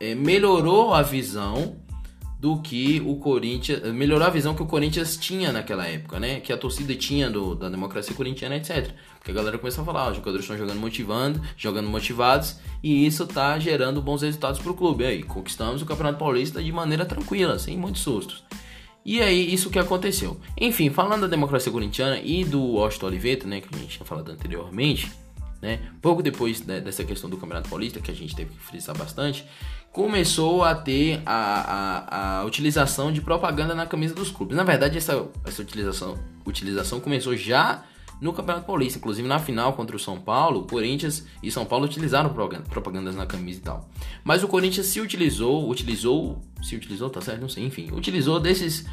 é, 0.00 0.14
melhorou 0.14 0.94
a 0.94 1.02
visão 1.02 1.76
do 2.42 2.56
que 2.56 3.00
o 3.06 3.14
Corinthians. 3.14 3.80
Melhorou 3.94 4.26
a 4.26 4.30
visão 4.30 4.52
que 4.52 4.64
o 4.64 4.66
Corinthians 4.66 5.16
tinha 5.16 5.52
naquela 5.52 5.86
época, 5.86 6.18
né? 6.18 6.40
Que 6.40 6.52
a 6.52 6.58
torcida 6.58 6.92
tinha 6.96 7.30
do, 7.30 7.54
da 7.54 7.68
democracia 7.68 8.12
corintiana, 8.16 8.56
etc. 8.56 8.90
Porque 9.16 9.30
a 9.30 9.34
galera 9.34 9.58
começou 9.58 9.82
a 9.82 9.84
falar, 9.84 10.10
os 10.10 10.16
jogadores 10.16 10.44
estão 10.44 10.58
jogando 10.58 10.80
motivando, 10.80 11.40
jogando 11.56 11.88
motivados, 11.88 12.58
e 12.82 13.06
isso 13.06 13.28
tá 13.28 13.56
gerando 13.60 14.02
bons 14.02 14.22
resultados 14.22 14.58
para 14.58 14.72
o 14.72 14.74
clube. 14.74 15.04
E 15.04 15.06
aí, 15.06 15.22
conquistamos 15.22 15.82
o 15.82 15.86
Campeonato 15.86 16.18
Paulista 16.18 16.60
de 16.60 16.72
maneira 16.72 17.04
tranquila, 17.04 17.60
sem 17.60 17.76
muitos 17.76 18.02
sustos. 18.02 18.42
E 19.06 19.22
aí, 19.22 19.54
isso 19.54 19.70
que 19.70 19.78
aconteceu. 19.78 20.40
Enfim, 20.60 20.90
falando 20.90 21.20
da 21.20 21.28
democracia 21.28 21.70
corintiana 21.70 22.18
e 22.18 22.44
do 22.44 22.60
Washington 22.60 23.06
Oliveto, 23.06 23.46
né, 23.46 23.60
que 23.60 23.72
a 23.72 23.78
gente 23.78 23.98
tinha 23.98 24.04
falado 24.04 24.32
anteriormente, 24.32 25.12
né, 25.62 25.78
pouco 26.02 26.22
depois 26.22 26.60
né, 26.66 26.80
dessa 26.80 27.04
questão 27.04 27.30
do 27.30 27.36
Campeonato 27.36 27.68
Paulista, 27.68 28.00
que 28.00 28.10
a 28.10 28.14
gente 28.14 28.34
teve 28.34 28.50
que 28.50 28.60
frisar 28.60 28.98
bastante, 28.98 29.46
começou 29.92 30.64
a 30.64 30.74
ter 30.74 31.22
a, 31.24 31.36
a, 31.36 32.40
a, 32.40 32.44
utilização 32.44 33.12
de 33.12 33.20
propaganda 33.20 33.74
na 33.74 33.86
camisa 33.86 34.14
dos 34.14 34.30
clubes. 34.30 34.56
Na 34.56 34.64
verdade, 34.64 34.98
essa, 34.98 35.28
essa 35.46 35.62
utilização, 35.62 36.18
utilização 36.44 36.98
começou 36.98 37.36
já 37.36 37.84
no 38.20 38.32
Campeonato 38.32 38.66
Paulista. 38.66 38.98
Inclusive 38.98 39.26
na 39.28 39.38
final 39.38 39.74
contra 39.74 39.94
o 39.94 39.98
São 39.98 40.18
Paulo, 40.18 40.64
Corinthians 40.64 41.26
e 41.42 41.50
São 41.50 41.64
Paulo 41.64 41.84
utilizaram 41.84 42.32
propagandas 42.68 43.14
na 43.14 43.26
camisa 43.26 43.58
e 43.58 43.62
tal. 43.62 43.90
Mas 44.24 44.42
o 44.42 44.48
Corinthians 44.48 44.86
se 44.86 45.00
utilizou, 45.00 45.68
utilizou, 45.68 46.40
se 46.62 46.74
utilizou, 46.74 47.10
tá 47.10 47.20
certo? 47.20 47.40
Não 47.40 47.48
sei, 47.48 47.64
enfim, 47.64 47.90
utilizou 47.92 48.40
desses 48.40 48.86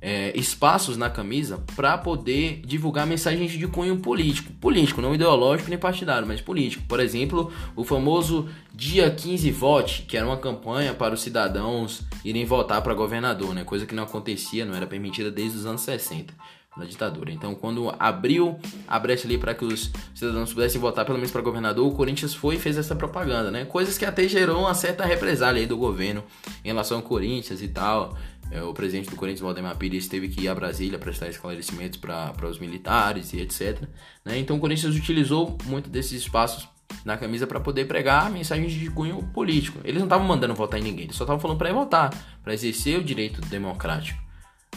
é, 0.00 0.36
espaços 0.38 0.96
na 0.96 1.10
camisa 1.10 1.62
para 1.74 1.98
poder 1.98 2.62
divulgar 2.64 3.06
mensagens 3.06 3.52
de 3.52 3.66
cunho 3.66 3.98
político. 3.98 4.52
Político, 4.54 5.00
não 5.00 5.14
ideológico 5.14 5.68
nem 5.68 5.78
partidário, 5.78 6.26
mas 6.26 6.40
político. 6.40 6.84
Por 6.86 7.00
exemplo, 7.00 7.52
o 7.74 7.84
famoso 7.84 8.48
Dia 8.72 9.10
15 9.10 9.50
Vote, 9.50 10.02
que 10.02 10.16
era 10.16 10.26
uma 10.26 10.36
campanha 10.36 10.94
para 10.94 11.14
os 11.14 11.20
cidadãos 11.20 12.02
irem 12.24 12.44
votar 12.44 12.80
para 12.80 12.94
governador, 12.94 13.54
né? 13.54 13.64
coisa 13.64 13.86
que 13.86 13.94
não 13.94 14.04
acontecia, 14.04 14.64
não 14.64 14.74
era 14.74 14.86
permitida 14.86 15.30
desde 15.30 15.58
os 15.58 15.66
anos 15.66 15.80
60 15.80 16.32
na 16.78 16.84
ditadura. 16.84 17.32
Então, 17.32 17.54
quando 17.54 17.92
abriu 17.98 18.56
a 18.86 18.98
brecha 18.98 19.26
ali 19.26 19.36
para 19.36 19.52
que 19.52 19.64
os 19.64 19.90
cidadãos 20.14 20.52
pudessem 20.52 20.80
votar 20.80 21.04
pelo 21.04 21.18
menos 21.18 21.32
para 21.32 21.42
governador, 21.42 21.86
o 21.86 21.94
Corinthians 21.94 22.34
foi 22.34 22.54
e 22.54 22.58
fez 22.58 22.78
essa 22.78 22.94
propaganda, 22.94 23.50
né? 23.50 23.64
Coisas 23.64 23.98
que 23.98 24.04
até 24.04 24.28
gerou 24.28 24.60
uma 24.60 24.74
certa 24.74 25.04
represália 25.04 25.60
aí 25.60 25.66
do 25.66 25.76
governo 25.76 26.22
em 26.64 26.68
relação 26.68 26.98
ao 26.98 27.02
Corinthians 27.02 27.60
e 27.60 27.68
tal. 27.68 28.16
É, 28.50 28.62
o 28.62 28.72
presidente 28.72 29.10
do 29.10 29.16
Corinthians, 29.16 29.42
Valdemar 29.42 29.76
Pires, 29.76 30.08
teve 30.08 30.28
que 30.28 30.42
ir 30.42 30.48
a 30.48 30.54
Brasília 30.54 30.98
prestar 30.98 31.28
esclarecimentos 31.28 31.98
para 31.98 32.48
os 32.48 32.58
militares 32.58 33.32
e 33.32 33.40
etc. 33.40 33.82
Né? 34.24 34.38
Então 34.38 34.56
o 34.56 34.60
Corinthians 34.60 34.94
utilizou 34.96 35.58
muito 35.66 35.90
desses 35.90 36.22
espaços 36.22 36.68
na 37.04 37.16
camisa 37.16 37.46
para 37.46 37.60
poder 37.60 37.86
pregar 37.86 38.30
mensagens 38.30 38.72
de 38.72 38.90
cunho 38.90 39.22
político. 39.34 39.78
Eles 39.84 39.98
não 39.98 40.06
estavam 40.06 40.26
mandando 40.26 40.54
votar 40.54 40.80
em 40.80 40.82
ninguém, 40.82 41.04
eles 41.04 41.16
só 41.16 41.24
estavam 41.24 41.40
falando 41.40 41.58
para 41.58 41.72
votar, 41.72 42.10
para 42.42 42.54
exercer 42.54 42.98
o 42.98 43.04
direito 43.04 43.40
democrático. 43.42 44.20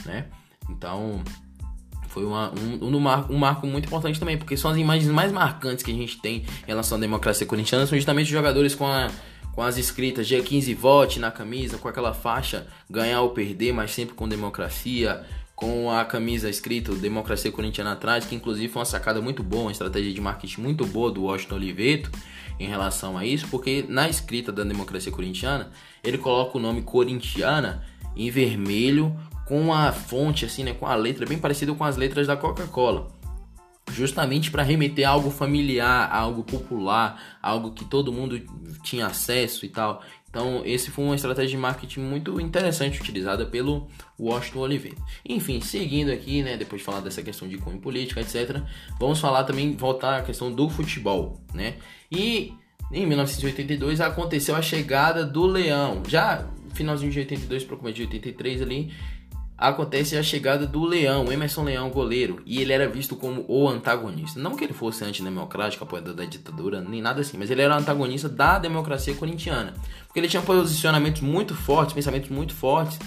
Né? 0.06 0.26
Então 0.70 1.22
foi 2.08 2.26
uma, 2.26 2.52
um, 2.52 2.86
um, 2.86 3.00
marco, 3.00 3.34
um 3.34 3.38
marco 3.38 3.66
muito 3.66 3.86
importante 3.86 4.20
também, 4.20 4.38
porque 4.38 4.58
são 4.58 4.72
as 4.72 4.78
imagens 4.78 5.10
mais 5.10 5.32
marcantes 5.32 5.84
que 5.84 5.92
a 5.92 5.94
gente 5.94 6.20
tem 6.20 6.40
em 6.64 6.68
relação 6.68 6.98
à 6.98 7.02
democracia 7.02 7.48
corintiana, 7.48 7.88
são 7.88 7.98
justamente 7.98 8.26
os 8.26 8.32
jogadores 8.32 8.76
com 8.76 8.86
a 8.86 9.10
com 9.54 9.62
as 9.62 9.78
escritas 9.78 10.28
G15 10.28 10.76
vote 10.76 11.20
na 11.20 11.32
camisa, 11.32 11.78
com 11.78 11.88
aquela 11.88 12.14
faixa 12.14 12.68
ganhar 12.90 13.22
ou 13.22 13.32
perder, 13.32 13.74
mas 13.74 13.92
sempre 13.92 14.16
com 14.16 14.28
democracia, 14.28 15.26
com 15.56 15.92
a 15.92 16.04
camisa 16.04 16.50
escrita 16.50 16.92
Democracia 16.96 17.52
Corintiana 17.52 17.92
atrás, 17.92 18.26
que 18.26 18.34
inclusive 18.34 18.68
foi 18.68 18.80
uma 18.80 18.86
sacada 18.86 19.22
muito 19.22 19.44
boa, 19.44 19.64
uma 19.64 19.72
estratégia 19.72 20.12
de 20.12 20.20
marketing 20.20 20.62
muito 20.62 20.86
boa 20.88 21.12
do 21.12 21.24
Washington 21.24 21.56
Oliveto 21.56 22.12
em 22.60 22.68
relação 22.68 23.18
a 23.18 23.26
isso, 23.26 23.48
porque 23.50 23.86
na 23.88 24.10
escrita 24.10 24.52
da 24.52 24.64
Democracia 24.64 25.12
Corintiana, 25.12 25.70
ele 26.04 26.18
coloca 26.18 26.58
o 26.58 26.62
nome 26.62 26.82
Corintiana 26.82 27.84
em 28.16 28.30
vermelho 28.32 29.16
com 29.46 29.74
a 29.74 29.92
fonte 29.92 30.46
assim, 30.46 30.64
né, 30.64 30.74
com 30.74 30.88
a 30.88 30.96
letra 30.96 31.26
bem 31.26 31.38
parecida 31.38 31.74
com 31.74 31.84
as 31.84 31.98
letras 31.98 32.26
da 32.26 32.36
Coca-Cola 32.36 33.21
justamente 33.94 34.52
para 34.52 34.64
remeter 34.64 35.08
a 35.08 35.12
algo 35.12 35.30
familiar, 35.30 36.10
a 36.12 36.18
algo 36.18 36.44
popular, 36.44 37.38
algo 37.42 37.72
que 37.72 37.86
todo 37.86 38.12
mundo 38.12 38.42
tinha 38.84 39.08
acesso 39.08 39.66
e 39.66 39.70
tal. 39.70 40.02
Então, 40.30 40.62
esse 40.66 40.90
foi 40.90 41.04
uma 41.04 41.16
estratégia 41.16 41.50
de 41.50 41.58
marketing 41.58 42.00
muito 42.00 42.40
interessante 42.40 43.02
utilizada 43.02 43.46
pelo 43.46 43.90
Washington 44.18 44.60
Oliveira. 44.60 44.98
Enfim, 45.28 45.60
seguindo 45.60 46.10
aqui, 46.10 46.42
né, 46.42 46.56
depois 46.56 46.82
de 46.82 46.86
falar 46.86 47.02
dessa 47.02 47.22
questão 47.22 47.50
de 47.50 47.58
cunho 47.58 47.80
política, 47.80 48.22
etc., 48.22 48.62
vamos 48.98 49.20
falar 49.20 49.44
também, 49.44 49.76
voltar 49.76 50.20
à 50.20 50.22
questão 50.22 50.50
do 50.50 50.70
futebol, 50.70 51.42
né? 51.54 51.76
E 52.10 52.54
em 52.94 53.06
1982 53.06 54.00
aconteceu 54.00 54.56
a 54.56 54.62
chegada 54.62 55.26
do 55.26 55.46
Leão. 55.46 56.02
Já 56.08 56.48
finalzinho 56.74 57.12
de 57.12 57.20
82 57.20 57.64
para 57.64 57.78
começo 57.78 57.96
de 57.96 58.04
83 58.04 58.62
ali, 58.62 58.94
acontece 59.62 60.18
a 60.18 60.24
chegada 60.24 60.66
do 60.66 60.84
Leão, 60.84 61.32
Emerson 61.32 61.64
Leão, 61.64 61.92
goleiro, 61.92 62.42
e 62.48 62.60
ele 62.60 62.74
era 62.74 62.90
visto 62.90 63.16
como 63.16 63.46
o 63.48 63.70
antagonista. 63.70 64.40
Não 64.40 64.56
que 64.56 64.64
ele 64.64 64.74
fosse 64.74 65.04
antidemocrático, 65.04 65.84
apoiador 65.84 66.16
da 66.16 66.26
ditadura, 66.26 66.82
nem 66.82 67.00
nada 67.00 67.22
assim, 67.22 67.38
mas 67.38 67.52
ele 67.52 67.62
era 67.62 67.78
antagonista 67.78 68.28
da 68.28 68.58
democracia 68.58 69.14
corintiana. 69.14 69.76
Porque 70.08 70.20
ele 70.20 70.28
tinha 70.28 70.42
posicionamentos 70.42 71.22
muito 71.22 71.54
fortes, 71.54 71.94
pensamentos 71.94 72.32
muito 72.32 72.56
fortes 72.56 72.98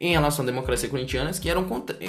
em 0.00 0.12
relação 0.12 0.44
à 0.44 0.46
democracia 0.46 0.88
corintiana 0.88 1.32
que 1.32 1.50
eram, 1.50 1.66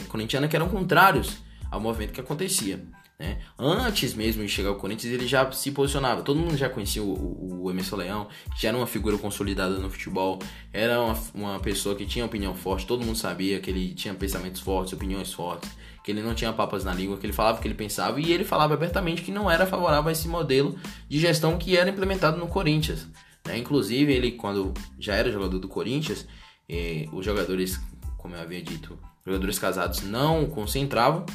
corintiana 0.07 0.47
que 0.47 0.55
eram 0.55 0.69
contrários 0.69 1.37
ao 1.71 1.79
movimento 1.79 2.13
que 2.13 2.21
acontecia. 2.21 2.85
Né? 3.19 3.39
Antes 3.57 4.13
mesmo 4.13 4.43
de 4.43 4.49
chegar 4.49 4.69
ao 4.69 4.75
Corinthians, 4.75 5.11
ele 5.11 5.27
já 5.27 5.51
se 5.51 5.71
posicionava. 5.71 6.21
Todo 6.21 6.39
mundo 6.39 6.55
já 6.55 6.69
conhecia 6.69 7.01
o, 7.01 7.63
o 7.63 7.71
Emerson 7.71 7.95
Leão, 7.95 8.27
já 8.59 8.69
era 8.69 8.77
uma 8.77 8.85
figura 8.85 9.17
consolidada 9.17 9.77
no 9.79 9.89
futebol, 9.89 10.39
era 10.71 11.01
uma, 11.01 11.19
uma 11.33 11.59
pessoa 11.59 11.95
que 11.95 12.05
tinha 12.05 12.25
opinião 12.25 12.53
forte, 12.53 12.85
todo 12.85 13.03
mundo 13.03 13.17
sabia 13.17 13.59
que 13.59 13.69
ele 13.69 13.93
tinha 13.95 14.13
pensamentos 14.13 14.61
fortes, 14.61 14.93
opiniões 14.93 15.33
fortes, 15.33 15.69
que 16.03 16.11
ele 16.11 16.21
não 16.21 16.35
tinha 16.35 16.53
papas 16.53 16.85
na 16.85 16.93
língua, 16.93 17.17
que 17.17 17.25
ele 17.25 17.33
falava 17.33 17.57
o 17.57 17.61
que 17.61 17.67
ele 17.67 17.75
pensava 17.75 18.21
e 18.21 18.31
ele 18.31 18.43
falava 18.43 18.75
abertamente 18.75 19.23
que 19.23 19.31
não 19.31 19.49
era 19.49 19.65
favorável 19.65 20.09
a 20.09 20.11
esse 20.11 20.27
modelo 20.27 20.79
de 21.09 21.19
gestão 21.19 21.57
que 21.57 21.75
era 21.75 21.89
implementado 21.89 22.37
no 22.37 22.47
Corinthians. 22.47 23.07
Né? 23.45 23.57
Inclusive, 23.57 24.13
ele, 24.13 24.31
quando 24.33 24.73
já 24.99 25.15
era 25.15 25.31
jogador 25.31 25.57
do 25.57 25.67
Corinthians, 25.67 26.27
eh, 26.69 27.07
os 27.11 27.25
jogadores, 27.25 27.79
como 28.17 28.35
eu 28.35 28.41
havia 28.41 28.61
dito, 28.61 28.97
jogadores 29.25 29.57
casados 29.57 30.03
não 30.03 30.45
concentravam 30.45 31.25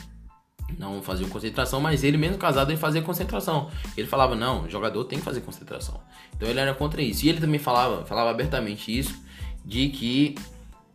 não 0.79 1.03
faziam 1.03 1.29
concentração, 1.29 1.81
mas 1.81 2.05
ele 2.05 2.17
mesmo 2.17 2.39
casado 2.39 2.71
ele 2.71 2.79
fazia 2.79 3.03
concentração. 3.03 3.71
Ele 3.97 4.07
falava 4.07 4.35
não, 4.35 4.69
jogador 4.69 5.05
tem 5.05 5.19
que 5.19 5.25
fazer 5.25 5.41
concentração. 5.41 6.01
Então 6.37 6.49
ele 6.49 6.61
era 6.61 6.75
contra 6.75 7.03
isso. 7.03 7.25
E 7.25 7.29
ele 7.29 7.41
também 7.41 7.59
falava, 7.59 8.05
falava 8.05 8.31
abertamente 8.31 8.97
isso 8.97 9.21
de 9.65 9.89
que 9.89 10.35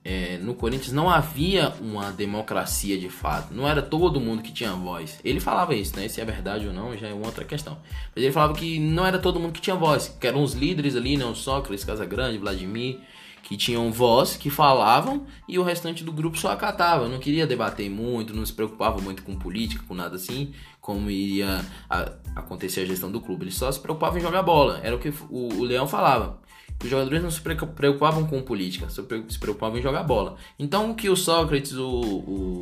é, 0.03 0.37
no 0.37 0.53
Corinthians 0.53 0.93
não 0.93 1.09
havia 1.09 1.73
uma 1.81 2.11
democracia 2.11 2.97
de 2.97 3.09
fato. 3.09 3.53
Não 3.53 3.67
era 3.67 3.81
todo 3.81 4.21
mundo 4.21 4.41
que 4.41 4.53
tinha 4.53 4.71
voz. 4.71 5.19
Ele 5.21 5.41
falava 5.41 5.75
isso, 5.75 5.97
né? 5.97 6.07
Se 6.07 6.21
é 6.21 6.25
verdade 6.25 6.65
ou 6.65 6.73
não 6.73 6.95
já 6.95 7.09
é 7.09 7.13
outra 7.13 7.43
questão. 7.43 7.77
Mas 8.15 8.23
ele 8.23 8.31
falava 8.31 8.53
que 8.53 8.79
não 8.79 9.05
era 9.05 9.19
todo 9.19 9.37
mundo 9.37 9.51
que 9.51 9.59
tinha 9.59 9.75
voz, 9.75 10.15
que 10.19 10.25
eram 10.25 10.41
os 10.41 10.53
líderes 10.53 10.95
ali, 10.95 11.17
né? 11.17 11.25
O 11.25 11.35
Sócrates, 11.35 11.83
Casagrande, 11.83 12.37
Vladimir, 12.37 13.01
que 13.47 13.55
tinham 13.55 13.89
voz, 13.93 14.35
que 14.35 14.49
falavam 14.49 15.25
e 15.47 15.57
o 15.57 15.63
restante 15.63 16.03
do 16.03 16.11
grupo 16.11 16.37
só 16.37 16.51
acatava. 16.51 17.07
Não 17.07 17.17
queria 17.17 17.47
debater 17.47 17.89
muito, 17.89 18.35
não 18.35 18.45
se 18.45 18.51
preocupava 18.51 18.99
muito 18.99 19.23
com 19.23 19.39
política, 19.39 19.85
com 19.87 19.93
nada 19.93 20.17
assim, 20.17 20.53
como 20.81 21.09
iria 21.09 21.63
a, 21.89 22.11
acontecer 22.35 22.81
a 22.81 22.85
gestão 22.85 23.09
do 23.09 23.21
clube. 23.21 23.45
Eles 23.45 23.55
só 23.55 23.71
se 23.71 23.79
preocupavam 23.79 24.17
em 24.17 24.21
jogar 24.21 24.43
bola. 24.43 24.81
Era 24.83 24.97
o 24.97 24.99
que 24.99 25.13
o, 25.29 25.53
o 25.53 25.63
Leão 25.63 25.87
falava. 25.87 26.41
Os 26.83 26.89
jogadores 26.89 27.23
não 27.23 27.31
se 27.31 27.41
preocupavam 27.41 28.27
com 28.27 28.39
política, 28.41 28.87
se 28.89 29.01
preocupavam 29.39 29.79
em 29.79 29.81
jogar 29.81 30.03
bola. 30.03 30.37
Então, 30.59 30.91
o 30.91 30.95
que 30.95 31.09
o 31.09 31.15
Sócrates, 31.15 31.73
o, 31.73 31.89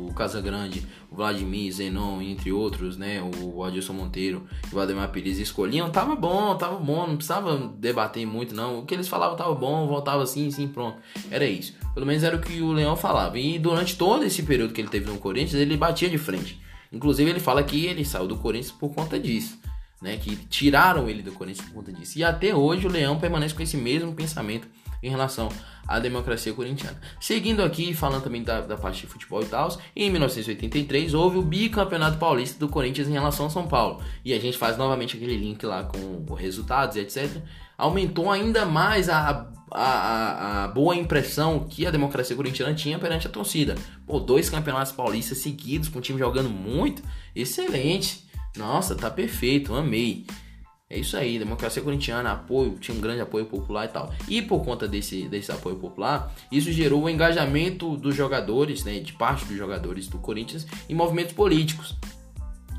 o 0.08 0.12
Casagrande, 0.16 0.86
o 1.10 1.16
Vladimir, 1.16 1.70
Zenon, 1.70 2.22
entre 2.22 2.50
outros, 2.50 2.96
né, 2.96 3.22
o 3.22 3.62
Adilson 3.62 3.92
Monteiro 3.92 4.46
e 4.72 4.74
o 4.74 4.80
Ademar 4.80 5.10
Pires 5.10 5.38
escolhiam, 5.38 5.90
tava 5.90 6.16
bom, 6.16 6.56
tava 6.56 6.78
bom, 6.78 7.06
não 7.06 7.16
precisava 7.16 7.58
debater 7.78 8.26
muito, 8.26 8.54
não. 8.54 8.78
O 8.78 8.86
que 8.86 8.94
eles 8.94 9.06
falavam 9.06 9.36
tava 9.36 9.54
bom, 9.54 9.86
voltava 9.86 10.22
assim, 10.22 10.50
sim, 10.50 10.66
pronto. 10.66 10.96
Era 11.30 11.44
isso. 11.44 11.74
Pelo 11.92 12.06
menos 12.06 12.22
era 12.22 12.36
o 12.36 12.40
que 12.40 12.62
o 12.62 12.72
Leão 12.72 12.96
falava. 12.96 13.38
E 13.38 13.58
durante 13.58 13.96
todo 13.96 14.24
esse 14.24 14.42
período 14.42 14.72
que 14.72 14.80
ele 14.80 14.88
teve 14.88 15.10
no 15.10 15.18
Corinthians, 15.18 15.60
ele 15.60 15.76
batia 15.76 16.08
de 16.08 16.16
frente. 16.16 16.58
Inclusive, 16.90 17.28
ele 17.28 17.40
fala 17.40 17.62
que 17.62 17.84
ele 17.84 18.04
saiu 18.04 18.26
do 18.26 18.36
Corinthians 18.36 18.72
por 18.72 18.94
conta 18.94 19.18
disso 19.18 19.58
né, 20.00 20.16
que 20.16 20.36
tiraram 20.36 21.08
ele 21.08 21.22
do 21.22 21.32
Corinthians 21.32 21.66
por 21.68 21.74
conta 21.74 21.92
disso. 21.92 22.18
E 22.18 22.24
até 22.24 22.54
hoje 22.54 22.86
o 22.86 22.90
Leão 22.90 23.18
permanece 23.18 23.54
com 23.54 23.62
esse 23.62 23.76
mesmo 23.76 24.14
pensamento 24.14 24.68
em 25.02 25.10
relação 25.10 25.48
à 25.86 25.98
democracia 25.98 26.52
corintiana. 26.52 26.98
Seguindo 27.20 27.62
aqui, 27.62 27.94
falando 27.94 28.24
também 28.24 28.42
da, 28.42 28.60
da 28.60 28.76
parte 28.76 29.02
de 29.02 29.06
futebol 29.06 29.42
e 29.42 29.46
tal, 29.46 29.76
em 29.94 30.10
1983 30.10 31.14
houve 31.14 31.38
o 31.38 31.42
bicampeonato 31.42 32.18
paulista 32.18 32.58
do 32.58 32.68
Corinthians 32.68 33.08
em 33.08 33.12
relação 33.12 33.46
ao 33.46 33.50
São 33.50 33.66
Paulo. 33.66 34.02
E 34.24 34.32
a 34.32 34.40
gente 34.40 34.58
faz 34.58 34.76
novamente 34.76 35.16
aquele 35.16 35.36
link 35.36 35.64
lá 35.64 35.84
com 35.84 36.24
os 36.28 36.40
resultados 36.40 36.96
e 36.96 37.00
etc. 37.00 37.40
Aumentou 37.78 38.30
ainda 38.30 38.64
mais 38.64 39.08
a, 39.08 39.48
a, 39.70 39.82
a, 39.82 40.64
a, 40.64 40.68
boa 40.68 40.96
impressão 40.96 41.66
que 41.68 41.86
a 41.86 41.90
democracia 41.90 42.34
corintiana 42.34 42.74
tinha 42.74 42.98
perante 42.98 43.26
a 43.26 43.30
torcida. 43.30 43.74
Pô, 44.06 44.18
dois 44.18 44.48
campeonatos 44.50 44.92
paulistas 44.92 45.38
seguidos, 45.38 45.88
com 45.88 45.98
o 45.98 46.02
time 46.02 46.18
jogando 46.18 46.48
muito, 46.48 47.02
excelente. 47.34 48.25
Nossa, 48.56 48.94
tá 48.94 49.10
perfeito, 49.10 49.74
amei. 49.74 50.26
É 50.88 50.98
isso 50.98 51.16
aí, 51.16 51.36
democracia 51.36 51.82
corintiana, 51.82 52.30
apoio, 52.30 52.78
tinha 52.78 52.96
um 52.96 53.00
grande 53.00 53.20
apoio 53.20 53.46
popular 53.46 53.86
e 53.86 53.88
tal. 53.88 54.14
E 54.28 54.40
por 54.40 54.64
conta 54.64 54.86
desse, 54.86 55.26
desse 55.28 55.50
apoio 55.50 55.76
popular, 55.76 56.32
isso 56.50 56.70
gerou 56.70 57.02
o 57.02 57.10
engajamento 57.10 57.96
dos 57.96 58.14
jogadores, 58.14 58.84
né, 58.84 59.00
de 59.00 59.12
parte 59.12 59.44
dos 59.46 59.56
jogadores 59.56 60.06
do 60.06 60.18
Corinthians 60.18 60.64
em 60.88 60.94
movimentos 60.94 61.32
políticos. 61.32 61.96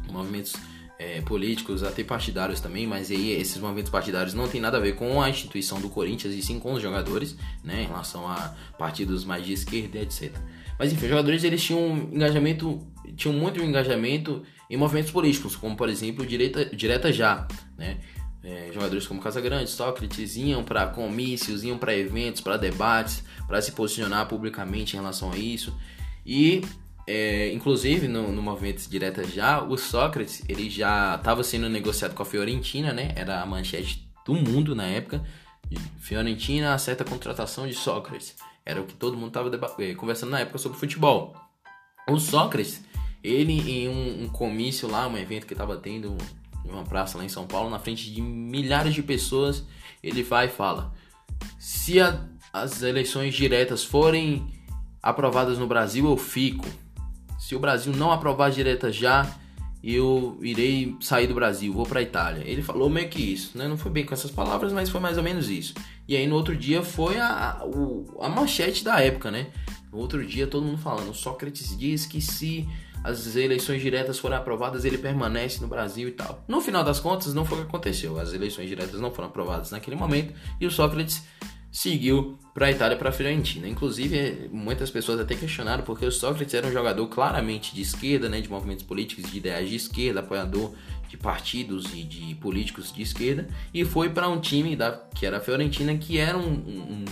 Movimentos 0.10 0.54
é, 1.00 1.22
políticos, 1.22 1.84
até 1.84 2.04
partidários 2.04 2.60
também, 2.60 2.88
mas 2.88 3.12
aí 3.12 3.32
esses 3.32 3.58
movimentos 3.58 3.92
partidários 3.92 4.34
não 4.34 4.48
tem 4.48 4.60
nada 4.60 4.78
a 4.78 4.80
ver 4.80 4.96
com 4.96 5.22
a 5.22 5.30
instituição 5.30 5.80
do 5.80 5.90
Corinthians 5.90 6.34
e 6.34 6.42
sim 6.42 6.60
com 6.60 6.74
os 6.74 6.82
jogadores, 6.82 7.36
né, 7.64 7.84
em 7.84 7.88
relação 7.88 8.28
a 8.28 8.56
partidos 8.78 9.24
mais 9.24 9.46
de 9.46 9.54
esquerda, 9.54 10.00
etc. 10.00 10.34
Mas 10.80 10.92
enfim, 10.92 11.06
os 11.06 11.10
jogadores 11.10 11.44
eles 11.44 11.64
tinham 11.64 11.82
um 11.82 11.98
engajamento, 12.14 12.86
tinham 13.16 13.36
muito 13.36 13.64
engajamento 13.64 14.44
em 14.70 14.78
movimentos 14.78 15.12
políticos, 15.12 15.56
como 15.56 15.76
por 15.76 15.90
exemplo 15.90 16.26
Direta, 16.26 16.66
Direta 16.66 17.12
Já, 17.12 17.48
né? 17.78 17.98
É, 18.44 18.70
jogadores 18.74 19.06
como 19.06 19.20
Casagrande, 19.20 19.70
Sócrates 19.70 20.38
iam 20.38 20.64
para 20.64 20.88
comícios, 20.88 21.64
iam 21.64 21.78
para 21.78 21.94
eventos, 21.94 22.40
para 22.40 22.56
debates, 22.56 23.22
para 23.46 23.62
se 23.62 23.74
posicionar 23.74 24.26
publicamente 24.28 24.96
em 24.96 25.00
relação 25.00 25.34
a 25.34 25.38
isso. 25.38 25.76
E, 26.26 26.62
é, 27.08 27.54
inclusive, 27.54 28.08
no, 28.08 28.32
no 28.34 28.42
movimento 28.42 28.88
Direta 28.90 29.24
Já, 29.24 29.64
o 29.64 29.78
Sócrates 29.78 30.44
ele 30.50 30.70
já 30.70 31.16
estava 31.16 31.42
sendo 31.42 31.70
negociado 31.70 32.14
com 32.14 32.22
a 32.22 32.26
Fiorentina, 32.26 32.92
né? 32.92 33.14
Era 33.16 33.42
a 33.42 33.46
manchete 33.46 34.08
do 34.26 34.34
mundo 34.34 34.76
na 34.76 34.86
época. 34.86 35.24
Fiorentina 36.00 36.74
acerta 36.74 37.04
a 37.04 37.08
contratação 37.08 37.66
de 37.66 37.74
Sócrates. 37.74 38.36
Era 38.66 38.82
o 38.82 38.86
que 38.86 38.94
todo 38.94 39.16
mundo 39.16 39.30
estava 39.30 39.50
é, 39.82 39.96
conversando 39.96 40.32
na 40.32 40.42
época 40.42 40.58
sobre 40.58 40.78
futebol. 40.78 41.34
O 42.10 42.20
Sócrates 42.20 42.84
ele, 43.24 43.54
em 43.54 43.88
um, 43.88 44.24
um 44.24 44.30
comício 44.30 44.90
lá, 44.90 45.08
um 45.08 45.18
evento 45.18 45.48
que 45.48 45.54
estava 45.54 45.78
tendo 45.78 46.18
em 46.66 46.70
uma 46.70 46.84
praça 46.84 47.18
lá 47.18 47.24
em 47.24 47.30
São 47.30 47.48
Paulo, 47.48 47.70
na 47.70 47.80
frente 47.80 48.12
de 48.12 48.22
milhares 48.22 48.94
de 48.94 49.02
pessoas, 49.02 49.64
ele 50.04 50.24
vai 50.24 50.48
e 50.48 50.50
fala: 50.50 50.94
se 51.58 52.00
a, 52.00 52.22
as 52.52 52.82
eleições 52.82 53.34
diretas 53.34 53.84
forem 53.84 54.52
aprovadas 55.02 55.58
no 55.58 55.68
Brasil, 55.68 56.06
eu 56.06 56.18
fico. 56.18 56.66
Se 57.48 57.56
o 57.56 57.60
Brasil 57.60 57.94
não 57.96 58.12
aprovar 58.12 58.52
diretas 58.52 58.94
já, 58.94 59.26
eu 59.82 60.38
irei 60.42 60.98
sair 61.00 61.28
do 61.28 61.34
Brasil, 61.34 61.72
vou 61.72 61.86
para 61.86 62.02
Itália. 62.02 62.44
Ele 62.46 62.62
falou 62.62 62.90
meio 62.90 63.08
que 63.08 63.22
isso, 63.22 63.58
né? 63.58 63.70
Não 63.70 63.78
foi 63.78 63.90
bem 63.90 64.06
com 64.06 64.14
essas 64.14 64.30
palavras, 64.30 64.74
mas 64.74 64.90
foi 64.90 65.00
mais 65.00 65.16
ou 65.16 65.24
menos 65.24 65.50
isso. 65.50 65.74
E 66.06 66.18
aí 66.18 66.28
no 66.28 66.36
outro 66.36 66.54
dia 66.58 66.84
foi 66.84 67.18
a, 67.18 67.26
a, 67.26 68.26
a 68.26 68.28
manchete 68.28 68.84
da 68.84 69.00
época, 69.00 69.32
né? 69.32 69.48
No 69.90 69.98
outro 69.98 70.26
dia 70.26 70.46
todo 70.46 70.66
mundo 70.66 70.78
falando, 70.78 71.14
Sócrates 71.14 71.78
diz 71.80 72.06
que 72.06 72.20
se 72.20 72.68
as 73.02 73.38
eleições 73.38 73.82
diretas 73.82 74.20
forem 74.20 74.38
aprovadas, 74.38 74.84
ele 74.84 74.98
permanece 74.98 75.62
no 75.62 75.70
Brasil 75.70 76.10
e 76.10 76.12
tal. 76.12 76.44
No 76.50 76.60
final 76.60 76.84
das 76.84 77.00
contas, 77.00 77.34
não 77.34 77.46
foi 77.46 77.60
o 77.60 77.62
que 77.62 77.68
aconteceu. 77.70 78.20
As 78.20 78.34
eleições 78.34 78.68
diretas 78.68 79.00
não 79.00 79.10
foram 79.10 79.30
aprovadas 79.30 79.72
naquele 79.72 79.96
momento 79.96 80.34
e 80.60 80.68
o 80.68 80.72
Sócrates 80.72 81.24
seguiu 81.78 82.40
para 82.56 82.66
a 82.66 82.72
Itália, 82.72 82.98
para 82.98 83.10
a 83.10 83.12
Fiorentina. 83.12 83.68
Inclusive, 83.68 84.50
muitas 84.52 84.90
pessoas 84.90 85.20
até 85.20 85.36
questionaram 85.36 85.84
porque 85.84 86.04
o 86.04 86.12
Sócrates 86.12 86.56
era 86.56 86.66
um 86.66 86.72
jogador 86.72 87.08
claramente 87.08 87.76
de 87.76 87.84
esquerda, 87.84 88.28
né, 88.28 88.42
de 88.42 88.50
movimentos 88.50 88.84
políticos, 88.84 89.32
de 89.32 89.38
ideais 89.38 89.70
de 89.70 89.76
esquerda, 89.76 90.22
apoiador 90.22 90.74
de 91.08 91.16
partidos 91.18 91.94
e 91.94 92.02
de 92.02 92.34
políticos 92.36 92.92
de 92.92 93.04
esquerda, 93.04 93.48
e 93.72 93.86
foi 93.86 94.10
para 94.10 94.28
um 94.28 94.42
time 94.42 94.76
da, 94.76 94.92
que 94.92 95.24
era 95.24 95.38
a 95.38 95.40
Fiorentina, 95.40 95.96
que 95.96 96.18
era 96.18 96.36
um, 96.36 96.52
um 96.52 97.06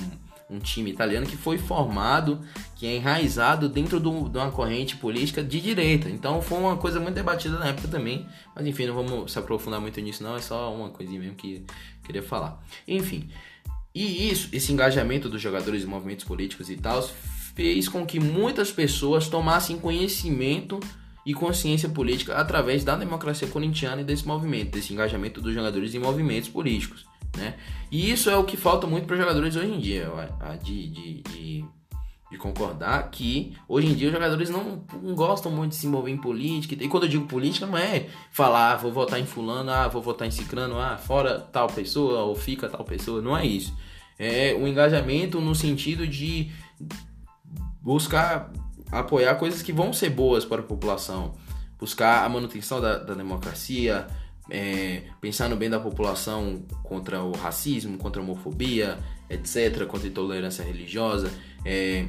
um 0.48 0.60
time 0.60 0.92
italiano 0.92 1.26
que 1.26 1.36
foi 1.36 1.58
formado, 1.58 2.40
que 2.76 2.86
é 2.86 2.96
enraizado 2.96 3.68
dentro 3.68 4.00
do, 4.00 4.30
de 4.30 4.38
uma 4.38 4.52
corrente 4.52 4.96
política 4.96 5.44
de 5.44 5.60
direita. 5.60 6.08
Então 6.08 6.40
foi 6.40 6.60
uma 6.60 6.78
coisa 6.78 7.00
muito 7.00 7.16
debatida 7.16 7.58
na 7.58 7.70
época 7.70 7.88
também. 7.88 8.28
Mas 8.56 8.68
enfim, 8.68 8.86
não 8.86 8.94
vamos 8.94 9.32
se 9.32 9.40
aprofundar 9.40 9.82
muito 9.82 10.00
nisso, 10.02 10.22
não. 10.22 10.36
É 10.36 10.42
só 10.42 10.72
uma 10.72 10.90
coisinha 10.92 11.20
mesmo 11.20 11.36
que 11.36 11.56
eu 11.56 11.76
queria 12.04 12.22
falar. 12.22 12.64
Enfim. 12.88 13.28
E 13.96 14.30
isso, 14.30 14.50
esse 14.52 14.72
engajamento 14.72 15.30
dos 15.30 15.42
jogadores 15.42 15.84
em 15.84 15.88
movimentos 15.88 16.26
políticos 16.26 16.70
e 16.70 16.76
tal, 16.76 17.02
fez 17.56 17.88
com 17.88 18.06
que 18.06 18.20
muitas 18.20 18.72
pessoas 18.72 19.30
tomassem 19.30 19.80
conhecimento 19.80 20.80
e 21.26 21.34
consciência 21.34 21.90
política 21.90 22.36
através 22.36 22.84
da 22.84 22.96
democracia 22.96 23.48
corintiana 23.48 24.02
e 24.02 24.06
desse 24.06 24.28
movimento, 24.28 24.72
desse 24.72 24.94
engajamento 24.94 25.42
dos 25.42 25.54
jogadores 25.54 25.96
em 25.96 26.00
movimentos 26.00 26.50
políticos 26.50 27.06
né? 27.36 27.56
E 27.92 28.12
isso 28.12 28.30
é 28.30 28.36
o 28.36 28.44
que 28.44 28.58
falta 28.58 28.88
muito 28.88 29.06
para 29.06 29.14
os 29.14 29.20
jogadores 29.20 29.56
hoje 29.56 29.72
em 29.72 29.80
dia, 29.80 30.10
de, 30.64 30.90
de, 30.90 31.22
de, 31.22 31.66
de, 32.32 32.38
concordar 32.38 33.10
que 33.10 33.56
hoje 33.68 33.88
em 33.88 33.94
dia 33.94 34.08
os 34.08 34.14
jogadores 34.14 34.50
não, 34.50 34.84
não, 35.02 35.16
gostam 35.16 35.52
muito 35.52 35.72
de 35.72 35.78
se 35.78 35.88
envolver 35.88 36.12
em 36.12 36.18
política. 36.18 36.76
E 36.84 36.88
quando 36.88 37.04
eu 37.04 37.10
digo 37.10 37.28
política, 37.28 37.66
não 37.66 37.78
é 37.78 38.08
falar, 38.32 38.74
ah, 38.74 38.76
vou 38.76 38.92
votar 38.92 39.20
em 39.20 39.26
fulano, 39.26 39.72
ah, 39.72 39.88
vou 39.88 40.02
votar 40.02 40.28
em 40.28 40.32
ciclano, 40.32 40.80
ah, 40.80 40.98
fora 40.98 41.40
tal 41.40 41.68
pessoa 41.68 42.24
ou 42.24 42.36
fica 42.36 42.68
tal 42.68 42.84
pessoa, 42.84 43.22
não 43.22 43.38
é 43.38 43.46
isso. 43.46 43.74
É 44.18 44.56
um 44.56 44.68
engajamento 44.68 45.42
no 45.42 45.54
sentido 45.54 46.08
de 46.08 46.52
buscar 47.82 48.52
apoiar 48.92 49.36
coisas 49.36 49.62
que 49.62 49.74
vão 49.74 49.92
ser 49.92 50.10
boas 50.10 50.46
para 50.46 50.62
a 50.62 50.64
população, 50.64 51.36
buscar 51.78 52.24
a 52.24 52.30
manutenção 52.30 52.80
da, 52.80 52.98
da 52.98 53.14
democracia, 53.14 54.08
é, 54.50 55.04
pensar 55.20 55.50
no 55.50 55.56
bem 55.56 55.70
da 55.70 55.80
população 55.80 56.64
contra 56.84 57.22
o 57.24 57.32
racismo, 57.32 57.98
contra 57.98 58.22
a 58.22 58.24
homofobia, 58.24 59.00
etc., 59.30 59.86
contra 59.86 60.08
a 60.08 60.10
intolerância 60.10 60.64
religiosa, 60.64 61.32
é, 61.64 62.06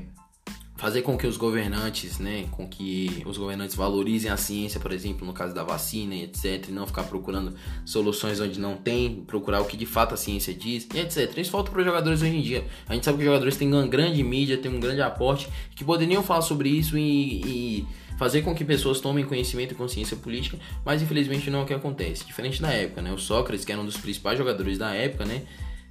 fazer 0.77 1.01
com 1.03 1.17
que 1.17 1.27
os 1.27 1.37
governantes, 1.37 2.19
né, 2.19 2.47
com 2.51 2.69
que 2.69 3.23
os 3.25 3.39
governantes 3.39 3.75
valorizem 3.75 4.31
a 4.31 4.37
ciência, 4.37 4.79
por 4.79 4.93
exemplo, 4.93 5.27
no 5.27 5.33
caso 5.33 5.55
da 5.55 5.65
vacina, 5.65 6.15
etc., 6.15 6.69
e 6.69 6.73
não 6.73 6.87
ficar 6.87 7.05
procurando 7.05 7.55
soluções 7.85 8.41
onde 8.41 8.61
não 8.61 8.77
tem, 8.77 9.25
procurar 9.27 9.61
o 9.63 9.65
que 9.65 9.77
de 9.77 9.87
fato 9.87 10.13
a 10.13 10.17
ciência 10.17 10.53
diz, 10.53 10.87
etc. 10.95 11.39
Isso 11.39 11.51
falta 11.51 11.71
para 11.71 11.81
os 11.81 11.87
jogadores 11.87 12.21
hoje 12.21 12.37
em 12.37 12.43
dia. 12.43 12.67
A 12.87 12.95
gente 12.95 13.05
sabe 13.05 13.17
que 13.17 13.25
os 13.25 13.27
jogadores 13.27 13.57
têm 13.57 13.73
uma 13.73 13.87
grande 13.87 14.23
mídia, 14.23 14.59
têm 14.59 14.71
um 14.71 14.81
grande 14.81 15.01
aporte, 15.01 15.49
que 15.75 15.83
poderiam 15.83 16.23
falar 16.23 16.43
sobre 16.43 16.69
isso 16.69 16.99
e, 16.99 17.41
e 17.43 17.87
fazer 18.17 18.43
com 18.43 18.55
que 18.55 18.65
pessoas 18.65 19.01
tomem 19.01 19.25
conhecimento 19.25 19.73
e 19.73 19.75
consciência 19.75 20.17
política, 20.17 20.59
mas 20.85 21.03
infelizmente 21.03 21.51
não 21.51 21.61
é 21.61 21.63
o 21.63 21.67
que 21.67 21.75
acontece. 21.75 22.25
Diferente 22.25 22.61
da 22.61 22.73
época, 22.73 23.03
né? 23.03 23.13
O 23.13 23.19
Sócrates, 23.19 23.65
que 23.65 23.73
era 23.73 23.81
um 23.81 23.85
dos 23.85 23.97
principais 23.97 24.39
jogadores 24.39 24.79
da 24.79 24.95
época, 24.95 25.25
né? 25.25 25.43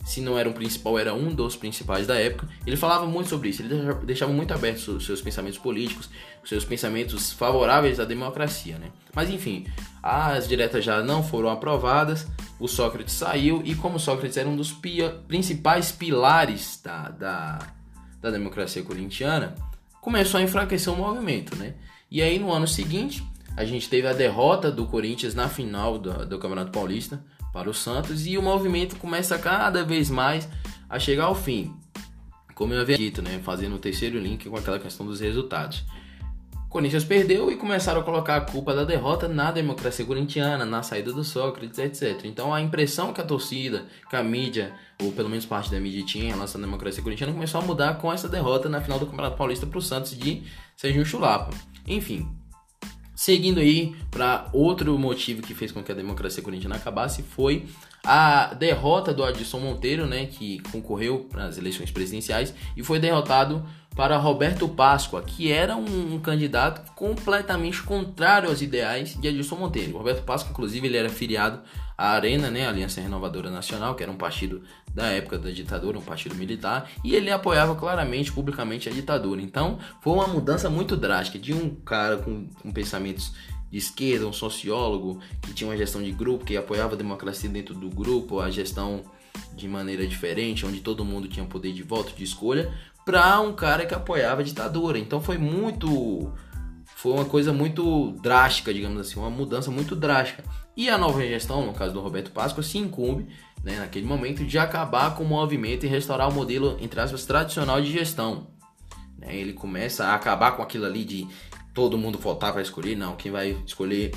Se 0.04 0.22
não 0.22 0.38
era 0.38 0.48
um 0.48 0.54
principal, 0.54 1.00
era 1.00 1.14
um 1.16 1.34
dos 1.34 1.56
principais 1.56 2.06
da 2.06 2.16
época. 2.16 2.48
Ele 2.66 2.78
falava 2.78 3.08
muito 3.08 3.28
sobre 3.28 3.50
isso, 3.50 3.64
ele 3.64 3.92
deixava 4.06 4.32
muito 4.32 4.54
abertos 4.54 4.88
os 4.88 5.04
seus 5.04 5.20
pensamentos 5.20 5.58
políticos, 5.58 6.10
os 6.44 6.50
seus 6.50 6.64
pensamentos 6.64 7.32
favoráveis 7.32 8.00
à 8.00 8.06
democracia, 8.06 8.78
né? 8.78 8.92
Mas 9.16 9.32
enfim, 9.32 9.66
as 10.04 10.48
diretas 10.48 10.86
já 10.86 11.02
não 11.02 11.24
foram 11.24 11.50
aprovadas, 11.50 12.28
o 12.60 12.68
Sócrates 12.68 13.16
saiu 13.16 13.62
e 13.66 13.74
como 13.74 14.00
Sócrates 14.00 14.38
era 14.38 14.48
um 14.48 14.56
dos 14.56 14.72
pia 14.72 15.10
principais 15.28 15.92
pilares 15.92 16.80
da, 16.84 17.10
da, 17.10 17.60
da 18.22 18.30
democracia 18.30 18.84
corintiana, 18.84 19.56
começou 20.02 20.40
a 20.40 20.44
enfraquecer 20.44 20.94
o 20.94 20.96
movimento, 20.96 21.56
né? 21.56 21.74
E 22.10 22.22
aí 22.22 22.40
no 22.40 22.52
ano 22.52 22.68
seguinte, 22.68 23.24
a 23.58 23.64
gente 23.64 23.90
teve 23.90 24.08
a 24.08 24.14
derrota 24.14 24.72
do 24.72 24.86
Corinthians 24.86 25.34
na 25.34 25.48
final 25.48 25.98
do, 25.98 26.26
do 26.26 26.38
Campeonato 26.38 26.72
Paulista 26.72 27.24
para 27.54 27.70
o 27.70 27.74
Santos 27.74 28.28
e 28.28 28.38
o 28.38 28.42
movimento 28.42 28.98
começa 28.98 29.38
cada 29.40 29.84
vez 29.84 30.10
mais 30.10 30.48
a 30.90 31.00
chegar 31.00 31.26
ao 31.26 31.36
fim. 31.36 31.74
como 32.54 32.74
eu 32.74 32.82
havia 32.82 32.98
dito, 32.98 33.22
né, 33.22 33.40
fazendo 33.44 33.76
o 33.76 33.80
terceiro 33.80 34.20
link 34.20 34.50
com 34.50 34.58
aquela 34.58 34.80
questão 34.80 35.06
dos 35.06 35.20
resultados. 35.20 35.84
Corinthians 36.70 37.06
perdeu 37.06 37.50
e 37.50 37.56
começaram 37.56 38.02
a 38.02 38.04
colocar 38.04 38.36
a 38.36 38.42
culpa 38.42 38.74
da 38.76 38.84
derrota 38.84 39.30
na 39.30 39.50
democracia 39.50 40.06
corintiana, 40.06 40.66
na 40.66 40.84
saída 40.84 41.14
do 41.14 41.24
Sócrates, 41.24 41.80
etc. 41.80 42.26
Então 42.26 42.54
a 42.54 42.60
impressão 42.60 43.14
que 43.14 43.22
a 43.22 43.24
torcida, 43.24 43.86
que 44.10 44.16
a 44.18 44.22
mídia, 44.22 44.74
ou 45.02 45.14
pelo 45.14 45.30
menos 45.30 45.46
parte 45.46 45.72
da 45.72 45.80
mídia 45.80 46.04
tinha 46.06 46.26
em 46.26 46.32
relação 46.32 46.60
à 46.60 46.66
democracia 46.66 47.02
corintiana, 47.02 47.32
começou 47.32 47.62
a 47.62 47.64
mudar 47.64 47.94
com 47.96 48.12
essa 48.12 48.28
derrota 48.28 48.68
na 48.68 48.82
final 48.82 49.00
do 49.00 49.06
Campeonato 49.06 49.38
Paulista 49.38 49.66
para 49.66 49.80
o 49.80 49.82
Santos 49.82 50.18
de 50.18 50.44
Serginho 50.76 51.06
Chulapa. 51.06 51.52
Enfim, 51.88 52.28
Seguindo 53.16 53.62
aí 53.62 53.96
para 54.12 54.50
outro 54.52 55.00
motivo 55.00 55.42
que 55.42 55.56
fez 55.56 55.72
com 55.72 55.82
que 55.82 55.90
a 55.90 55.96
democracia 55.96 56.44
corintiana 56.44 56.76
acabasse 56.76 57.24
foi 57.24 57.66
a 58.04 58.54
derrota 58.54 59.14
do 59.14 59.24
Adilson 59.24 59.60
Monteiro, 59.60 60.06
né, 60.06 60.26
que 60.26 60.60
concorreu 60.72 61.20
para 61.32 61.46
as 61.46 61.58
eleições 61.58 61.90
presidenciais 61.90 62.54
e 62.76 62.84
foi 62.84 63.00
derrotado 63.00 63.66
para 63.96 64.18
Roberto 64.18 64.68
Páscoa, 64.68 65.24
que 65.24 65.50
era 65.50 65.78
um, 65.78 66.16
um, 66.16 66.20
candidato 66.20 66.92
completamente 66.92 67.82
contrário 67.82 68.50
aos 68.50 68.62
ideais 68.62 69.18
de 69.20 69.30
Adilson 69.30 69.56
Monteiro. 69.56 69.98
Roberto 69.98 70.24
Páscoa, 70.24 70.52
inclusive, 70.52 70.86
ele 70.86 70.98
era 70.98 71.10
filiado 71.10 71.62
à 71.98 72.12
Arena, 72.12 72.50
né, 72.50 72.68
Aliança 72.68 73.02
Renovadora 73.02 73.50
Nacional, 73.50 73.96
que 73.96 74.04
era 74.04 74.12
um 74.12 74.18
partido 74.18 74.62
da 74.94 75.08
época 75.08 75.38
da 75.38 75.50
ditadura, 75.50 75.98
um 75.98 76.02
partido 76.02 76.36
militar, 76.36 76.90
e 77.04 77.16
ele 77.16 77.32
apoiava 77.32 77.76
claramente, 77.76 78.32
publicamente, 78.32 78.90
a 78.90 78.92
ditadura. 78.92 79.42
Então, 79.42 79.80
foi 80.02 80.14
uma 80.14 80.28
mudança 80.28 80.70
muito 80.70 80.96
drástica 80.96 81.40
de 81.40 81.54
um 81.54 81.76
cara 81.76 82.18
com, 82.18 82.48
com 82.62 82.72
pensamentos 82.72 83.34
de 83.72 83.78
esquerda, 83.78 84.28
um 84.28 84.34
sociólogo 84.34 85.20
que 85.42 85.54
tinha 85.54 85.70
uma 85.70 85.78
gestão 85.78 86.02
de 86.02 86.12
grupo, 86.12 86.46
que 86.46 86.56
apoiava 86.56 86.94
a 86.94 86.98
democracia 86.98 87.50
dentro 87.50 87.74
do 87.74 87.90
grupo, 87.90 88.40
a 88.40 88.50
gestão 88.50 89.04
de 89.54 89.68
maneira 89.68 90.08
diferente, 90.08 90.66
onde 90.66 90.80
todo 90.80 91.04
mundo 91.04 91.28
tinha 91.28 91.46
poder 91.46 91.74
de 91.74 91.84
voto, 91.84 92.14
de 92.16 92.24
escolha, 92.24 92.74
para 93.06 93.40
um 93.40 93.54
cara 93.54 93.86
que 93.86 93.94
apoiava 93.94 94.42
a 94.42 94.44
ditadura. 94.44 94.98
Então 94.98 95.22
foi 95.22 95.38
muito 95.38 96.32
foi 97.06 97.14
uma 97.14 97.26
coisa 97.26 97.54
muito 97.54 98.14
drástica, 98.14 98.74
digamos 98.74 99.00
assim, 99.00 99.20
uma 99.20 99.30
mudança 99.30 99.70
muito 99.70 99.96
drástica. 99.96 100.44
E 100.76 100.90
a 100.90 100.98
nova 100.98 101.22
gestão, 101.22 101.64
no 101.64 101.72
caso 101.72 101.94
do 101.94 102.02
Roberto 102.02 102.32
Páscoa, 102.32 102.64
se 102.64 102.80
incumbe, 102.80 103.28
né, 103.64 103.78
naquele 103.78 104.08
momento, 104.08 104.44
de 104.44 104.58
acabar 104.58 105.14
com 105.14 105.24
o 105.24 105.28
movimento 105.28 105.86
e 105.86 105.88
restaurar 105.88 106.28
o 106.28 106.34
modelo, 106.34 106.78
entre 106.82 107.00
aspas, 107.00 107.24
tradicional 107.24 107.80
de 107.80 107.92
gestão. 107.92 108.48
Né, 109.20 109.38
ele 109.38 109.54
começa 109.54 110.06
a 110.06 110.16
acabar 110.16 110.54
com 110.54 110.64
aquilo 110.64 110.84
ali 110.84 111.06
de 111.06 111.28
todo 111.76 111.96
mundo 111.96 112.18
votar 112.18 112.52
para 112.52 112.64
escolher, 112.64 112.96
não, 112.96 113.16
quem 113.16 113.32
vai 113.32 113.56
escolher 113.64 114.12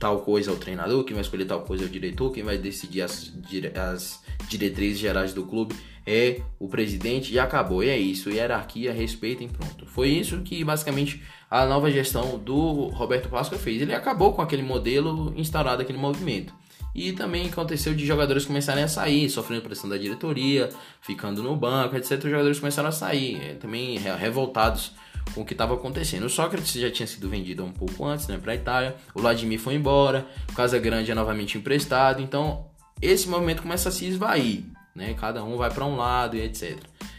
tal 0.00 0.22
coisa 0.22 0.50
é 0.50 0.54
o 0.54 0.56
treinador, 0.56 1.04
quem 1.04 1.14
vai 1.14 1.22
escolher 1.22 1.44
tal 1.44 1.60
coisa 1.60 1.84
é 1.84 1.86
o 1.86 1.90
diretor, 1.90 2.32
quem 2.32 2.42
vai 2.42 2.58
decidir 2.58 3.02
as, 3.02 3.32
as 3.76 4.20
diretrizes 4.48 4.98
gerais 4.98 5.32
do 5.32 5.44
clube 5.44 5.76
é 6.04 6.40
o 6.58 6.66
presidente 6.66 7.32
e 7.32 7.38
acabou. 7.38 7.84
E 7.84 7.88
é 7.88 7.96
isso, 7.96 8.30
hierarquia, 8.30 8.92
respeito 8.92 9.44
e 9.44 9.48
pronto. 9.48 9.86
Foi 9.86 10.08
isso 10.08 10.40
que 10.40 10.64
basicamente 10.64 11.22
a 11.50 11.66
nova 11.66 11.90
gestão 11.90 12.38
do 12.38 12.88
Roberto 12.88 13.28
Páscoa 13.28 13.58
fez. 13.58 13.82
Ele 13.82 13.94
acabou 13.94 14.32
com 14.32 14.40
aquele 14.40 14.62
modelo 14.62 15.32
instaurado, 15.36 15.82
aquele 15.82 15.98
movimento. 15.98 16.54
E 16.94 17.12
também 17.12 17.48
aconteceu 17.48 17.94
de 17.94 18.06
jogadores 18.06 18.44
começarem 18.44 18.82
a 18.82 18.88
sair, 18.88 19.28
sofrendo 19.30 19.62
pressão 19.62 19.88
da 19.88 19.96
diretoria, 19.96 20.68
ficando 21.00 21.42
no 21.42 21.56
banco, 21.56 21.96
etc. 21.96 22.12
Os 22.24 22.30
jogadores 22.30 22.58
começaram 22.58 22.88
a 22.88 22.92
sair, 22.92 23.40
é, 23.42 23.54
também 23.54 23.98
revoltados 23.98 24.92
com 25.34 25.42
o 25.42 25.44
que 25.44 25.52
estava 25.52 25.74
acontecendo. 25.74 26.24
O 26.24 26.30
Sócrates 26.30 26.72
já 26.72 26.90
tinha 26.90 27.06
sido 27.06 27.28
vendido 27.28 27.64
um 27.64 27.72
pouco 27.72 28.04
antes, 28.04 28.26
né, 28.26 28.38
para 28.38 28.52
a 28.52 28.54
Itália. 28.54 28.96
O 29.14 29.20
Vladimir 29.20 29.60
foi 29.60 29.74
embora, 29.74 30.26
o 30.50 30.54
Casa 30.54 30.78
Grande 30.78 31.10
é 31.10 31.14
novamente 31.14 31.58
emprestado. 31.58 32.22
Então, 32.22 32.66
esse 33.00 33.28
movimento 33.28 33.62
começa 33.62 33.88
a 33.88 33.92
se 33.92 34.06
esvair 34.06 34.64
né? 34.94 35.14
Cada 35.14 35.42
um 35.44 35.56
vai 35.56 35.70
para 35.70 35.84
um 35.84 35.96
lado 35.96 36.36
e 36.36 36.42
etc. 36.42 36.78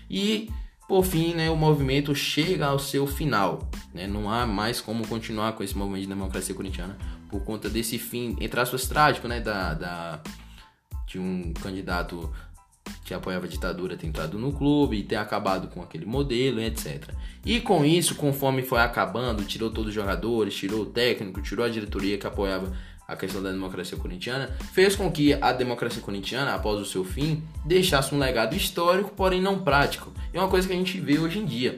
E 0.10 0.50
por 0.92 1.06
fim, 1.06 1.34
né, 1.34 1.50
o 1.50 1.56
movimento 1.56 2.14
chega 2.14 2.66
ao 2.66 2.78
seu 2.78 3.08
final, 3.08 3.66
né? 3.94 4.06
Não 4.08 4.30
há 4.30 4.46
mais 4.46 4.82
como 4.82 5.08
continuar 5.08 5.54
com 5.54 5.64
esse 5.64 5.78
movimento 5.78 6.02
de 6.02 6.10
democracia 6.10 6.54
corintiana 6.54 6.98
por 7.30 7.46
conta 7.46 7.70
desse 7.70 7.98
fim, 7.98 8.36
entre 8.42 8.60
aspas, 8.60 8.90
trágico, 8.90 9.26
né, 9.26 9.40
da, 9.40 9.74
da 9.74 10.22
de 11.08 11.18
um 11.18 11.54
candidato 11.54 12.30
que 13.06 13.14
apoiava 13.14 13.46
a 13.46 13.48
ditadura 13.48 13.96
ter 13.96 14.06
entrado 14.06 14.38
no 14.38 14.52
clube 14.52 14.98
e 14.98 15.04
ter 15.04 15.16
acabado 15.16 15.70
com 15.70 15.82
aquele 15.82 16.06
modelo, 16.06 16.60
etc. 16.60 17.14
E 17.46 17.62
com 17.62 17.86
isso, 17.86 18.16
conforme 18.16 18.62
foi 18.62 18.82
acabando, 18.82 19.46
tirou 19.46 19.70
todos 19.70 19.88
os 19.88 19.96
jogadores, 19.96 20.54
tirou 20.54 20.82
o 20.82 20.86
técnico, 20.86 21.42
tirou 21.42 21.66
a 21.66 21.70
diretoria 21.70 22.18
que 22.18 22.28
apoiava 22.28 22.70
a 23.12 23.16
questão 23.18 23.44
da 23.44 23.52
democracia 23.52 23.98
corintiana, 23.98 24.50
fez 24.72 24.96
com 24.96 25.12
que 25.12 25.34
a 25.34 25.52
democracia 25.52 26.02
corintiana, 26.02 26.56
após 26.56 26.80
o 26.80 26.86
seu 26.86 27.04
fim, 27.04 27.44
deixasse 27.66 28.16
um 28.16 28.18
legado 28.18 28.56
histórico, 28.56 29.12
porém 29.16 29.42
não 29.42 29.60
prático. 29.60 30.14
É 30.34 30.40
uma 30.40 30.48
coisa 30.48 30.66
que 30.66 30.74
a 30.74 30.78
gente 30.78 31.00
vê 31.02 31.20
hoje 31.20 31.40
em 31.40 31.46
dia. 31.46 31.78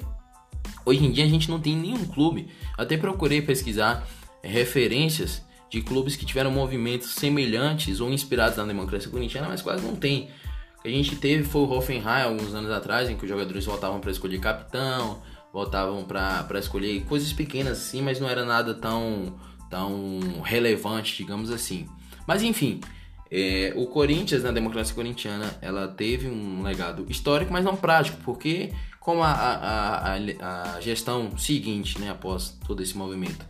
Hoje 0.86 1.04
em 1.04 1.12
dia 1.12 1.26
a 1.26 1.28
gente 1.28 1.50
não 1.50 1.60
tem 1.60 1.76
nenhum 1.76 2.06
clube, 2.06 2.50
até 2.78 2.98
procurei 2.98 3.42
pesquisar 3.42 4.08
referências 4.44 5.42
de 5.72 5.82
clubes 5.82 6.16
que 6.16 6.26
tiveram 6.26 6.52
movimentos 6.52 7.16
semelhantes 7.16 8.00
ou 8.00 8.12
inspirados 8.12 8.58
na 8.58 8.66
democracia 8.66 9.10
corintiana, 9.10 9.48
mas 9.48 9.62
quase 9.62 9.84
não 9.84 9.96
tem. 9.96 10.30
O 10.78 10.84
que 10.84 10.90
a 10.90 10.92
gente 10.92 11.16
teve 11.16 11.44
foi 11.44 11.62
o 11.62 11.72
Hoffenheim 11.72 12.24
alguns 12.24 12.54
anos 12.54 12.70
atrás, 12.70 13.10
em 13.10 13.16
que 13.16 13.24
os 13.24 13.30
jogadores 13.30 13.66
voltavam 13.66 14.00
para 14.00 14.12
escolher 14.12 14.40
capitão, 14.40 15.20
voltavam 15.52 16.04
para 16.04 16.60
escolher 16.60 17.04
coisas 17.06 17.34
pequenas 17.34 17.80
assim, 17.80 18.04
mas 18.04 18.20
não 18.20 18.30
era 18.30 18.46
nada 18.46 18.76
tão 18.76 19.34
tão 19.74 20.20
relevante, 20.44 21.18
digamos 21.18 21.50
assim. 21.50 21.88
Mas 22.28 22.44
enfim, 22.44 22.80
é, 23.32 23.74
o 23.76 23.88
Corinthians, 23.88 24.44
na 24.44 24.52
democracia 24.52 24.94
corintiana, 24.94 25.58
ela 25.60 25.88
teve 25.88 26.28
um 26.28 26.62
legado 26.62 27.08
histórico, 27.10 27.52
mas 27.52 27.66
não 27.66 27.76
prático, 27.76 28.18
porque 28.24 28.72
como 29.00 29.24
a, 29.24 29.32
a, 29.32 30.14
a, 30.14 30.76
a 30.76 30.80
gestão 30.80 31.36
seguinte, 31.40 32.00
né, 32.00 32.12
após 32.12 32.56
todo 32.68 32.84
esse 32.84 32.96
movimento, 32.96 33.44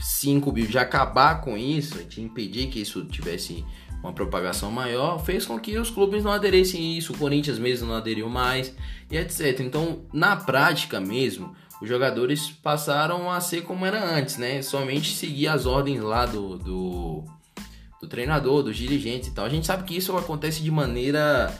se 0.00 0.30
incumbiu 0.30 0.66
de 0.66 0.76
acabar 0.78 1.40
com 1.42 1.56
isso, 1.56 2.02
de 2.04 2.20
impedir 2.20 2.66
que 2.66 2.80
isso 2.80 3.04
tivesse 3.04 3.64
uma 4.02 4.12
propagação 4.12 4.72
maior, 4.72 5.24
fez 5.24 5.46
com 5.46 5.60
que 5.60 5.78
os 5.78 5.90
clubes 5.90 6.24
não 6.24 6.32
aderissem 6.32 6.80
a 6.80 6.98
isso, 6.98 7.12
o 7.12 7.18
Corinthians 7.18 7.58
mesmo 7.58 7.86
não 7.86 7.94
aderiu 7.94 8.28
mais, 8.28 8.74
e 9.10 9.16
etc. 9.16 9.60
Então, 9.60 10.02
na 10.12 10.34
prática 10.34 11.00
mesmo, 11.00 11.54
os 11.80 11.88
jogadores 11.88 12.50
passaram 12.50 13.30
a 13.30 13.40
ser 13.40 13.62
como 13.62 13.86
era 13.86 14.04
antes, 14.04 14.36
né? 14.36 14.62
Somente 14.62 15.14
seguir 15.14 15.48
as 15.48 15.64
ordens 15.64 16.02
lá 16.02 16.26
do, 16.26 16.58
do, 16.58 17.24
do 18.00 18.08
treinador, 18.08 18.62
dos 18.62 18.76
dirigentes 18.76 19.28
e 19.28 19.32
tal. 19.32 19.44
A 19.44 19.48
gente 19.48 19.66
sabe 19.66 19.84
que 19.84 19.96
isso 19.96 20.16
acontece 20.16 20.60
de 20.60 20.70
maneira, 20.70 21.54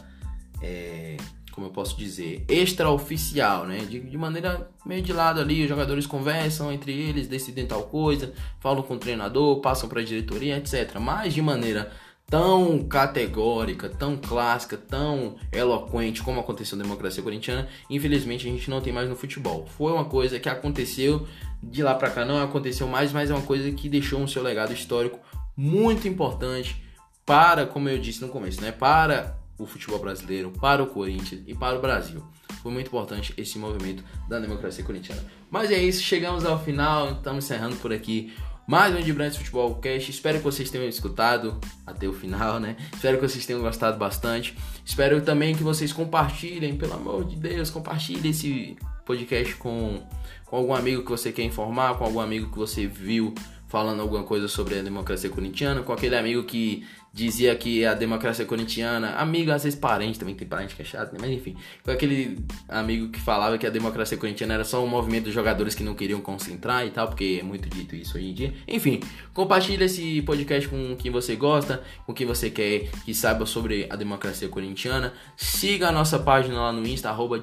é, 0.61 1.17
como 1.53 1.69
eu 1.69 1.71
posso 1.71 1.97
dizer, 1.97 2.45
extraoficial, 2.49 3.65
né? 3.65 3.79
De, 3.79 4.01
de 4.01 4.19
maneira 4.19 4.69
meio 4.85 5.03
de 5.03 5.13
lado 5.13 5.41
ali, 5.41 5.63
os 5.63 5.69
jogadores 5.69 6.05
conversam 6.05 6.73
entre 6.73 6.93
eles, 6.93 7.29
decidem 7.29 7.67
tal 7.67 7.85
coisa, 7.85 8.33
falam 8.59 8.83
com 8.83 8.95
o 8.95 8.99
treinador, 8.99 9.61
passam 9.61 9.89
para 9.89 10.01
a 10.01 10.05
diretoria, 10.05 10.57
etc. 10.57 10.99
Mas 10.99 11.33
de 11.33 11.41
maneira 11.41 11.93
tão 12.29 12.85
categórica, 12.85 13.89
tão 13.89 14.17
clássica, 14.17 14.77
tão 14.77 15.37
eloquente 15.51 16.23
como 16.23 16.41
aconteceu 16.41 16.77
na 16.77 16.85
democracia 16.85 17.23
corintiana, 17.23 17.69
infelizmente 17.89 18.47
a 18.47 18.51
gente 18.51 18.69
não 18.69 18.81
tem 18.81 18.93
mais 18.93 19.09
no 19.09 19.17
futebol. 19.17 19.67
Foi 19.67 19.93
uma 19.93 20.05
coisa 20.05 20.39
que 20.39 20.49
aconteceu 20.49 21.27
de 21.63 21.83
lá 21.83 21.95
para 21.95 22.11
cá, 22.11 22.25
não 22.25 22.43
aconteceu 22.43 22.87
mais, 22.87 23.13
mas 23.13 23.31
é 23.31 23.35
uma 23.35 23.43
coisa 23.43 23.71
que 23.73 23.89
deixou 23.89 24.21
um 24.21 24.29
seu 24.29 24.43
legado 24.43 24.73
histórico 24.73 25.19
muito 25.57 26.07
importante 26.07 26.85
para, 27.25 27.67
como 27.67 27.89
eu 27.89 27.99
disse 27.99 28.21
no 28.21 28.29
começo, 28.29 28.61
né, 28.61 28.73
para 28.73 29.39
o 29.59 29.67
futebol 29.67 29.99
brasileiro, 29.99 30.51
para 30.51 30.83
o 30.83 30.87
Corinthians 30.87 31.43
e 31.47 31.55
para 31.55 31.79
o 31.79 31.81
Brasil. 31.81 32.23
Foi 32.63 32.71
muito 32.71 32.89
importante 32.89 33.33
esse 33.37 33.59
movimento 33.59 34.05
da 34.29 34.39
democracia 34.39 34.85
corintiana. 34.85 35.25
Mas 35.51 35.71
é 35.71 35.79
isso, 35.79 36.03
chegamos 36.03 36.45
ao 36.45 36.63
final, 36.63 37.13
estamos 37.13 37.45
encerrando 37.45 37.77
por 37.77 37.93
aqui 37.93 38.33
mais 38.69 38.95
um 38.95 39.01
de 39.01 39.15
Brands 39.15 39.39
Futebol 39.39 39.77
Cast. 39.77 40.11
Espero 40.11 40.37
que 40.37 40.45
vocês 40.45 40.69
tenham 40.69 40.87
escutado 40.87 41.59
até 41.87 42.07
o 42.07 42.13
final, 42.13 42.61
né? 42.61 42.77
Espero 42.93 43.17
que 43.17 43.27
vocês 43.27 43.47
tenham 43.47 43.63
gostado 43.63 43.97
bastante. 43.97 44.55
Espero 44.85 45.23
também 45.23 45.55
que 45.55 45.63
vocês 45.63 45.91
compartilhem, 45.91 46.77
pelo 46.77 46.93
amor 46.93 47.25
de 47.25 47.35
Deus, 47.35 47.71
compartilhem 47.71 48.31
esse 48.31 48.77
podcast 49.07 49.55
com, 49.55 50.03
com 50.45 50.57
algum 50.57 50.75
amigo 50.75 51.03
que 51.03 51.11
você 51.11 51.33
quer 51.33 51.45
informar, 51.45 51.97
com 51.97 52.05
algum 52.05 52.21
amigo 52.21 52.51
que 52.53 52.59
você 52.59 52.87
viu 52.87 53.35
falando 53.69 54.01
alguma 54.01 54.25
coisa 54.25 54.49
sobre 54.49 54.79
a 54.79 54.83
democracia 54.83 55.29
corintiana, 55.29 55.83
com 55.83 55.93
aquele 55.93 56.17
amigo 56.17 56.43
que 56.45 56.85
dizia 57.13 57.55
que 57.55 57.85
a 57.85 57.95
democracia 57.95 58.45
corintiana, 58.45 59.11
amigo, 59.17 59.51
às 59.51 59.65
vezes 59.65 59.79
parente, 59.79 60.19
também 60.19 60.35
tem 60.35 60.47
parente 60.47 60.75
que 60.75 60.83
é 60.83 60.85
chato, 60.85 61.13
né? 61.13 61.19
mas 61.21 61.31
enfim, 61.31 61.57
com 61.83 61.91
aquele 61.91 62.39
amigo 62.69 63.09
que 63.09 63.21
falava 63.21 63.59
que 63.59 63.67
a 63.67 63.71
democracia 63.71 64.17
corintiana 64.17 64.55
era 64.55 64.65
só 64.65 64.83
um 64.83 64.87
movimento 64.87 65.25
dos 65.25 65.35
jogadores 65.35 65.75
que 65.75 65.83
não 65.83 65.95
queriam 65.95 66.21
concentrar 66.21 66.87
e 66.87 66.91
tal, 66.91 67.09
porque 67.09 67.39
é 67.41 67.45
muito 67.45 67.69
dito 67.69 67.95
isso 67.95 68.17
hoje 68.17 68.27
em 68.27 68.35
dia. 68.35 68.55
Enfim, 68.67 69.01
compartilhe 69.35 69.85
esse 69.85 70.23
podcast 70.23 70.69
com 70.69 70.97
quem 70.97 71.11
você 71.11 71.37
gosta, 71.37 71.83
com 72.07 72.15
quem 72.15 72.27
você 72.27 72.51
quer 72.51 72.89
que 73.05 73.15
saiba 73.15 73.45
sobre 73.45 73.87
a 73.91 73.97
democracia 73.97 74.49
corintiana. 74.49 75.13
Siga 75.37 75.89
a 75.89 75.93
nossa 75.93 76.19
página 76.19 76.59
lá 76.61 76.73
no 76.73 76.87
Insta, 76.87 77.11
arroba 77.11 77.39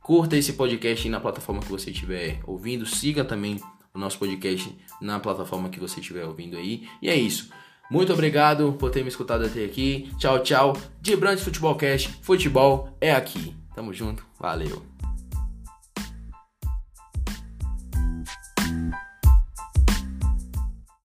Curta 0.00 0.36
esse 0.36 0.52
podcast 0.52 1.08
na 1.08 1.18
plataforma 1.18 1.62
que 1.62 1.70
você 1.70 1.90
estiver 1.90 2.38
ouvindo. 2.46 2.84
Siga 2.84 3.24
também 3.24 3.58
o 3.94 3.98
nosso 3.98 4.18
podcast 4.18 4.76
na 5.00 5.20
plataforma 5.20 5.68
que 5.68 5.78
você 5.78 6.00
estiver 6.00 6.24
ouvindo 6.24 6.56
aí. 6.56 6.88
E 7.00 7.08
é 7.08 7.14
isso. 7.14 7.50
Muito 7.90 8.12
obrigado 8.12 8.72
por 8.72 8.90
ter 8.90 9.02
me 9.02 9.08
escutado 9.08 9.44
até 9.44 9.64
aqui. 9.64 10.10
Tchau, 10.18 10.42
tchau. 10.42 10.76
De 11.00 11.16
Futebol 11.36 11.76
Cast, 11.76 12.08
futebol 12.22 12.88
é 13.00 13.12
aqui. 13.12 13.54
Tamo 13.74 13.92
junto, 13.92 14.26
valeu. 14.38 14.93